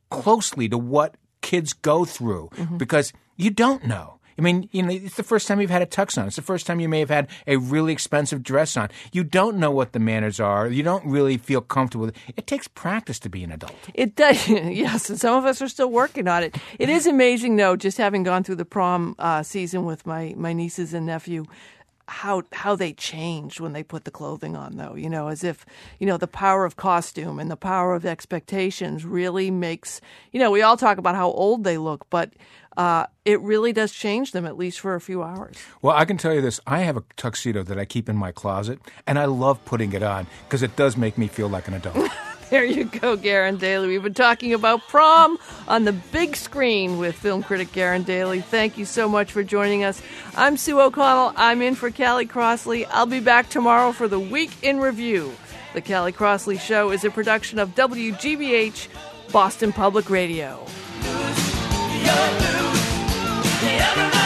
closely 0.09 0.69
to 0.69 0.77
what 0.77 1.15
kids 1.41 1.73
go 1.73 2.05
through 2.05 2.49
because 2.77 3.11
you 3.35 3.49
don't 3.49 3.85
know. 3.85 4.19
I 4.37 4.41
mean, 4.41 4.69
you 4.71 4.83
know, 4.83 4.91
it's 4.91 5.15
the 5.15 5.23
first 5.23 5.47
time 5.47 5.61
you've 5.61 5.69
had 5.69 5.81
a 5.81 5.85
tux 5.85 6.17
on. 6.17 6.27
It's 6.27 6.35
the 6.35 6.41
first 6.41 6.65
time 6.65 6.79
you 6.79 6.89
may 6.89 6.99
have 6.99 7.09
had 7.09 7.27
a 7.47 7.57
really 7.57 7.93
expensive 7.93 8.43
dress 8.43 8.77
on. 8.77 8.89
You 9.11 9.23
don't 9.23 9.57
know 9.57 9.71
what 9.71 9.93
the 9.93 9.99
manners 9.99 10.39
are. 10.39 10.67
You 10.67 10.83
don't 10.83 11.05
really 11.05 11.37
feel 11.37 11.61
comfortable. 11.61 12.11
it. 12.35 12.47
Takes 12.47 12.67
practice 12.67 13.19
to 13.19 13.29
be 13.29 13.43
an 13.43 13.51
adult. 13.51 13.75
It 13.93 14.15
does, 14.15 14.47
yes, 14.49 15.09
and 15.09 15.19
some 15.19 15.37
of 15.37 15.45
us 15.45 15.61
are 15.61 15.69
still 15.69 15.89
working 15.89 16.27
on 16.27 16.43
it. 16.43 16.57
It 16.79 16.89
is 16.89 17.07
amazing, 17.07 17.55
though, 17.55 17.75
just 17.75 17.97
having 17.97 18.23
gone 18.23 18.43
through 18.43 18.55
the 18.55 18.65
prom 18.65 19.15
uh, 19.19 19.43
season 19.43 19.85
with 19.85 20.05
my, 20.05 20.33
my 20.35 20.53
nieces 20.53 20.93
and 20.93 21.05
nephew, 21.05 21.45
how 22.11 22.43
how 22.51 22.75
they 22.75 22.91
changed 22.91 23.61
when 23.61 23.71
they 23.71 23.83
put 23.83 24.03
the 24.03 24.11
clothing 24.11 24.55
on, 24.55 24.75
though. 24.75 24.95
You 24.95 25.09
know, 25.09 25.29
as 25.29 25.45
if 25.45 25.65
you 25.97 26.05
know 26.05 26.17
the 26.17 26.27
power 26.27 26.65
of 26.65 26.75
costume 26.75 27.39
and 27.39 27.49
the 27.49 27.55
power 27.55 27.93
of 27.93 28.05
expectations 28.05 29.05
really 29.05 29.49
makes. 29.49 30.01
You 30.33 30.39
know, 30.41 30.51
we 30.51 30.61
all 30.61 30.75
talk 30.75 30.97
about 30.97 31.15
how 31.15 31.31
old 31.31 31.63
they 31.63 31.77
look, 31.77 32.09
but 32.09 32.33
uh, 32.77 33.05
it 33.25 33.39
really 33.41 33.73
does 33.73 33.91
change 33.91 34.31
them 34.31 34.45
at 34.45 34.57
least 34.57 34.79
for 34.79 34.95
a 34.95 35.01
few 35.01 35.23
hours. 35.23 35.57
Well, 35.81 35.95
I 35.95 36.05
can 36.05 36.17
tell 36.17 36.33
you 36.33 36.41
this. 36.41 36.59
I 36.65 36.79
have 36.79 36.97
a 36.97 37.03
tuxedo 37.17 37.63
that 37.63 37.77
I 37.77 37.85
keep 37.85 38.09
in 38.09 38.15
my 38.15 38.31
closet, 38.31 38.79
and 39.05 39.19
I 39.19 39.25
love 39.25 39.63
putting 39.65 39.93
it 39.93 40.03
on 40.03 40.27
because 40.45 40.63
it 40.63 40.75
does 40.75 40.97
make 40.97 41.17
me 41.17 41.27
feel 41.27 41.49
like 41.49 41.67
an 41.67 41.73
adult. 41.75 42.09
There 42.51 42.65
you 42.65 42.83
go, 42.83 43.15
Garen 43.15 43.55
Daly. 43.55 43.87
We've 43.87 44.03
been 44.03 44.13
talking 44.13 44.53
about 44.53 44.81
prom 44.89 45.37
on 45.69 45.85
the 45.85 45.93
big 45.93 46.35
screen 46.35 46.97
with 46.97 47.15
film 47.15 47.43
critic 47.43 47.71
Garen 47.71 48.03
Daly. 48.03 48.41
Thank 48.41 48.77
you 48.77 48.83
so 48.83 49.07
much 49.07 49.31
for 49.31 49.41
joining 49.41 49.85
us. 49.85 50.01
I'm 50.35 50.57
Sue 50.57 50.81
O'Connell. 50.81 51.31
I'm 51.37 51.61
in 51.61 51.75
for 51.75 51.89
Callie 51.91 52.25
Crossley. 52.25 52.85
I'll 52.87 53.05
be 53.05 53.21
back 53.21 53.47
tomorrow 53.47 53.93
for 53.93 54.09
the 54.09 54.19
Week 54.19 54.51
in 54.63 54.81
Review. 54.81 55.31
The 55.73 55.81
Callie 55.81 56.11
Crossley 56.11 56.57
Show 56.57 56.91
is 56.91 57.05
a 57.05 57.09
production 57.09 57.57
of 57.57 57.73
WGBH 57.73 58.89
Boston 59.31 59.71
Public 59.71 60.09
Radio 60.09 60.65
the 62.11 62.27
blues. 62.39 62.81
The 63.61 64.20